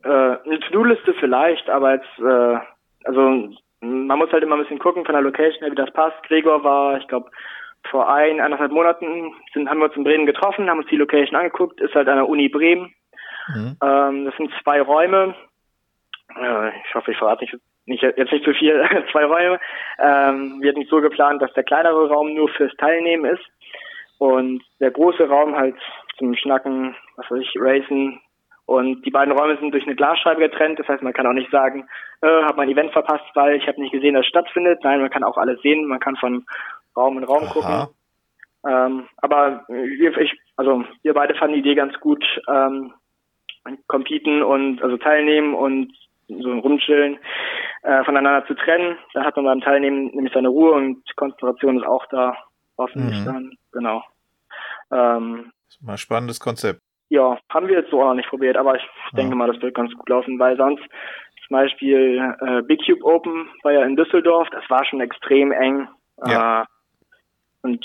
Äh, 0.03 0.09
eine 0.09 0.61
To-Do-Liste 0.61 1.15
vielleicht, 1.15 1.69
aber 1.69 1.95
jetzt, 1.95 2.19
äh, 2.19 2.59
also 3.05 3.51
man 3.81 4.19
muss 4.19 4.31
halt 4.33 4.43
immer 4.43 4.57
ein 4.57 4.63
bisschen 4.63 4.79
gucken 4.79 5.05
von 5.05 5.15
der 5.15 5.23
Location 5.23 5.63
her, 5.63 5.71
wie 5.71 5.77
das 5.77 5.93
passt. 5.93 6.23
Gregor 6.25 6.63
war, 6.65 6.99
ich 6.99 7.09
glaube, 7.09 7.31
vor 7.91 8.13
ein, 8.13 8.41
eineinhalb 8.41 8.73
Monaten 8.73 9.33
sind, 9.55 9.69
haben 9.69 9.79
wir 9.79 9.87
uns 9.87 9.97
in 9.97 10.05
Bremen 10.05 10.27
getroffen, 10.27 10.69
haben 10.69 10.79
uns 10.79 10.89
die 10.89 10.97
Location 10.97 11.37
angeguckt, 11.37 11.81
ist 11.81 11.95
halt 11.95 12.09
an 12.09 12.17
der 12.17 12.29
Uni 12.29 12.49
Bremen. 12.49 12.95
Mhm. 13.49 13.77
Ähm, 13.83 14.25
das 14.27 14.37
sind 14.37 14.53
zwei 14.63 14.83
Räume. 14.83 15.35
Äh, 16.37 16.69
ich 16.69 16.95
hoffe, 16.95 17.13
ich 17.13 17.19
verrate 17.19 17.45
nicht, 17.45 17.57
nicht 17.87 18.03
jetzt 18.03 18.33
nicht 18.33 18.45
zu 18.45 18.53
viel. 18.53 18.85
zwei 19.13 19.25
Räume. 19.25 19.59
Ähm, 19.99 20.59
wir 20.61 20.71
hatten 20.71 20.87
so 20.89 21.01
geplant, 21.01 21.43
dass 21.43 21.53
der 21.55 21.65
kleinere 21.65 22.09
Raum 22.09 22.35
nur 22.35 22.49
fürs 22.51 22.75
Teilnehmen 22.77 23.25
ist 23.25 23.45
und 24.19 24.63
der 24.81 24.91
große 24.91 25.27
Raum 25.29 25.57
halt 25.57 25.77
zum 26.19 26.35
Schnacken, 26.37 26.95
was 27.17 27.31
weiß 27.31 27.41
ich, 27.41 27.55
Racen. 27.57 28.21
Und 28.71 29.05
die 29.05 29.11
beiden 29.11 29.37
Räume 29.37 29.59
sind 29.59 29.73
durch 29.73 29.83
eine 29.83 29.97
Glasscheibe 29.97 30.43
getrennt. 30.43 30.79
Das 30.79 30.87
heißt, 30.87 31.03
man 31.03 31.13
kann 31.13 31.27
auch 31.27 31.33
nicht 31.33 31.51
sagen, 31.51 31.89
äh, 32.23 32.43
habe 32.45 32.57
mein 32.57 32.69
Event 32.69 32.93
verpasst, 32.93 33.25
weil 33.35 33.57
ich 33.57 33.67
habe 33.67 33.81
nicht 33.81 33.91
gesehen, 33.91 34.15
dass 34.15 34.21
es 34.21 34.29
stattfindet. 34.29 34.79
Nein, 34.85 35.01
man 35.01 35.11
kann 35.11 35.25
auch 35.25 35.39
alles 35.39 35.61
sehen. 35.61 35.87
Man 35.87 35.99
kann 35.99 36.15
von 36.15 36.47
Raum 36.97 37.19
in 37.19 37.25
Raum 37.25 37.43
Aha. 37.43 37.53
gucken. 37.53 37.89
Ähm, 38.65 39.09
aber 39.17 39.65
wir, 39.67 40.17
ich, 40.19 40.39
also 40.55 40.85
wir 41.03 41.15
beide 41.15 41.35
fanden 41.35 41.55
die 41.55 41.61
Idee 41.63 41.75
ganz 41.75 41.99
gut, 41.99 42.25
ähm, 42.47 42.93
competen 43.89 44.45
und 44.45 44.81
also 44.85 44.99
teilnehmen 44.99 45.55
und 45.55 45.93
so 46.29 46.57
rumchillen, 46.57 47.19
äh, 47.83 48.05
voneinander 48.05 48.47
zu 48.47 48.55
trennen. 48.55 48.97
Da 49.15 49.25
hat 49.25 49.35
man 49.35 49.47
beim 49.47 49.63
Teilnehmen 49.63 50.13
nämlich 50.15 50.33
seine 50.33 50.49
Ruhe 50.49 50.75
und 50.75 51.03
Konzentration 51.17 51.79
ist 51.79 51.87
auch 51.87 52.07
da, 52.07 52.37
hoffentlich 52.79 53.19
Mhm. 53.19 53.25
dann, 53.25 53.53
genau. 53.73 54.05
Ähm, 54.93 55.51
Ist 55.69 55.83
mal 55.83 55.95
ein 55.95 55.99
spannendes 55.99 56.39
Konzept. 56.39 56.79
Ja, 57.11 57.39
haben 57.51 57.69
wir 57.69 57.77
jetzt 57.79 57.91
so 57.91 58.01
auch 58.01 58.07
noch 58.07 58.15
nicht 58.15 58.29
probiert, 58.31 58.57
aber 58.57 58.77
ich 58.77 58.83
denke 59.13 59.31
Ja. 59.33 59.37
mal, 59.37 59.53
das 59.53 59.61
wird 59.61 59.75
ganz 59.75 59.93
gut 59.95 60.09
laufen, 60.09 60.39
weil 60.39 60.57
sonst 60.57 60.83
zum 61.47 61.57
Beispiel 61.57 62.35
äh, 62.41 62.63
Big 62.63 62.81
Cube 62.87 63.05
Open 63.05 63.49
war 63.63 63.73
ja 63.73 63.85
in 63.85 63.97
Düsseldorf, 63.97 64.49
das 64.51 64.63
war 64.71 64.85
schon 64.85 65.01
extrem 65.01 65.53
eng. 65.53 65.89
Ja. 66.27 66.63
Äh, 66.63 66.65
und 67.63 67.85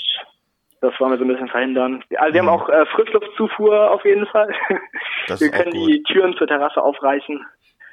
das 0.80 0.92
wollen 1.00 1.10
wir 1.12 1.18
so 1.18 1.24
ein 1.24 1.28
bisschen 1.28 1.48
verhindern. 1.48 2.02
Also 2.16 2.34
wir 2.34 2.42
Mhm. 2.42 2.50
haben 2.50 2.60
auch 2.60 2.68
äh, 2.68 2.86
Frischluftzufuhr 2.86 3.90
auf 3.90 4.04
jeden 4.04 4.26
Fall. 4.26 4.48
Das 5.28 5.40
wir 5.40 5.50
können 5.50 5.72
die 5.72 6.04
Türen 6.04 6.36
zur 6.36 6.46
Terrasse 6.46 6.80
aufreißen, 6.80 7.44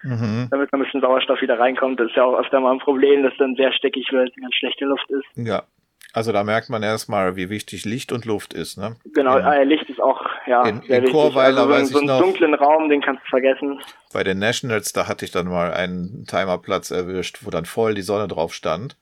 Mhm. 0.04 0.50
damit 0.52 0.72
ein 0.72 0.80
bisschen 0.82 1.02
Sauerstoff 1.02 1.42
wieder 1.42 1.58
reinkommt. 1.60 2.00
Das 2.00 2.08
ist 2.10 2.16
ja 2.16 2.26
auch 2.26 2.38
öfter 2.38 2.60
mal 2.60 2.74
ein 2.74 2.80
Problem, 2.80 3.24
dass 3.24 3.34
dann 3.40 3.56
sehr 3.56 3.72
stickig 3.74 4.12
wird, 4.12 4.36
ganz 4.36 4.54
schlechte 4.54 4.86
Luft 4.86 5.10
ist. 5.10 5.26
Ja. 5.36 5.64
Also 6.14 6.32
da 6.32 6.44
merkt 6.44 6.70
man 6.70 6.84
erstmal, 6.84 7.36
wie 7.36 7.50
wichtig 7.50 7.86
Licht 7.86 8.12
und 8.12 8.26
Luft 8.26 8.54
ist, 8.54 8.78
ne? 8.78 8.98
Genau, 9.16 9.38
In- 9.38 9.46
äh, 9.46 9.64
Licht 9.64 9.90
ist 9.90 10.00
auch 10.00 10.24
ja 10.48 10.66
in- 10.68 10.82
in. 10.84 11.12
Chorweiler 11.12 11.68
also 11.68 11.86
so, 11.86 11.92
so 11.94 11.98
einen 12.00 12.08
noch- 12.08 12.20
dunklen 12.22 12.54
Raum, 12.54 12.90
den 12.90 13.02
kannst 13.02 13.24
du 13.26 13.30
vergessen. 13.30 13.82
Bei 14.12 14.24
den 14.24 14.40
Nationals, 14.40 14.94
da 14.94 15.08
hatte 15.08 15.26
ich 15.26 15.32
dann 15.32 15.48
mal 15.48 15.74
einen 15.74 16.26
Timerplatz 16.28 16.92
erwischt, 16.92 17.40
wo 17.42 17.50
dann 17.50 17.66
voll 17.66 17.94
die 17.96 18.02
Sonne 18.02 18.28
drauf 18.28 18.54
stand. 18.54 18.98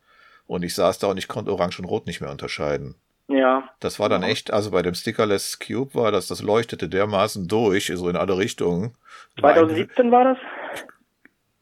Und 0.47 0.63
ich 0.63 0.75
saß 0.75 0.99
da 0.99 1.08
und 1.08 1.17
ich 1.17 1.27
konnte 1.27 1.51
Orange 1.51 1.80
und 1.80 1.86
Rot 1.86 2.08
nicht 2.08 2.19
mehr 2.21 2.30
unterscheiden. 2.32 2.95
Ja, 3.27 3.69
Das 3.80 3.97
war 3.99 4.10
dann 4.10 4.23
echt, 4.23 4.51
also 4.51 4.71
bei 4.71 4.82
dem 4.82 4.93
Stickerless 4.93 5.60
Cube 5.60 5.95
war 5.95 6.12
das, 6.12 6.27
das 6.27 6.41
leuchtete 6.41 6.89
dermaßen 6.89 7.47
durch, 7.47 7.89
so 7.95 8.10
in 8.10 8.17
alle 8.17 8.38
Richtungen. 8.38 8.93
War 9.39 9.51
ein- 9.51 9.56
2017 9.60 10.12
war 10.12 10.23
das? 10.25 10.38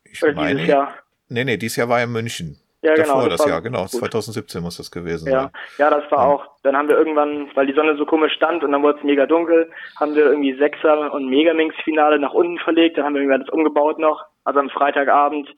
Ich 0.06 0.24
Oder 0.24 0.34
meine, 0.34 0.56
dieses 0.56 0.68
Jahr? 0.70 0.94
nee, 1.28 1.44
nee, 1.44 1.58
dieses 1.58 1.76
Jahr 1.78 1.89
war 1.89 2.02
in 2.02 2.12
München. 2.12 2.60
Ja, 2.82 2.96
Davor 2.96 3.15
genau. 3.24 3.30
das 3.30 3.39
war 3.42 3.48
Jahr, 3.50 3.62
genau. 3.62 3.82
gut. 3.82 3.89
2017 3.92 4.62
muss 4.63 4.78
das 4.78 4.89
gewesen 4.89 5.30
Ja, 5.30 5.42
sein. 5.42 5.52
ja, 5.80 5.89
das 5.89 6.10
war 6.12 6.20
Ja. 6.20 6.34
auch. 6.34 6.46
Dann 6.63 6.78
haben 6.78 6.88
wir 6.88 6.98
irgendwann, 6.98 7.50
weil 7.56 7.68
die 7.68 7.74
Sonne 7.74 7.98
so 7.98 8.06
komisch 8.06 8.34
stand 8.34 8.63
und 8.63 8.72
dann 8.72 8.82
wurde 8.84 8.98
es 9.00 9.04
mega 9.04 9.26
dunkel, 9.26 9.70
haben 10.00 10.15
wir 10.15 10.26
irgendwie 10.28 10.54
Sechser 10.58 11.13
und 11.13 11.28
Megaminx-Finale 11.30 12.20
nach 12.20 12.34
unten 12.34 12.58
verlegt. 12.60 12.98
Dann 12.98 13.04
haben 13.06 13.15
wir 13.15 13.22
irgendwie 13.22 13.39
das 13.39 13.50
umgebaut 13.54 14.00
noch. 14.00 14.24
Also 14.46 14.60
am 14.62 14.70
Freitagabend. 14.70 15.50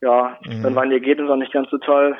Ja, 0.00 0.38
Mhm. 0.44 0.62
dann 0.62 0.74
waren 0.74 0.88
die 0.90 0.96
Ergebnisse 0.96 1.32
auch 1.32 1.36
nicht 1.36 1.52
ganz 1.52 1.70
so 1.70 1.78
toll. 1.78 2.16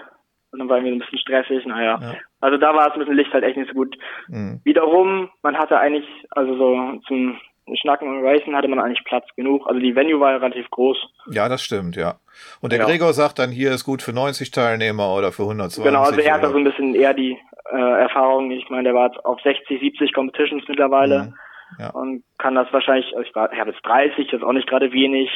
Und 0.52 0.58
dann 0.58 0.68
waren 0.68 0.84
wir 0.84 0.92
ein 0.92 0.98
bisschen 0.98 1.18
stressig. 1.18 1.64
Naja, 1.66 1.98
Ja. 2.00 2.14
also 2.40 2.56
da 2.56 2.74
war 2.74 2.90
es 2.90 2.96
mit 2.96 3.08
dem 3.08 3.14
Licht 3.16 3.32
halt 3.32 3.44
echt 3.44 3.56
nicht 3.56 3.68
so 3.68 3.74
gut. 3.74 3.96
Mhm. 4.28 4.60
Wiederum, 4.64 5.30
man 5.42 5.56
hatte 5.58 5.78
eigentlich, 5.78 6.06
also 6.30 6.56
so 6.56 7.00
zum 7.06 7.38
Schnacken 7.76 8.08
und 8.08 8.24
Racen 8.24 8.54
hatte 8.56 8.68
man 8.68 8.78
eigentlich 8.78 9.04
Platz 9.04 9.26
genug. 9.36 9.66
Also 9.66 9.80
die 9.80 9.94
Venue 9.94 10.20
war 10.20 10.32
ja 10.32 10.36
relativ 10.38 10.68
groß. 10.70 10.96
Ja, 11.30 11.48
das 11.48 11.62
stimmt, 11.62 11.96
ja. 11.96 12.14
Und 12.60 12.72
der 12.72 12.80
Ja. 12.80 12.86
Gregor 12.86 13.12
sagt 13.12 13.38
dann, 13.38 13.50
hier 13.50 13.72
ist 13.72 13.84
gut 13.84 14.02
für 14.02 14.12
90 14.12 14.50
Teilnehmer 14.50 15.14
oder 15.14 15.32
für 15.32 15.42
120. 15.42 15.84
Genau, 15.84 16.02
also 16.02 16.20
er 16.20 16.34
hat 16.34 16.42
da 16.42 16.50
so 16.50 16.56
ein 16.58 16.64
bisschen 16.64 16.94
eher 16.94 17.14
die 17.14 17.38
äh, 17.72 17.76
Erfahrung. 18.02 18.50
Ich 18.50 18.68
meine, 18.70 18.84
der 18.84 18.94
war 18.94 19.06
jetzt 19.12 19.24
auf 19.24 19.40
60, 19.42 19.80
70 19.80 20.12
Competitions 20.12 20.64
mittlerweile 20.68 21.24
Mhm. 21.24 21.34
Ja. 21.78 21.90
und 21.90 22.24
kann 22.38 22.56
das 22.56 22.66
wahrscheinlich, 22.72 23.06
also 23.16 23.22
ich, 23.22 23.32
war, 23.36 23.52
ich 23.52 23.60
habe 23.60 23.70
jetzt 23.70 23.86
30, 23.86 24.26
das 24.28 24.40
ist 24.40 24.44
auch 24.44 24.52
nicht 24.52 24.68
gerade 24.68 24.90
wenig. 24.92 25.30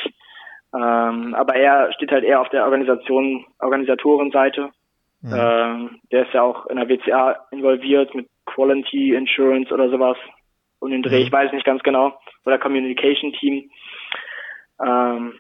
Ähm, 0.75 1.33
aber 1.37 1.55
er 1.55 1.93
steht 1.93 2.11
halt 2.11 2.25
eher 2.25 2.41
auf 2.41 2.49
der 2.49 2.65
Organisation, 2.65 3.45
Organisatorenseite. 3.61 4.71
Mhm. 5.23 5.33
Ähm, 5.33 6.01
der 6.11 6.27
ist 6.27 6.35
ja 6.35 6.43
auch 6.43 6.67
in 6.67 6.77
der 6.77 6.89
WCA 6.89 7.37
involviert 7.53 8.15
mit 8.15 8.27
Quality 8.47 9.15
Insurance 9.15 9.73
oder 9.73 9.89
sowas 9.89 10.17
und 10.85 10.91
den 10.93 11.03
Dreh, 11.03 11.21
Mhm. 11.21 11.27
ich 11.27 11.33
weiß 11.33 11.53
nicht 11.53 11.65
ganz 11.67 11.83
genau, 11.83 12.19
oder 12.45 12.59
Communication 12.59 13.33
Team. 13.33 13.71
Ähm, 14.85 15.35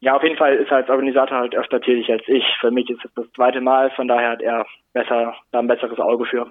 ja, 0.00 0.16
auf 0.16 0.22
jeden 0.22 0.36
Fall 0.36 0.54
ist 0.56 0.70
er 0.70 0.78
als 0.78 0.88
Organisator 0.88 1.38
halt 1.38 1.54
öfter 1.54 1.80
tätig 1.80 2.10
als 2.10 2.22
ich. 2.26 2.44
Für 2.60 2.70
mich 2.70 2.88
ist 2.88 3.04
es 3.04 3.10
das 3.14 3.26
zweite 3.34 3.60
Mal, 3.60 3.90
von 3.92 4.08
daher 4.08 4.30
hat 4.30 4.42
er 4.42 4.66
besser, 4.92 5.34
da 5.52 5.58
ein 5.58 5.66
besseres 5.68 5.98
Auge 5.98 6.24
für. 6.26 6.50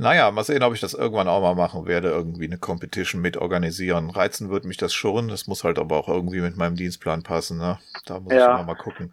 Naja, 0.00 0.30
mal 0.30 0.44
sehen, 0.44 0.62
ob 0.62 0.74
ich 0.74 0.80
das 0.80 0.94
irgendwann 0.94 1.26
auch 1.26 1.40
mal 1.40 1.54
machen 1.56 1.86
werde, 1.88 2.08
irgendwie 2.08 2.46
eine 2.46 2.58
Competition 2.58 3.20
mit 3.20 3.36
organisieren. 3.36 4.10
Reizen 4.10 4.48
wird 4.50 4.64
mich 4.64 4.76
das 4.76 4.92
schon, 4.94 5.28
das 5.28 5.48
muss 5.48 5.64
halt 5.64 5.78
aber 5.78 5.96
auch 5.96 6.08
irgendwie 6.08 6.40
mit 6.40 6.56
meinem 6.56 6.76
Dienstplan 6.76 7.24
passen, 7.24 7.58
ne? 7.58 7.78
Da 8.06 8.20
muss 8.20 8.32
Ja. 8.32 8.60
ich 8.60 8.66
mal 8.66 8.74
gucken. 8.76 9.12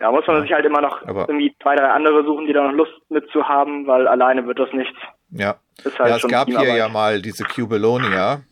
Ja, 0.00 0.12
muss 0.12 0.26
man 0.26 0.36
Ja. 0.36 0.42
sich 0.42 0.52
halt 0.52 0.66
immer 0.66 0.80
noch 0.82 1.02
Aber- 1.06 1.26
irgendwie 1.28 1.54
zwei, 1.62 1.76
drei 1.76 1.88
andere 1.90 2.24
suchen, 2.24 2.46
die 2.46 2.52
da 2.52 2.62
noch 2.64 2.72
Lust 2.76 2.92
mitzuhaben, 3.08 3.86
weil 3.86 4.06
alleine 4.06 4.46
wird 4.46 4.58
das 4.58 4.72
nichts. 4.72 4.96
Ja. 5.30 5.56
Ist 5.84 5.98
halt 5.98 6.10
ja, 6.10 6.16
es 6.16 6.26
gab 6.28 6.48
hier 6.48 6.76
ja 6.76 6.88
mal 6.88 7.22
diese 7.22 7.44
Cubelonia. 7.44 8.42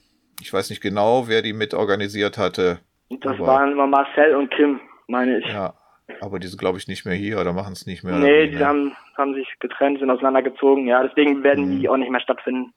Ich 0.41 0.53
weiß 0.53 0.71
nicht 0.71 0.81
genau, 0.83 1.29
wer 1.29 1.43
die 1.43 1.53
mit 1.53 1.75
organisiert 1.75 2.39
hatte. 2.39 2.79
Und 3.09 3.25
das 3.25 3.35
aber- 3.35 3.47
waren 3.47 3.73
immer 3.73 3.87
Marcel 3.87 4.35
und 4.37 4.51
Kim, 4.51 4.81
meine 5.09 5.39
ich. 5.39 5.47
Ja, 5.47 5.75
aber 6.21 6.39
die 6.39 6.47
sind, 6.47 6.59
glaube 6.59 6.79
ich, 6.79 6.89
nicht 6.89 7.05
mehr 7.05 7.15
hier 7.15 7.41
oder 7.41 7.53
machen 7.53 7.73
es 7.73 7.87
nicht 7.87 8.05
mehr. 8.05 8.17
nee, 8.17 8.49
die 8.49 8.57
ne? 8.57 8.67
haben, 8.67 8.97
haben 9.17 9.35
sich 9.35 9.49
getrennt, 9.61 9.99
sind 9.99 10.11
auseinandergezogen. 10.11 10.87
Ja, 10.87 11.03
deswegen 11.03 11.43
werden 11.43 11.77
Mhm. 11.77 11.81
die 11.81 11.89
auch 11.89 11.97
nicht 11.97 12.11
mehr 12.11 12.21
stattfinden. 12.21 12.73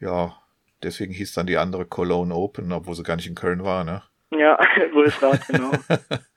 Ja, 0.00 0.36
deswegen 0.82 1.12
hieß 1.12 1.32
dann 1.34 1.46
die 1.46 1.56
andere 1.56 1.86
Cologne 1.86 2.34
Open, 2.34 2.70
obwohl 2.72 2.94
sie 2.94 3.02
gar 3.02 3.16
nicht 3.16 3.26
in 3.28 3.34
Köln 3.34 3.64
war, 3.64 3.82
ne? 3.84 4.02
Ja, 4.30 4.58
Wulfrath, 4.92 5.46
genau. 5.48 5.70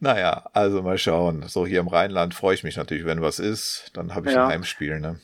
Naja, 0.00 0.44
also 0.52 0.82
mal 0.82 0.98
schauen. 0.98 1.42
So 1.48 1.66
hier 1.66 1.80
im 1.80 1.88
Rheinland 1.88 2.32
freue 2.34 2.54
ich 2.54 2.62
mich 2.62 2.76
natürlich, 2.76 3.04
wenn 3.04 3.20
was 3.20 3.38
ist. 3.40 3.90
Dann 3.94 4.14
habe 4.14 4.28
ich 4.28 4.34
Ja. 4.34 4.44
ein 4.46 4.52
Heimspiel, 4.52 5.00
ne? 5.00 5.18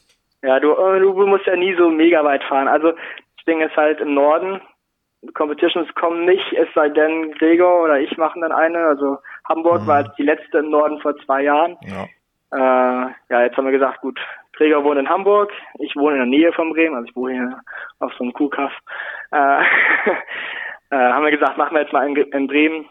Ja, 0.45 0.61
du, 0.61 0.73
äh, 0.73 1.01
du 1.01 1.27
musst 1.27 1.47
ja 1.47 1.57
nie 1.57 1.75
so 1.75 1.89
mega 1.89 2.23
weit 2.23 2.45
fahren. 2.45 2.69
Also 2.69 2.93
das 2.93 3.45
Ding 3.47 3.61
ist 3.61 3.77
halt 3.77 4.01
im 4.01 4.15
Norden. 4.15 4.61
Competitions 5.33 5.89
kommen 5.95 6.27
nicht, 6.27 6.53
es 6.53 6.69
sei 6.75 6.91
denn 6.91 7.33
Gregor 7.33 7.85
oder 7.85 7.99
ich 7.99 8.15
machen 8.19 8.43
dann 8.43 8.53
eine. 8.53 8.79
Also 8.79 9.19
Hamburg 9.49 9.83
Mhm. 9.83 9.87
war 9.87 10.01
jetzt 10.03 10.19
die 10.19 10.23
letzte 10.23 10.59
im 10.59 10.69
Norden 10.71 11.01
vor 11.01 11.17
zwei 11.25 11.43
Jahren. 11.43 11.79
Ja. 11.83 12.05
Äh, 12.53 13.11
ja, 13.31 13.43
jetzt 13.43 13.57
haben 13.57 13.65
wir 13.65 13.73
gesagt, 13.73 14.03
gut, 14.03 14.21
Gregor 14.53 14.85
wohnt 14.85 14.99
in 14.99 15.09
Hamburg, 15.09 15.51
ich 15.79 15.97
wohne 15.97 16.17
in 16.17 16.31
der 16.31 16.39
Nähe 16.39 16.53
von 16.53 16.73
Bremen, 16.73 16.95
also 16.95 17.09
ich 17.09 17.17
wohne 17.17 17.33
hier 17.33 17.61
auf 18.01 18.13
so 18.15 18.25
einem 18.25 18.35
Kuhkaff. 18.35 18.73
Äh, 19.33 19.37
äh, 20.91 20.97
haben 20.97 21.25
wir 21.25 21.31
gesagt, 21.31 21.57
machen 21.57 21.75
wir 21.75 21.83
jetzt 21.83 21.93
mal 21.93 22.07
in, 22.07 22.15
in 22.17 22.47
Bremen. 22.47 22.87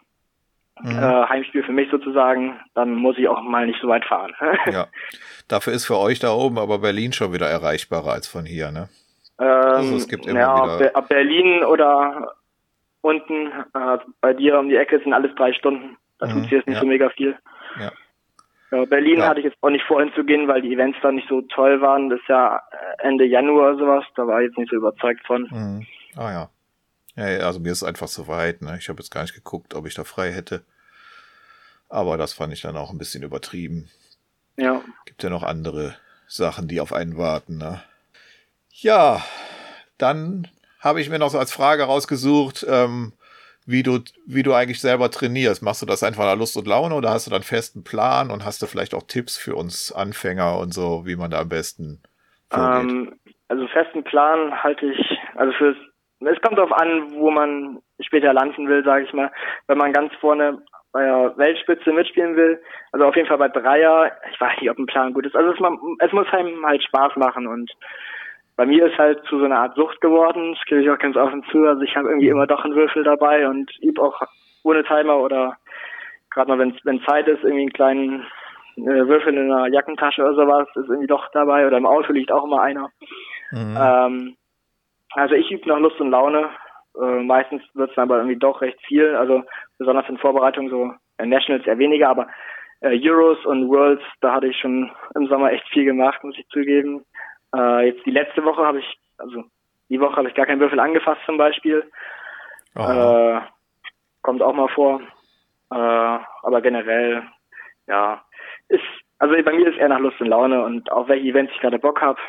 Mhm. 0.81 0.97
Äh, 0.97 1.25
Heimspiel 1.29 1.63
für 1.63 1.71
mich 1.71 1.89
sozusagen, 1.91 2.59
dann 2.73 2.93
muss 2.95 3.17
ich 3.17 3.27
auch 3.27 3.41
mal 3.41 3.67
nicht 3.67 3.79
so 3.81 3.87
weit 3.87 4.05
fahren. 4.05 4.33
ja. 4.71 4.87
Dafür 5.47 5.73
ist 5.73 5.85
für 5.85 5.97
euch 5.97 6.19
da 6.19 6.31
oben 6.33 6.57
aber 6.57 6.79
Berlin 6.79 7.13
schon 7.13 7.31
wieder 7.33 7.47
erreichbarer 7.47 8.13
als 8.13 8.27
von 8.27 8.45
hier, 8.45 8.71
ne? 8.71 8.89
Ähm, 9.39 9.47
Also 9.47 9.95
es 9.95 10.07
gibt 10.07 10.25
immer 10.25 10.39
ja, 10.39 10.55
wieder- 10.63 10.73
Ab, 10.73 10.79
Be- 10.79 10.95
ab 10.95 11.09
Berlin 11.09 11.63
oder 11.63 12.33
unten 13.01 13.47
äh, 13.73 13.97
bei 14.21 14.33
dir 14.33 14.57
um 14.59 14.69
die 14.69 14.75
Ecke 14.75 14.99
sind 14.99 15.13
alles 15.13 15.33
drei 15.35 15.53
Stunden. 15.53 15.97
Da 16.19 16.25
Mhm, 16.27 16.31
tut 16.33 16.41
sich 16.43 16.51
jetzt 16.53 16.67
nicht 16.67 16.75
ja. 16.75 16.81
so 16.81 16.87
mega 16.87 17.09
viel. 17.09 17.37
Ja. 17.79 17.91
Ja, 18.71 18.85
Berlin 18.85 19.19
Ja. 19.19 19.27
hatte 19.27 19.39
ich 19.41 19.45
jetzt 19.45 19.57
auch 19.61 19.69
nicht 19.69 19.85
vorhin 19.85 20.11
zu 20.15 20.23
gehen, 20.23 20.47
weil 20.47 20.61
die 20.63 20.73
Events 20.73 20.97
da 21.03 21.11
nicht 21.11 21.27
so 21.29 21.41
toll 21.43 21.81
waren. 21.81 22.09
Das 22.09 22.19
ist 22.19 22.27
ja 22.29 22.57
äh, 22.99 23.07
Ende 23.07 23.25
Januar 23.25 23.69
oder 23.69 23.77
sowas. 23.77 24.05
Da 24.15 24.25
war 24.25 24.41
ich 24.41 24.47
jetzt 24.47 24.57
nicht 24.57 24.71
so 24.71 24.77
überzeugt 24.77 25.25
von. 25.27 25.43
Mhm. 25.51 25.85
Ah 26.17 26.31
ja. 26.31 26.49
Ja. 27.15 27.25
Also 27.45 27.59
mir 27.59 27.71
ist 27.71 27.81
es 27.81 27.87
einfach 27.87 28.07
zu 28.07 28.27
weit, 28.27 28.61
ne? 28.61 28.77
Ich 28.79 28.89
habe 28.89 28.99
jetzt 28.99 29.11
gar 29.11 29.21
nicht 29.21 29.35
geguckt, 29.35 29.73
ob 29.73 29.85
ich 29.87 29.93
da 29.93 30.03
frei 30.03 30.31
hätte. 30.31 30.63
Aber 31.89 32.17
das 32.17 32.33
fand 32.33 32.53
ich 32.53 32.61
dann 32.61 32.77
auch 32.77 32.91
ein 32.91 32.97
bisschen 32.97 33.23
übertrieben. 33.23 33.89
Ja. 34.57 34.81
Gibt 35.05 35.23
ja 35.23 35.29
noch 35.29 35.43
andere 35.43 35.95
Sachen, 36.27 36.67
die 36.67 36.81
auf 36.81 36.93
einen 36.93 37.17
warten, 37.17 37.57
ne? 37.57 37.81
Ja, 38.69 39.23
dann 39.97 40.47
habe 40.79 40.99
ich 40.99 41.09
mir 41.09 41.19
noch 41.19 41.29
so 41.29 41.39
als 41.39 41.53
Frage 41.53 41.83
rausgesucht, 41.83 42.65
ähm, 42.67 43.13
wie 43.65 43.83
du, 43.83 43.99
wie 44.25 44.43
du 44.43 44.53
eigentlich 44.53 44.81
selber 44.81 45.09
trainierst. 45.09 45.61
Machst 45.61 45.81
du 45.81 45.85
das 45.85 46.03
einfach 46.03 46.25
nach 46.25 46.35
Lust 46.35 46.57
und 46.57 46.67
Laune 46.67 46.95
oder 46.95 47.11
hast 47.11 47.27
du 47.27 47.31
dann 47.31 47.43
festen 47.43 47.83
Plan 47.83 48.31
und 48.31 48.43
hast 48.43 48.61
du 48.61 48.65
vielleicht 48.65 48.93
auch 48.93 49.03
Tipps 49.03 49.37
für 49.37 49.55
uns 49.55 49.91
Anfänger 49.91 50.57
und 50.57 50.73
so, 50.73 51.05
wie 51.05 51.15
man 51.15 51.31
da 51.31 51.39
am 51.39 51.49
besten 51.49 52.01
vorgeht? 52.49 52.91
Ähm, 52.91 53.19
also 53.47 53.67
festen 53.67 54.03
Plan 54.03 54.63
halte 54.63 54.87
ich, 54.87 55.17
also 55.35 55.53
fürs, 55.53 55.77
es 56.27 56.41
kommt 56.41 56.57
darauf 56.57 56.71
an, 56.73 57.13
wo 57.13 57.31
man 57.31 57.79
später 57.99 58.33
landen 58.33 58.67
will, 58.67 58.83
sage 58.83 59.05
ich 59.05 59.13
mal. 59.13 59.31
Wenn 59.67 59.77
man 59.77 59.93
ganz 59.93 60.13
vorne 60.15 60.61
bei 60.91 61.03
der 61.03 61.33
Weltspitze 61.37 61.91
mitspielen 61.91 62.35
will, 62.35 62.61
also 62.91 63.05
auf 63.05 63.15
jeden 63.15 63.27
Fall 63.27 63.39
bei 63.39 63.49
Dreier, 63.49 64.11
ich 64.31 64.39
weiß 64.39 64.61
nicht, 64.61 64.69
ob 64.69 64.77
ein 64.77 64.85
Plan 64.85 65.13
gut 65.13 65.25
ist. 65.25 65.35
Also 65.35 65.51
es, 65.51 65.59
man, 65.59 65.77
es 65.99 66.11
muss 66.11 66.27
einem 66.31 66.65
halt 66.65 66.83
Spaß 66.83 67.15
machen 67.15 67.47
und 67.47 67.71
bei 68.55 68.67
mir 68.67 68.85
ist 68.85 68.97
halt 68.99 69.23
zu 69.25 69.39
so 69.39 69.45
einer 69.45 69.59
Art 69.59 69.75
Sucht 69.75 69.99
geworden, 70.01 70.53
das 70.53 70.65
gebe 70.65 70.81
ich 70.81 70.89
auch 70.89 70.99
ganz 70.99 71.15
offen 71.17 71.43
zu. 71.51 71.65
Also 71.65 71.81
ich 71.81 71.95
habe 71.95 72.09
irgendwie 72.09 72.29
immer 72.29 72.45
doch 72.45 72.63
einen 72.63 72.75
Würfel 72.75 73.03
dabei 73.03 73.47
und 73.47 73.71
übe 73.81 74.01
auch 74.01 74.21
ohne 74.63 74.83
Timer 74.83 75.17
oder 75.17 75.57
gerade 76.29 76.49
mal, 76.51 76.59
wenn 76.59 76.77
wenn 76.83 77.01
Zeit 77.01 77.27
ist, 77.27 77.43
irgendwie 77.43 77.63
einen 77.63 77.73
kleinen 77.73 78.25
äh, 78.77 79.07
Würfel 79.07 79.35
in 79.35 79.51
einer 79.51 79.67
Jackentasche 79.67 80.21
oder 80.21 80.35
sowas, 80.35 80.67
ist 80.75 80.89
irgendwie 80.89 81.07
doch 81.07 81.27
dabei 81.31 81.65
oder 81.65 81.77
im 81.77 81.87
Auto 81.87 82.13
liegt 82.13 82.31
auch 82.31 82.45
immer 82.45 82.61
einer. 82.61 82.89
Mhm. 83.51 83.77
Ähm, 83.79 84.35
Also 85.15 85.35
ich 85.35 85.51
übe 85.51 85.67
nach 85.67 85.79
Lust 85.79 85.99
und 85.99 86.11
Laune. 86.11 86.49
Äh, 86.99 87.23
meistens 87.23 87.63
wird 87.73 87.91
es 87.91 87.97
aber 87.97 88.17
irgendwie 88.17 88.37
doch 88.37 88.61
recht 88.61 88.79
viel. 88.85 89.15
Also 89.15 89.43
besonders 89.77 90.07
in 90.09 90.17
Vorbereitung 90.17 90.69
so 90.69 90.93
äh, 91.17 91.25
Nationals 91.25 91.65
eher 91.65 91.77
weniger, 91.77 92.09
aber 92.09 92.27
äh, 92.81 92.99
Euros 93.09 93.43
und 93.45 93.69
Worlds, 93.69 94.03
da 94.21 94.33
hatte 94.33 94.47
ich 94.47 94.57
schon 94.57 94.91
im 95.15 95.27
Sommer 95.27 95.51
echt 95.51 95.67
viel 95.69 95.85
gemacht, 95.85 96.23
muss 96.23 96.37
ich 96.37 96.47
zugeben. 96.49 97.05
Äh, 97.55 97.87
jetzt 97.87 98.05
die 98.05 98.11
letzte 98.11 98.43
Woche 98.43 98.65
habe 98.65 98.79
ich, 98.79 98.97
also 99.17 99.43
die 99.89 99.99
Woche 99.99 100.15
habe 100.15 100.27
ich 100.27 100.35
gar 100.35 100.45
keinen 100.45 100.59
Würfel 100.59 100.79
angefasst 100.79 101.21
zum 101.25 101.37
Beispiel. 101.37 101.83
Äh, 102.75 103.39
kommt 104.21 104.41
auch 104.41 104.53
mal 104.53 104.69
vor. 104.69 105.01
Äh, 105.71 105.75
aber 105.75 106.61
generell, 106.61 107.23
ja, 107.87 108.21
ist, 108.69 108.83
also 109.19 109.35
bei 109.43 109.53
mir 109.53 109.67
ist 109.67 109.77
eher 109.77 109.89
nach 109.89 109.99
Lust 109.99 110.19
und 110.19 110.27
Laune 110.27 110.63
und 110.63 110.91
auf 110.91 111.07
welche 111.07 111.27
Events 111.27 111.53
ich 111.53 111.61
gerade 111.61 111.79
Bock 111.79 112.01
habe. 112.01 112.19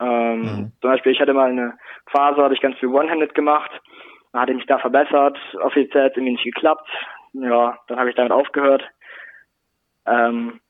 Ähm, 0.00 0.40
Mhm. 0.42 0.72
Zum 0.80 0.90
Beispiel, 0.90 1.12
ich 1.12 1.20
hatte 1.20 1.34
mal 1.34 1.50
eine 1.50 1.74
Phase, 2.10 2.42
habe 2.42 2.54
ich 2.54 2.60
ganz 2.60 2.78
viel 2.78 2.88
One-Handed 2.88 3.34
gemacht, 3.34 3.70
dann 4.32 4.42
hatte 4.42 4.52
ich 4.52 4.58
mich 4.58 4.66
da 4.66 4.78
verbessert, 4.78 5.38
offiziell 5.60 6.04
hat 6.04 6.12
es 6.12 6.16
irgendwie 6.16 6.32
nicht 6.32 6.44
geklappt. 6.44 6.88
Ja, 7.34 7.78
dann 7.88 7.98
habe 7.98 8.10
ich 8.10 8.16
damit 8.16 8.32
aufgehört. 8.32 8.84
Ähm, 10.06 10.60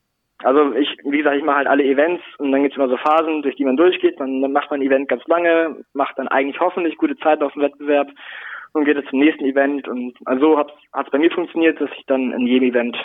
also 0.43 0.75
ich, 0.75 0.89
wie 1.05 1.19
gesagt, 1.19 1.37
ich 1.37 1.45
mache 1.45 1.59
halt 1.59 1.69
alle 1.69 1.85
Events 1.85 2.23
und 2.39 2.53
dann 2.53 2.63
gibt's 2.63 2.77
immer 2.77 2.89
so 2.89 2.97
Phasen, 2.97 3.43
durch 3.43 3.57
die 3.57 3.65
man 3.65 3.77
durchgeht. 3.77 4.19
Man, 4.19 4.43
dann 4.43 4.53
macht 4.53 4.71
man 4.71 4.81
ein 4.81 4.87
Event 4.87 5.09
ganz 5.09 5.27
lange, 5.27 5.85
macht 5.93 6.19
dann 6.19 6.29
eigentlich 6.29 6.61
hoffentlich 6.61 6.97
gute 6.97 7.17
Zeit 7.19 7.43
auf 7.43 7.53
dem 7.53 7.63
Wettbewerb 7.63 8.09
und 8.73 8.85
geht 8.85 8.97
jetzt 8.97 9.11
zum 9.11 9.21
nächsten 9.21 9.45
Event. 9.45 9.89
Und 9.89 10.15
also 10.25 10.59
hat 10.59 10.73
es 10.93 11.11
bei 11.11 11.19
mir 11.19 11.31
funktioniert, 11.31 11.81
dass 11.81 11.91
ich 11.97 12.05
dann 12.07 12.33
in 12.33 12.47
jedem 12.47 12.71
Event 12.71 12.97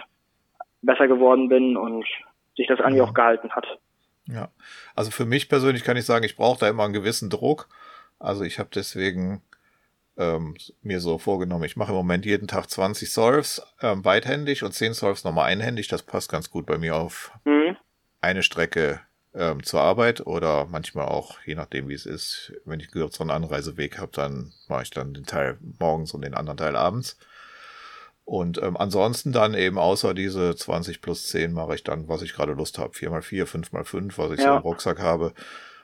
besser 0.82 1.08
geworden 1.08 1.50
bin 1.50 1.78
und 1.78 2.06
sich 2.56 2.68
das 2.68 2.82
eigentlich 2.82 3.02
auch 3.02 3.14
gehalten 3.14 3.50
hat. 3.52 3.66
Ja, 4.32 4.52
also 4.96 5.12
für 5.12 5.26
mich 5.26 5.50
persönlich 5.50 5.84
kann 5.84 5.98
ich 5.98 6.06
sagen, 6.06 6.24
ich 6.24 6.36
brauche 6.36 6.60
da 6.60 6.70
immer 6.70 6.84
einen 6.84 6.94
gewissen 6.94 7.30
Druck. 7.30 7.68
Also 8.20 8.44
ich 8.44 8.60
habe 8.60 8.70
deswegen 8.74 9.42
ähm, 10.18 10.56
mir 10.82 11.00
so 11.00 11.18
vorgenommen, 11.18 11.64
ich 11.64 11.78
mache 11.78 11.92
im 11.92 11.96
Moment 11.98 12.26
jeden 12.26 12.48
Tag 12.48 12.70
20 12.70 13.12
Solves 13.12 13.62
ähm, 13.82 14.02
beidhändig 14.02 14.64
und 14.64 14.74
10 14.74 14.94
Solves 14.94 15.24
nochmal 15.24 15.46
einhändig. 15.46 15.88
Das 15.88 16.04
passt 16.04 16.30
ganz 16.30 16.50
gut 16.50 16.66
bei 16.66 16.78
mir 16.78 16.96
auf 16.96 17.32
Mhm. 17.46 17.78
eine 18.22 18.44
Strecke 18.44 19.02
ähm, 19.34 19.64
zur 19.64 19.82
Arbeit 19.82 20.22
oder 20.22 20.66
manchmal 20.66 21.08
auch, 21.08 21.40
je 21.46 21.56
nachdem 21.56 21.88
wie 21.88 21.94
es 21.94 22.06
ist, 22.06 22.54
wenn 22.66 22.80
ich 22.80 22.88
einen 22.88 22.94
kürzeren 22.94 23.32
Anreiseweg 23.32 23.98
habe, 23.98 24.12
dann 24.12 24.52
mache 24.68 24.84
ich 24.84 24.90
dann 24.90 25.14
den 25.14 25.26
Teil 25.26 25.58
morgens 25.80 26.14
und 26.14 26.24
den 26.24 26.34
anderen 26.34 26.58
Teil 26.58 26.76
abends. 26.76 27.18
Und 28.30 28.62
ähm, 28.62 28.78
ansonsten 28.78 29.32
dann 29.32 29.56
eben 29.56 29.80
außer 29.80 30.14
diese 30.14 30.56
20 30.56 31.02
plus 31.02 31.26
10 31.30 31.52
mache 31.52 31.74
ich 31.74 31.84
dann, 31.84 32.08
was 32.08 32.22
ich 32.22 32.36
gerade 32.36 32.54
Lust 32.54 32.78
habe. 32.78 32.94
4x4, 32.94 33.46
5x5, 33.46 34.20
was 34.20 34.32
ich 34.34 34.40
so 34.42 34.46
Ja. 34.46 34.58
im 34.58 34.62
Rucksack 34.62 35.00
habe. 35.00 35.34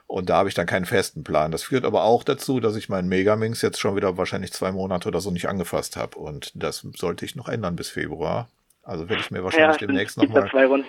Und 0.06 0.30
da 0.30 0.36
habe 0.36 0.48
ich 0.48 0.54
dann 0.54 0.66
keinen 0.66 0.84
festen 0.84 1.24
Plan. 1.24 1.50
Das 1.50 1.64
führt 1.64 1.84
aber 1.84 2.04
auch 2.04 2.22
dazu, 2.22 2.60
dass 2.60 2.76
ich 2.76 2.88
meinen 2.88 3.08
Megaminx 3.08 3.62
jetzt 3.62 3.80
schon 3.80 3.96
wieder 3.96 4.16
wahrscheinlich 4.16 4.52
zwei 4.52 4.70
Monate 4.70 5.08
oder 5.08 5.20
so 5.20 5.32
nicht 5.32 5.48
angefasst 5.48 5.96
habe. 5.96 6.16
Und 6.18 6.52
das 6.54 6.86
sollte 6.94 7.24
ich 7.24 7.34
noch 7.34 7.48
ändern 7.48 7.74
bis 7.74 7.88
Februar. 7.88 8.48
Also 8.84 9.08
werde 9.08 9.22
ich 9.22 9.32
mir 9.32 9.42
wahrscheinlich 9.42 9.74
stimmt. 9.74 9.90
demnächst 9.90 10.16
Gibt 10.16 10.32
nochmal 10.32 10.84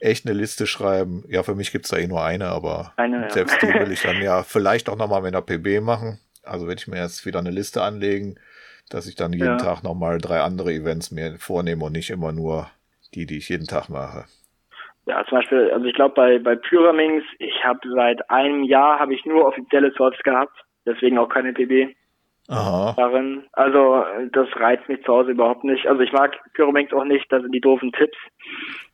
echt 0.00 0.26
eine 0.26 0.34
Liste 0.38 0.66
schreiben. 0.66 1.24
Ja, 1.30 1.42
für 1.42 1.54
mich 1.54 1.72
gibt's 1.72 1.88
da 1.88 1.96
eh 1.96 2.06
nur 2.06 2.22
eine, 2.22 2.48
aber 2.48 2.92
Eine, 2.98 3.22
ja. 3.22 3.30
selbst 3.30 3.62
die 3.62 3.68
will 3.68 3.92
ich 3.92 4.02
dann 4.02 4.20
ja 4.22 4.42
vielleicht 4.42 4.90
auch 4.90 4.96
nochmal 4.96 5.22
mit 5.22 5.34
einer 5.34 5.40
PB 5.40 5.80
machen. 5.82 6.18
Also 6.42 6.68
werde 6.68 6.82
ich 6.82 6.86
mir 6.86 7.00
jetzt 7.00 7.24
wieder 7.24 7.38
eine 7.38 7.50
Liste 7.50 7.82
anlegen, 7.82 8.38
dass 8.90 9.06
ich 9.06 9.14
dann 9.16 9.32
jeden 9.32 9.46
Ja. 9.46 9.56
Tag 9.56 9.82
nochmal 9.82 10.18
drei 10.18 10.40
andere 10.40 10.72
Events 10.72 11.10
mir 11.10 11.36
vornehme 11.38 11.84
und 11.84 11.92
nicht 11.92 12.10
immer 12.10 12.32
nur 12.32 12.68
die, 13.14 13.26
die 13.26 13.38
ich 13.38 13.48
jeden 13.48 13.66
Tag 13.66 13.88
mache. 13.88 14.24
Ja, 15.06 15.24
zum 15.28 15.38
Beispiel, 15.38 15.70
also 15.70 15.84
ich 15.86 15.94
glaube 15.94 16.14
bei, 16.14 16.38
bei 16.38 16.56
Pyraminx, 16.56 17.24
ich 17.38 17.64
habe 17.64 17.78
seit 17.94 18.28
einem 18.28 18.64
Jahr 18.64 18.98
habe 18.98 19.14
ich 19.14 19.24
nur 19.24 19.46
offizielle 19.46 19.92
Sorts 19.92 20.18
gehabt, 20.24 20.52
deswegen 20.84 21.16
auch 21.18 21.28
keine 21.28 21.52
PB 21.52 21.94
Aha. 22.48 22.94
darin. 22.96 23.44
Also 23.52 24.04
das 24.32 24.48
reizt 24.56 24.88
mich 24.88 25.02
zu 25.04 25.12
Hause 25.12 25.30
überhaupt 25.32 25.62
nicht. 25.64 25.86
Also 25.86 26.00
ich 26.02 26.12
mag 26.12 26.36
Pyraminx 26.54 26.92
auch 26.92 27.04
nicht, 27.04 27.30
da 27.30 27.40
sind 27.40 27.52
die 27.52 27.60
doofen 27.60 27.92
Tipps, 27.92 28.16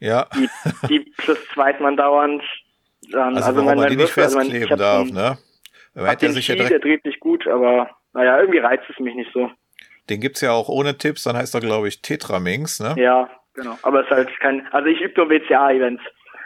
Ja, 0.01 0.27
die, 0.35 0.49
die 0.89 0.99
plus 1.17 1.39
zweit 1.55 1.81
man 1.81 1.97
dauernd. 1.97 2.43
Dann, 3.11 3.35
also, 3.37 3.57
warum 3.57 3.79
man 3.79 3.89
die 3.89 3.97
nicht 3.97 4.17
also 4.17 4.37
mein- 4.37 4.47
festkleben 4.47 4.67
ich 4.67 4.71
hab 4.71 4.79
darf, 4.79 5.07
den, 5.07 5.15
ne? 5.15 5.39
Man 5.95 6.07
hätte 6.07 6.27
den 6.27 6.33
sich 6.35 6.47
ja 6.49 6.55
direkt, 6.55 6.73
der 6.73 6.79
dreht 6.79 7.03
sich 7.03 7.21
gut, 7.21 7.47
aber 7.49 7.91
naja, 8.15 8.39
irgendwie 8.39 8.59
reizt 8.61 8.85
es 8.89 8.99
mich 9.01 9.15
nicht 9.15 9.31
so. 9.35 9.51
Den 10.13 10.21
gibt's 10.21 10.41
ja 10.41 10.53
auch 10.53 10.69
ohne 10.69 10.97
Tipps, 10.99 11.25
dann 11.25 11.37
heißt 11.37 11.55
er, 11.55 11.61
glaube 11.61 11.89
ich, 11.89 12.03
Tetraminx, 12.03 12.81
ne? 12.81 12.95
Ja, 12.99 13.29
genau. 13.55 13.79
Aber 13.83 14.01
es 14.01 14.07
ist 14.07 14.11
halt 14.13 14.41
kein, 14.41 14.67
also 14.73 14.87
ich 14.89 15.01
übe 15.01 15.15
nur 15.21 15.31
WCA-Events. 15.31 16.03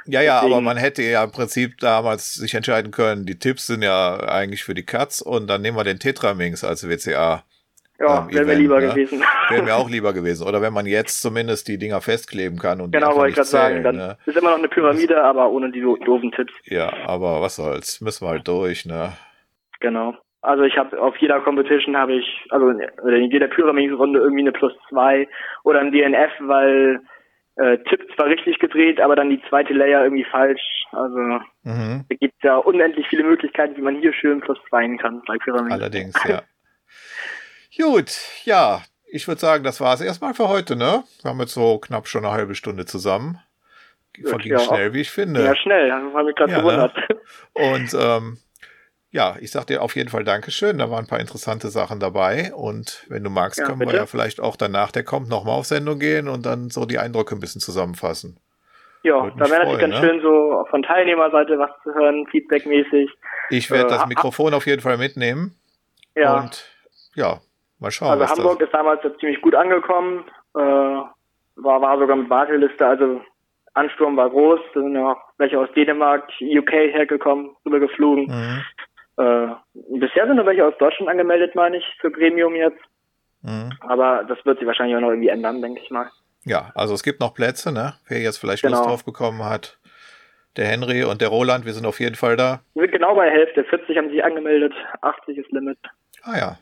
Ja, 0.09 0.21
ja, 0.23 0.41
aber 0.41 0.61
man 0.61 0.77
hätte 0.77 1.03
ja 1.03 1.25
im 1.25 1.33
Prinzip 1.33 1.79
damals 1.79 2.35
sich 2.35 2.55
entscheiden 2.55 2.93
können, 2.93 3.27
die 3.27 3.39
Tipps 3.41 3.67
sind 3.67 3.83
ja 3.83 4.19
eigentlich 4.21 4.63
für 4.63 4.75
die 4.75 4.87
Katz 4.87 5.21
und 5.21 5.49
dann 5.49 5.63
nehmen 5.63 5.77
wir 5.77 5.83
den 5.85 5.99
Tetraminx 5.99 6.63
als 6.63 6.89
WCA. 6.89 7.43
Ja, 7.99 8.19
Ähm, 8.29 8.33
wäre 8.35 8.45
mir 8.45 8.55
lieber 8.55 8.79
ne? 8.79 8.89
gewesen. 8.91 9.23
Wäre 9.49 9.63
mir 9.63 9.75
auch 9.75 9.89
lieber 9.91 10.13
gewesen. 10.19 10.47
Oder 10.47 10.61
wenn 10.61 10.73
man 10.75 10.85
jetzt 10.87 11.23
zumindest 11.23 11.67
die 11.67 11.79
Dinger 11.79 12.01
festkleben 12.03 12.59
kann 12.59 12.81
und 12.81 12.93
genau, 12.93 13.17
wollte 13.17 13.31
ich 13.31 13.35
gerade 13.37 13.49
sagen. 13.49 13.83
Dann 13.83 13.97
ne? 13.97 14.19
ist 14.27 14.37
immer 14.37 14.51
noch 14.51 14.59
eine 14.59 14.69
Pyramide, 14.69 15.25
aber 15.25 15.49
ohne 15.51 15.73
die 15.73 15.81
do- 15.81 15.97
doofen 15.97 16.31
Tipps. 16.31 16.53
Ja, 16.67 16.93
aber 17.07 17.41
was 17.41 17.57
soll's. 17.57 18.01
Müssen 18.03 18.27
wir 18.27 18.31
halt 18.31 18.47
durch, 18.47 18.85
ne? 18.85 19.15
Genau. 19.81 20.15
Also 20.47 20.63
ich 20.63 20.77
habe 20.79 21.01
auf 21.01 21.17
jeder 21.19 21.41
Competition 21.41 21.97
habe 21.97 22.15
ich, 22.15 22.47
also 22.51 22.69
in 22.69 22.81
in 22.81 23.31
jeder 23.31 23.49
Pyramid-Runde 23.49 24.21
irgendwie 24.21 24.43
eine 24.43 24.53
plus 24.53 24.73
zwei 24.89 25.29
oder 25.65 25.81
ein 25.81 25.93
DNF, 25.93 26.31
weil 26.41 27.01
äh, 27.57 27.79
Tipp 27.89 28.07
zwar 28.15 28.27
richtig 28.27 28.59
gedreht, 28.59 29.01
aber 29.01 29.17
dann 29.17 29.31
die 29.31 29.43
zweite 29.49 29.73
Layer 29.73 30.05
irgendwie 30.05 30.25
falsch. 30.31 30.63
Also 30.93 31.19
Mhm. 31.65 32.05
da 32.09 32.15
gibt 32.21 32.43
ja 32.45 32.57
unendlich 32.59 33.07
viele 33.09 33.25
Möglichkeiten, 33.25 33.77
wie 33.77 33.83
man 33.83 33.97
hier 34.01 34.13
schön 34.13 34.41
plus 34.41 34.59
zweien 34.69 34.99
kann 34.99 35.23
bei 35.27 35.37
Pyramid. 35.39 35.73
Allerdings, 35.73 36.15
ja. 36.29 36.43
Gut, 37.77 38.11
ja. 38.45 38.83
Ich 39.09 39.29
würde 39.29 39.41
sagen, 39.41 39.65
das 39.65 39.81
war's 39.81 40.01
erstmal 40.01 40.35
für 40.35 40.49
heute, 40.49 40.77
ne? 40.77 41.05
Wir 41.23 41.31
haben 41.31 41.41
jetzt 41.41 41.55
so 41.55 41.79
knapp 41.79 42.09
schon 42.09 42.25
eine 42.25 42.35
halbe 42.35 42.55
Stunde 42.55 42.85
zusammen. 42.87 43.39
Verging 44.25 44.53
ja, 44.53 44.59
schnell, 44.59 44.93
wie 44.95 45.01
ich 45.03 45.11
finde. 45.11 45.45
Ja, 45.45 45.55
schnell, 45.55 45.89
das 45.89 46.15
hat 46.15 46.25
mich 46.25 46.37
gerade 46.37 46.53
Ja, 46.53 46.59
ne? 46.59 46.63
gewundert. 46.65 46.95
Und 47.53 47.95
ähm, 47.99 48.39
ja, 49.11 49.37
ich 49.41 49.51
sag 49.51 49.67
dir 49.67 49.83
auf 49.83 49.97
jeden 49.97 50.09
Fall 50.11 50.25
Dankeschön. 50.25 50.79
Da 50.79 50.91
waren 50.91 51.05
ein 51.05 51.09
paar 51.09 51.21
interessante 51.21 51.69
Sachen 51.69 52.01
dabei. 52.01 52.53
Und 52.55 53.05
wenn 53.09 53.25
du 53.25 53.31
magst, 53.31 53.59
Ja, 53.59 53.67
können 53.67 53.79
bitte. 53.79 53.93
wir 53.93 53.99
ja 54.01 54.07
vielleicht 54.07 54.41
auch 54.41 54.57
danach, 54.57 54.91
der 54.91 55.05
kommt, 55.05 55.29
nochmal 55.29 55.55
auf 55.59 55.67
Sendung 55.67 55.99
gehen 55.99 56.29
und 56.29 56.45
dann 56.45 56.71
so 56.71 56.85
die 56.85 56.99
Eindrücke 56.99 57.35
ein 57.35 57.41
bisschen 57.41 57.61
zusammenfassen. 57.61 58.39
Ja, 59.03 59.31
da 59.39 59.49
wäre 59.51 59.61
natürlich 59.65 59.79
ganz 59.79 59.95
ne? 59.95 60.01
schön, 60.01 60.21
so 60.21 60.65
von 60.69 60.83
Teilnehmerseite 60.83 61.59
was 61.59 61.71
zu 61.85 61.95
hören, 61.95 62.27
feedbackmäßig. 62.31 63.09
Ich 63.51 63.71
werde 63.71 63.87
Äh, 63.87 63.91
das 63.99 64.07
Mikrofon 64.07 64.53
auf 64.53 64.67
jeden 64.67 64.83
Fall 64.83 64.99
mitnehmen. 64.99 65.55
Ja, 66.17 66.41
Und 66.41 66.65
ja, 67.15 67.39
mal 67.79 67.91
schauen, 67.93 68.21
also 68.21 68.27
Hamburg 68.27 68.61
ist 68.61 68.75
damals 68.75 69.01
ziemlich 69.21 69.41
gut 69.43 69.55
angekommen, 69.55 70.25
äh, 70.57 70.59
war, 70.59 71.81
war 71.81 71.99
sogar 71.99 72.17
mit 72.17 72.29
Warteliste, 72.29 72.85
also 72.87 73.21
Ansturm 73.75 74.17
war 74.17 74.31
groß, 74.31 74.59
da 74.75 74.81
sind 74.81 74.95
ja 74.95 75.13
auch 75.13 75.21
welche 75.39 75.59
aus 75.61 75.69
Dänemark, 75.77 76.29
UK 76.41 76.73
hergekommen, 76.73 77.55
rübergeflogen. 77.65 78.27
das. 78.27 78.37
Mhm. 78.37 78.63
Äh, 79.19 79.47
bisher 79.99 80.27
sind 80.27 80.37
nur 80.37 80.47
welche 80.47 80.67
aus 80.67 80.75
Deutschland 80.79 81.09
angemeldet, 81.11 81.55
meine 81.55 81.77
ich, 81.79 81.85
für 82.01 82.11
Premium 82.11 82.55
jetzt, 82.55 82.81
Mhm. 83.43 83.73
aber 83.81 84.25
das 84.29 84.39
wird 84.45 84.59
sich 84.59 84.67
wahrscheinlich 84.67 84.97
auch 84.97 85.01
noch 85.01 85.11
irgendwie 85.11 85.29
ändern, 85.29 85.63
denke 85.63 85.81
ich 85.83 85.91
mal. 85.91 86.11
Ja, 86.45 86.71
also 86.75 86.95
es 86.95 87.03
gibt 87.03 87.21
noch 87.21 87.35
Plätze, 87.35 87.73
ne? 87.73 87.95
Wer 88.09 88.21
jetzt 88.21 88.39
vielleicht 88.39 88.63
Genau. 88.63 88.77
Lust 88.79 88.89
drauf 88.89 89.05
bekommen 89.05 89.45
hat. 89.45 89.79
Der 90.57 90.67
Henry 90.67 91.05
und 91.05 91.21
der 91.21 91.29
Roland, 91.29 91.67
wir 91.67 91.73
sind 91.75 91.85
auf 91.87 92.01
jeden 92.01 92.15
Fall 92.15 92.37
da. 92.37 92.61
Wir 92.75 92.83
sind 92.85 92.93
genau 92.93 93.15
bei 93.15 93.31
Hälfte, 93.31 93.65
40 93.65 93.97
haben 93.99 94.11
sich 94.11 94.25
angemeldet, 94.25 94.73
80 95.03 95.39
ist 95.39 95.51
Limit. 95.53 95.79
Ah 96.23 96.39
ja. 96.39 96.59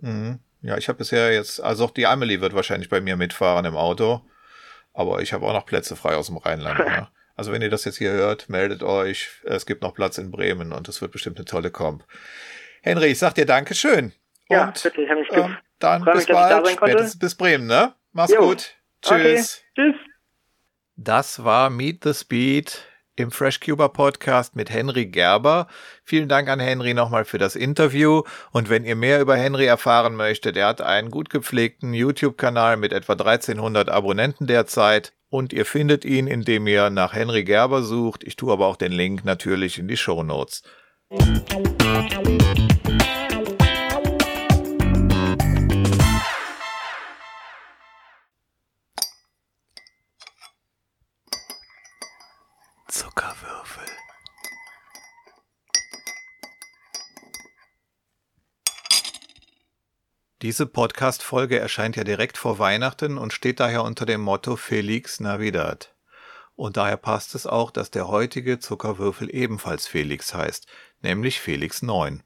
Mhm. 0.00 0.38
Ja, 0.62 0.76
ich 0.78 0.88
habe 0.88 0.98
bisher 0.98 1.32
jetzt, 1.32 1.62
also 1.62 1.84
auch 1.84 1.90
die 1.90 2.06
Amelie 2.06 2.40
wird 2.40 2.54
wahrscheinlich 2.54 2.88
bei 2.88 3.00
mir 3.00 3.16
mitfahren 3.16 3.64
im 3.66 3.76
Auto. 3.76 4.20
Aber 4.94 5.20
ich 5.20 5.32
habe 5.34 5.44
auch 5.46 5.52
noch 5.52 5.66
Plätze 5.66 5.96
frei 5.96 6.16
aus 6.16 6.28
dem 6.28 6.38
Rheinland. 6.38 6.78
ne? 6.78 7.08
Also 7.36 7.52
wenn 7.52 7.62
ihr 7.62 7.70
das 7.70 7.84
jetzt 7.84 7.98
hier 7.98 8.10
hört, 8.12 8.48
meldet 8.48 8.82
euch. 8.82 9.28
Es 9.44 9.66
gibt 9.66 9.82
noch 9.82 9.94
Platz 9.94 10.18
in 10.18 10.30
Bremen 10.30 10.72
und 10.72 10.88
es 10.88 11.02
wird 11.02 11.12
bestimmt 11.12 11.36
eine 11.36 11.44
tolle 11.44 11.70
Comp. 11.70 12.04
Henry, 12.82 13.08
ich 13.08 13.18
sag 13.18 13.34
dir 13.34 13.44
Dankeschön. 13.46 14.12
Ja, 14.48 14.68
und 14.68 14.82
bitte, 14.82 15.02
ich 15.02 15.10
habe 15.10 15.20
mich 15.20 15.28
ähm, 15.32 15.56
dann 15.78 16.02
Freu 16.02 16.12
bis 16.12 16.26
mich, 16.28 16.34
bald. 16.34 16.68
Spätestens 16.68 17.18
bis 17.18 17.34
Bremen, 17.34 17.66
ne? 17.66 17.94
Mach's 18.12 18.32
Jo. 18.32 18.40
gut. 18.40 18.74
Tschüss. 19.02 19.62
Okay, 19.76 19.92
tschüss. 19.92 19.96
Das 20.96 21.44
war 21.44 21.68
Meet 21.68 22.04
the 22.04 22.14
Speed 22.14 22.78
im 23.16 23.30
Fresh 23.30 23.60
Cuber 23.60 23.88
Podcast 23.88 24.54
mit 24.54 24.70
Henry 24.70 25.06
Gerber. 25.06 25.66
Vielen 26.04 26.28
Dank 26.28 26.48
an 26.48 26.60
Henry 26.60 26.94
nochmal 26.94 27.24
für 27.24 27.38
das 27.38 27.56
Interview. 27.56 28.22
Und 28.52 28.68
wenn 28.68 28.84
ihr 28.84 28.94
mehr 28.94 29.20
über 29.20 29.36
Henry 29.36 29.64
erfahren 29.66 30.14
möchtet, 30.14 30.56
er 30.56 30.68
hat 30.68 30.80
einen 30.80 31.10
gut 31.10 31.30
gepflegten 31.30 31.94
YouTube-Kanal 31.94 32.76
mit 32.76 32.92
etwa 32.92 33.14
1300 33.14 33.88
Abonnenten 33.88 34.46
derzeit. 34.46 35.12
Und 35.28 35.52
ihr 35.52 35.66
findet 35.66 36.04
ihn, 36.04 36.28
indem 36.28 36.66
ihr 36.66 36.90
nach 36.90 37.12
Henry 37.14 37.42
Gerber 37.42 37.82
sucht. 37.82 38.22
Ich 38.22 38.36
tue 38.36 38.52
aber 38.52 38.66
auch 38.66 38.76
den 38.76 38.92
Link 38.92 39.24
natürlich 39.24 39.78
in 39.78 39.88
die 39.88 39.96
Show 39.96 40.22
Notes. 40.22 40.62
Diese 60.46 60.64
Podcast-Folge 60.64 61.58
erscheint 61.58 61.96
ja 61.96 62.04
direkt 62.04 62.38
vor 62.38 62.60
Weihnachten 62.60 63.18
und 63.18 63.32
steht 63.32 63.58
daher 63.58 63.82
unter 63.82 64.06
dem 64.06 64.20
Motto 64.20 64.54
Felix 64.54 65.18
Navidad. 65.18 65.92
Und 66.54 66.76
daher 66.76 66.98
passt 66.98 67.34
es 67.34 67.48
auch, 67.48 67.72
dass 67.72 67.90
der 67.90 68.06
heutige 68.06 68.60
Zuckerwürfel 68.60 69.28
ebenfalls 69.34 69.88
Felix 69.88 70.34
heißt, 70.34 70.68
nämlich 71.02 71.40
Felix 71.40 71.82
9. 71.82 72.22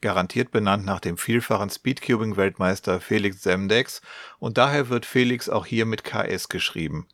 Garantiert 0.00 0.52
benannt 0.52 0.84
nach 0.86 1.00
dem 1.00 1.18
vielfachen 1.18 1.68
Speedcubing-Weltmeister 1.68 3.00
Felix 3.00 3.42
Semdex 3.42 4.00
und 4.38 4.58
daher 4.58 4.88
wird 4.88 5.04
Felix 5.04 5.48
auch 5.48 5.66
hier 5.66 5.86
mit 5.86 6.04
KS 6.04 6.48
geschrieben. 6.48 7.08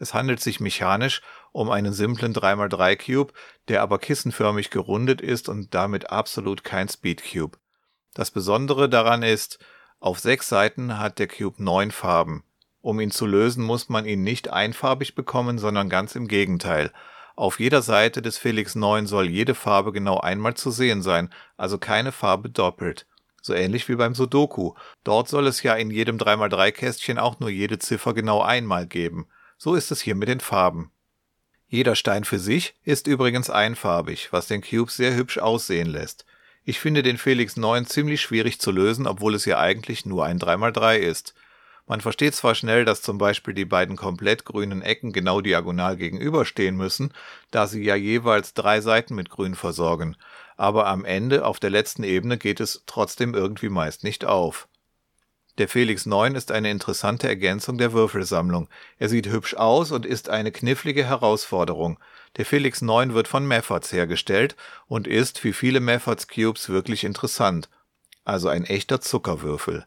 Es 0.00 0.14
handelt 0.14 0.40
sich 0.40 0.58
mechanisch 0.58 1.22
um 1.52 1.70
einen 1.70 1.92
simplen 1.92 2.34
3x3 2.34 2.96
Cube, 2.96 3.32
der 3.68 3.82
aber 3.82 4.00
kissenförmig 4.00 4.70
gerundet 4.70 5.20
ist 5.20 5.48
und 5.48 5.74
damit 5.74 6.10
absolut 6.10 6.64
kein 6.64 6.88
Speedcube. 6.88 7.56
Das 8.14 8.32
Besondere 8.32 8.88
daran 8.88 9.22
ist, 9.22 9.60
auf 10.02 10.18
sechs 10.18 10.48
Seiten 10.48 10.98
hat 10.98 11.20
der 11.20 11.28
Cube 11.28 11.62
neun 11.62 11.92
Farben. 11.92 12.42
Um 12.80 12.98
ihn 12.98 13.12
zu 13.12 13.24
lösen, 13.24 13.62
muss 13.62 13.88
man 13.88 14.04
ihn 14.04 14.24
nicht 14.24 14.52
einfarbig 14.52 15.14
bekommen, 15.14 15.58
sondern 15.58 15.88
ganz 15.88 16.16
im 16.16 16.26
Gegenteil. 16.26 16.90
Auf 17.36 17.60
jeder 17.60 17.82
Seite 17.82 18.20
des 18.20 18.36
Felix 18.36 18.74
9 18.74 19.06
soll 19.06 19.30
jede 19.30 19.54
Farbe 19.54 19.92
genau 19.92 20.18
einmal 20.18 20.54
zu 20.54 20.72
sehen 20.72 21.02
sein, 21.02 21.30
also 21.56 21.78
keine 21.78 22.10
Farbe 22.10 22.50
doppelt. 22.50 23.06
So 23.42 23.54
ähnlich 23.54 23.88
wie 23.88 23.94
beim 23.94 24.16
Sudoku. 24.16 24.74
Dort 25.04 25.28
soll 25.28 25.46
es 25.46 25.62
ja 25.62 25.74
in 25.74 25.92
jedem 25.92 26.18
3x3 26.18 26.72
Kästchen 26.72 27.18
auch 27.18 27.38
nur 27.38 27.48
jede 27.48 27.78
Ziffer 27.78 28.12
genau 28.12 28.42
einmal 28.42 28.88
geben. 28.88 29.28
So 29.56 29.76
ist 29.76 29.92
es 29.92 30.00
hier 30.00 30.16
mit 30.16 30.28
den 30.28 30.40
Farben. 30.40 30.90
Jeder 31.68 31.94
Stein 31.94 32.24
für 32.24 32.40
sich 32.40 32.74
ist 32.82 33.06
übrigens 33.06 33.50
einfarbig, 33.50 34.32
was 34.32 34.48
den 34.48 34.62
Cube 34.62 34.90
sehr 34.90 35.14
hübsch 35.14 35.38
aussehen 35.38 35.86
lässt. 35.86 36.26
Ich 36.64 36.78
finde 36.78 37.02
den 37.02 37.18
Felix 37.18 37.56
9 37.56 37.86
ziemlich 37.86 38.20
schwierig 38.20 38.60
zu 38.60 38.70
lösen, 38.70 39.06
obwohl 39.08 39.34
es 39.34 39.44
ja 39.44 39.58
eigentlich 39.58 40.06
nur 40.06 40.24
ein 40.24 40.38
3x3 40.38 40.98
ist. 40.98 41.34
Man 41.86 42.00
versteht 42.00 42.36
zwar 42.36 42.54
schnell, 42.54 42.84
dass 42.84 43.02
zum 43.02 43.18
Beispiel 43.18 43.54
die 43.54 43.64
beiden 43.64 43.96
komplett 43.96 44.44
grünen 44.44 44.80
Ecken 44.80 45.12
genau 45.12 45.40
diagonal 45.40 45.96
gegenüberstehen 45.96 46.76
müssen, 46.76 47.12
da 47.50 47.66
sie 47.66 47.82
ja 47.82 47.96
jeweils 47.96 48.54
drei 48.54 48.80
Seiten 48.80 49.16
mit 49.16 49.30
Grün 49.30 49.56
versorgen, 49.56 50.16
aber 50.56 50.86
am 50.86 51.04
Ende 51.04 51.44
auf 51.44 51.58
der 51.58 51.70
letzten 51.70 52.04
Ebene 52.04 52.38
geht 52.38 52.60
es 52.60 52.84
trotzdem 52.86 53.34
irgendwie 53.34 53.68
meist 53.68 54.04
nicht 54.04 54.24
auf. 54.24 54.68
Der 55.58 55.68
Felix 55.68 56.06
9 56.06 56.34
ist 56.36 56.52
eine 56.52 56.70
interessante 56.70 57.28
Ergänzung 57.28 57.76
der 57.76 57.92
Würfelsammlung. 57.92 58.68
Er 58.98 59.08
sieht 59.08 59.26
hübsch 59.26 59.54
aus 59.54 59.90
und 59.90 60.06
ist 60.06 60.30
eine 60.30 60.52
knifflige 60.52 61.04
Herausforderung. 61.04 61.98
Der 62.36 62.46
Felix 62.46 62.80
9 62.80 63.14
wird 63.14 63.28
von 63.28 63.46
Meffords 63.46 63.92
hergestellt 63.92 64.56
und 64.86 65.06
ist, 65.06 65.44
wie 65.44 65.52
viele 65.52 65.80
Meffords 65.80 66.28
Cubes, 66.28 66.68
wirklich 66.68 67.04
interessant. 67.04 67.68
Also 68.24 68.48
ein 68.48 68.64
echter 68.64 69.00
Zuckerwürfel. 69.00 69.86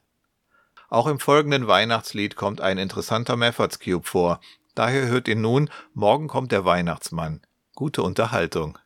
Auch 0.89 1.07
im 1.07 1.19
folgenden 1.19 1.67
Weihnachtslied 1.67 2.35
kommt 2.35 2.61
ein 2.61 2.77
interessanter 2.77 3.35
Meffords 3.35 3.79
Cube 3.79 4.05
vor. 4.05 4.39
Daher 4.75 5.07
hört 5.07 5.27
ihr 5.27 5.35
nun 5.35 5.69
Morgen 5.93 6.27
kommt 6.27 6.51
der 6.51 6.65
Weihnachtsmann. 6.65 7.41
Gute 7.73 8.03
Unterhaltung. 8.03 8.77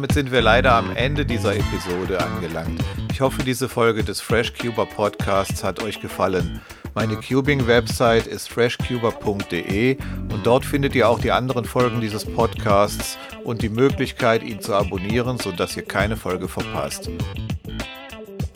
Damit 0.00 0.12
sind 0.12 0.32
wir 0.32 0.40
leider 0.40 0.72
am 0.72 0.96
Ende 0.96 1.26
dieser 1.26 1.54
Episode 1.54 2.24
angelangt. 2.24 2.82
Ich 3.12 3.20
hoffe, 3.20 3.42
diese 3.42 3.68
Folge 3.68 4.02
des 4.02 4.22
FreshCuber 4.22 4.86
Podcasts 4.86 5.62
hat 5.62 5.82
euch 5.82 6.00
gefallen. 6.00 6.62
Meine 6.94 7.16
Cubing-Website 7.16 8.26
ist 8.26 8.48
freshcuber.de 8.48 9.98
und 10.32 10.46
dort 10.46 10.64
findet 10.64 10.94
ihr 10.94 11.06
auch 11.06 11.18
die 11.18 11.32
anderen 11.32 11.66
Folgen 11.66 12.00
dieses 12.00 12.24
Podcasts 12.24 13.18
und 13.44 13.60
die 13.60 13.68
Möglichkeit, 13.68 14.42
ihn 14.42 14.62
zu 14.62 14.72
abonnieren, 14.74 15.36
sodass 15.36 15.76
ihr 15.76 15.84
keine 15.84 16.16
Folge 16.16 16.48
verpasst. 16.48 17.10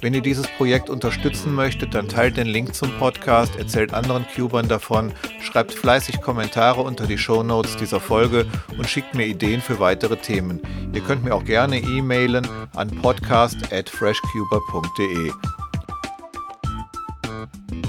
Wenn 0.01 0.14
ihr 0.14 0.22
dieses 0.22 0.47
Projekt 0.47 0.88
unterstützen 0.88 1.55
möchtet, 1.55 1.95
dann 1.95 2.09
teilt 2.09 2.38
den 2.38 2.47
Link 2.47 2.74
zum 2.74 2.90
Podcast, 2.99 3.57
erzählt 3.57 3.92
anderen 3.92 4.24
Cubern 4.34 4.68
davon, 4.68 5.12
schreibt 5.45 5.72
fleißig 5.72 6.20
Kommentare 6.20 6.80
unter 6.80 7.07
die 7.07 7.18
Shownotes 7.18 7.76
dieser 7.76 8.01
Folge 8.01 8.47
und 8.76 8.88
schickt 8.88 9.14
mir 9.14 9.26
Ideen 9.26 9.61
für 9.61 9.78
weitere 9.78 10.16
Themen. 10.16 10.61
Ihr 10.92 11.03
könnt 11.03 11.22
mir 11.24 11.34
auch 11.34 11.45
gerne 11.45 11.78
e-mailen 11.78 12.49
an 12.74 12.90
podcast@freshcuber.de. 12.90 15.30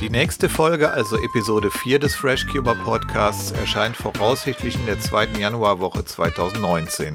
Die 0.01 0.09
nächste 0.09 0.49
Folge, 0.49 0.91
also 0.91 1.17
Episode 1.17 1.71
4 1.71 1.99
des 1.99 2.15
FreshCuber 2.15 2.75
Podcasts, 2.75 3.51
erscheint 3.51 3.95
voraussichtlich 3.95 4.75
in 4.75 4.85
der 4.85 4.99
zweiten 4.99 5.39
Januarwoche 5.39 6.03
2019. 6.03 7.13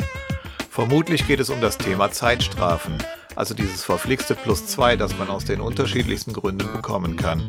Vermutlich 0.71 1.27
geht 1.27 1.41
es 1.41 1.51
um 1.51 1.61
das 1.61 1.77
Thema 1.77 2.11
Zeitstrafen, 2.11 2.95
also 3.37 3.53
dieses 3.55 3.85
verflixte 3.85 4.35
Plus 4.35 4.67
2, 4.67 4.97
das 4.97 5.19
man 5.19 5.29
aus 5.29 5.45
den 5.45 5.61
unterschiedlichsten 5.61 6.33
Gründen 6.33 6.73
bekommen 6.73 7.17
kann. 7.17 7.47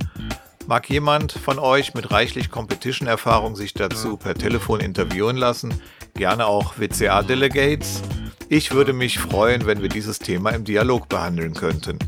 Mag 0.71 0.89
jemand 0.89 1.33
von 1.33 1.59
euch 1.59 1.95
mit 1.95 2.11
reichlich 2.11 2.49
Competition-Erfahrung 2.49 3.57
sich 3.57 3.73
dazu 3.73 4.15
per 4.15 4.35
Telefon 4.35 4.79
interviewen 4.79 5.35
lassen? 5.35 5.73
Gerne 6.13 6.45
auch 6.45 6.79
WCA-Delegates? 6.79 8.01
Ich 8.47 8.71
würde 8.71 8.93
mich 8.93 9.19
freuen, 9.19 9.65
wenn 9.65 9.81
wir 9.81 9.89
dieses 9.89 10.19
Thema 10.19 10.51
im 10.51 10.63
Dialog 10.63 11.09
behandeln 11.09 11.55
könnten. 11.55 11.99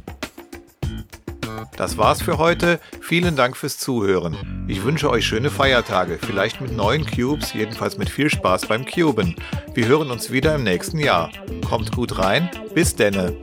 Das 1.76 1.98
war's 1.98 2.22
für 2.22 2.38
heute. 2.38 2.80
Vielen 3.02 3.36
Dank 3.36 3.58
fürs 3.58 3.80
Zuhören. 3.80 4.66
Ich 4.70 4.86
wünsche 4.86 5.10
euch 5.10 5.26
schöne 5.26 5.50
Feiertage, 5.50 6.18
vielleicht 6.18 6.62
mit 6.62 6.72
neuen 6.72 7.06
Cubes, 7.06 7.54
jedenfalls 7.54 7.98
mit 7.98 8.10
viel 8.10 8.30
Spaß 8.30 8.68
beim 8.68 8.86
Cuben. 8.86 9.36
Wir 9.74 9.88
hören 9.88 10.10
uns 10.10 10.32
wieder 10.32 10.56
im 10.56 10.64
nächsten 10.64 11.00
Jahr. 11.00 11.32
Kommt 11.68 11.92
gut 11.92 12.18
rein. 12.18 12.50
Bis 12.74 12.96
denne. 12.96 13.36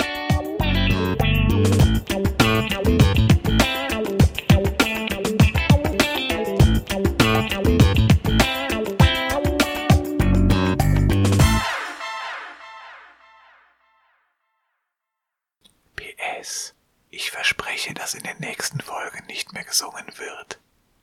Ich 17.22 17.32
verspreche, 17.32 17.92
dass 17.92 18.14
in 18.14 18.22
den 18.22 18.38
nächsten 18.38 18.80
Folgen 18.80 19.26
nicht 19.26 19.52
mehr 19.52 19.64
gesungen 19.64 20.06
wird. 20.16 20.58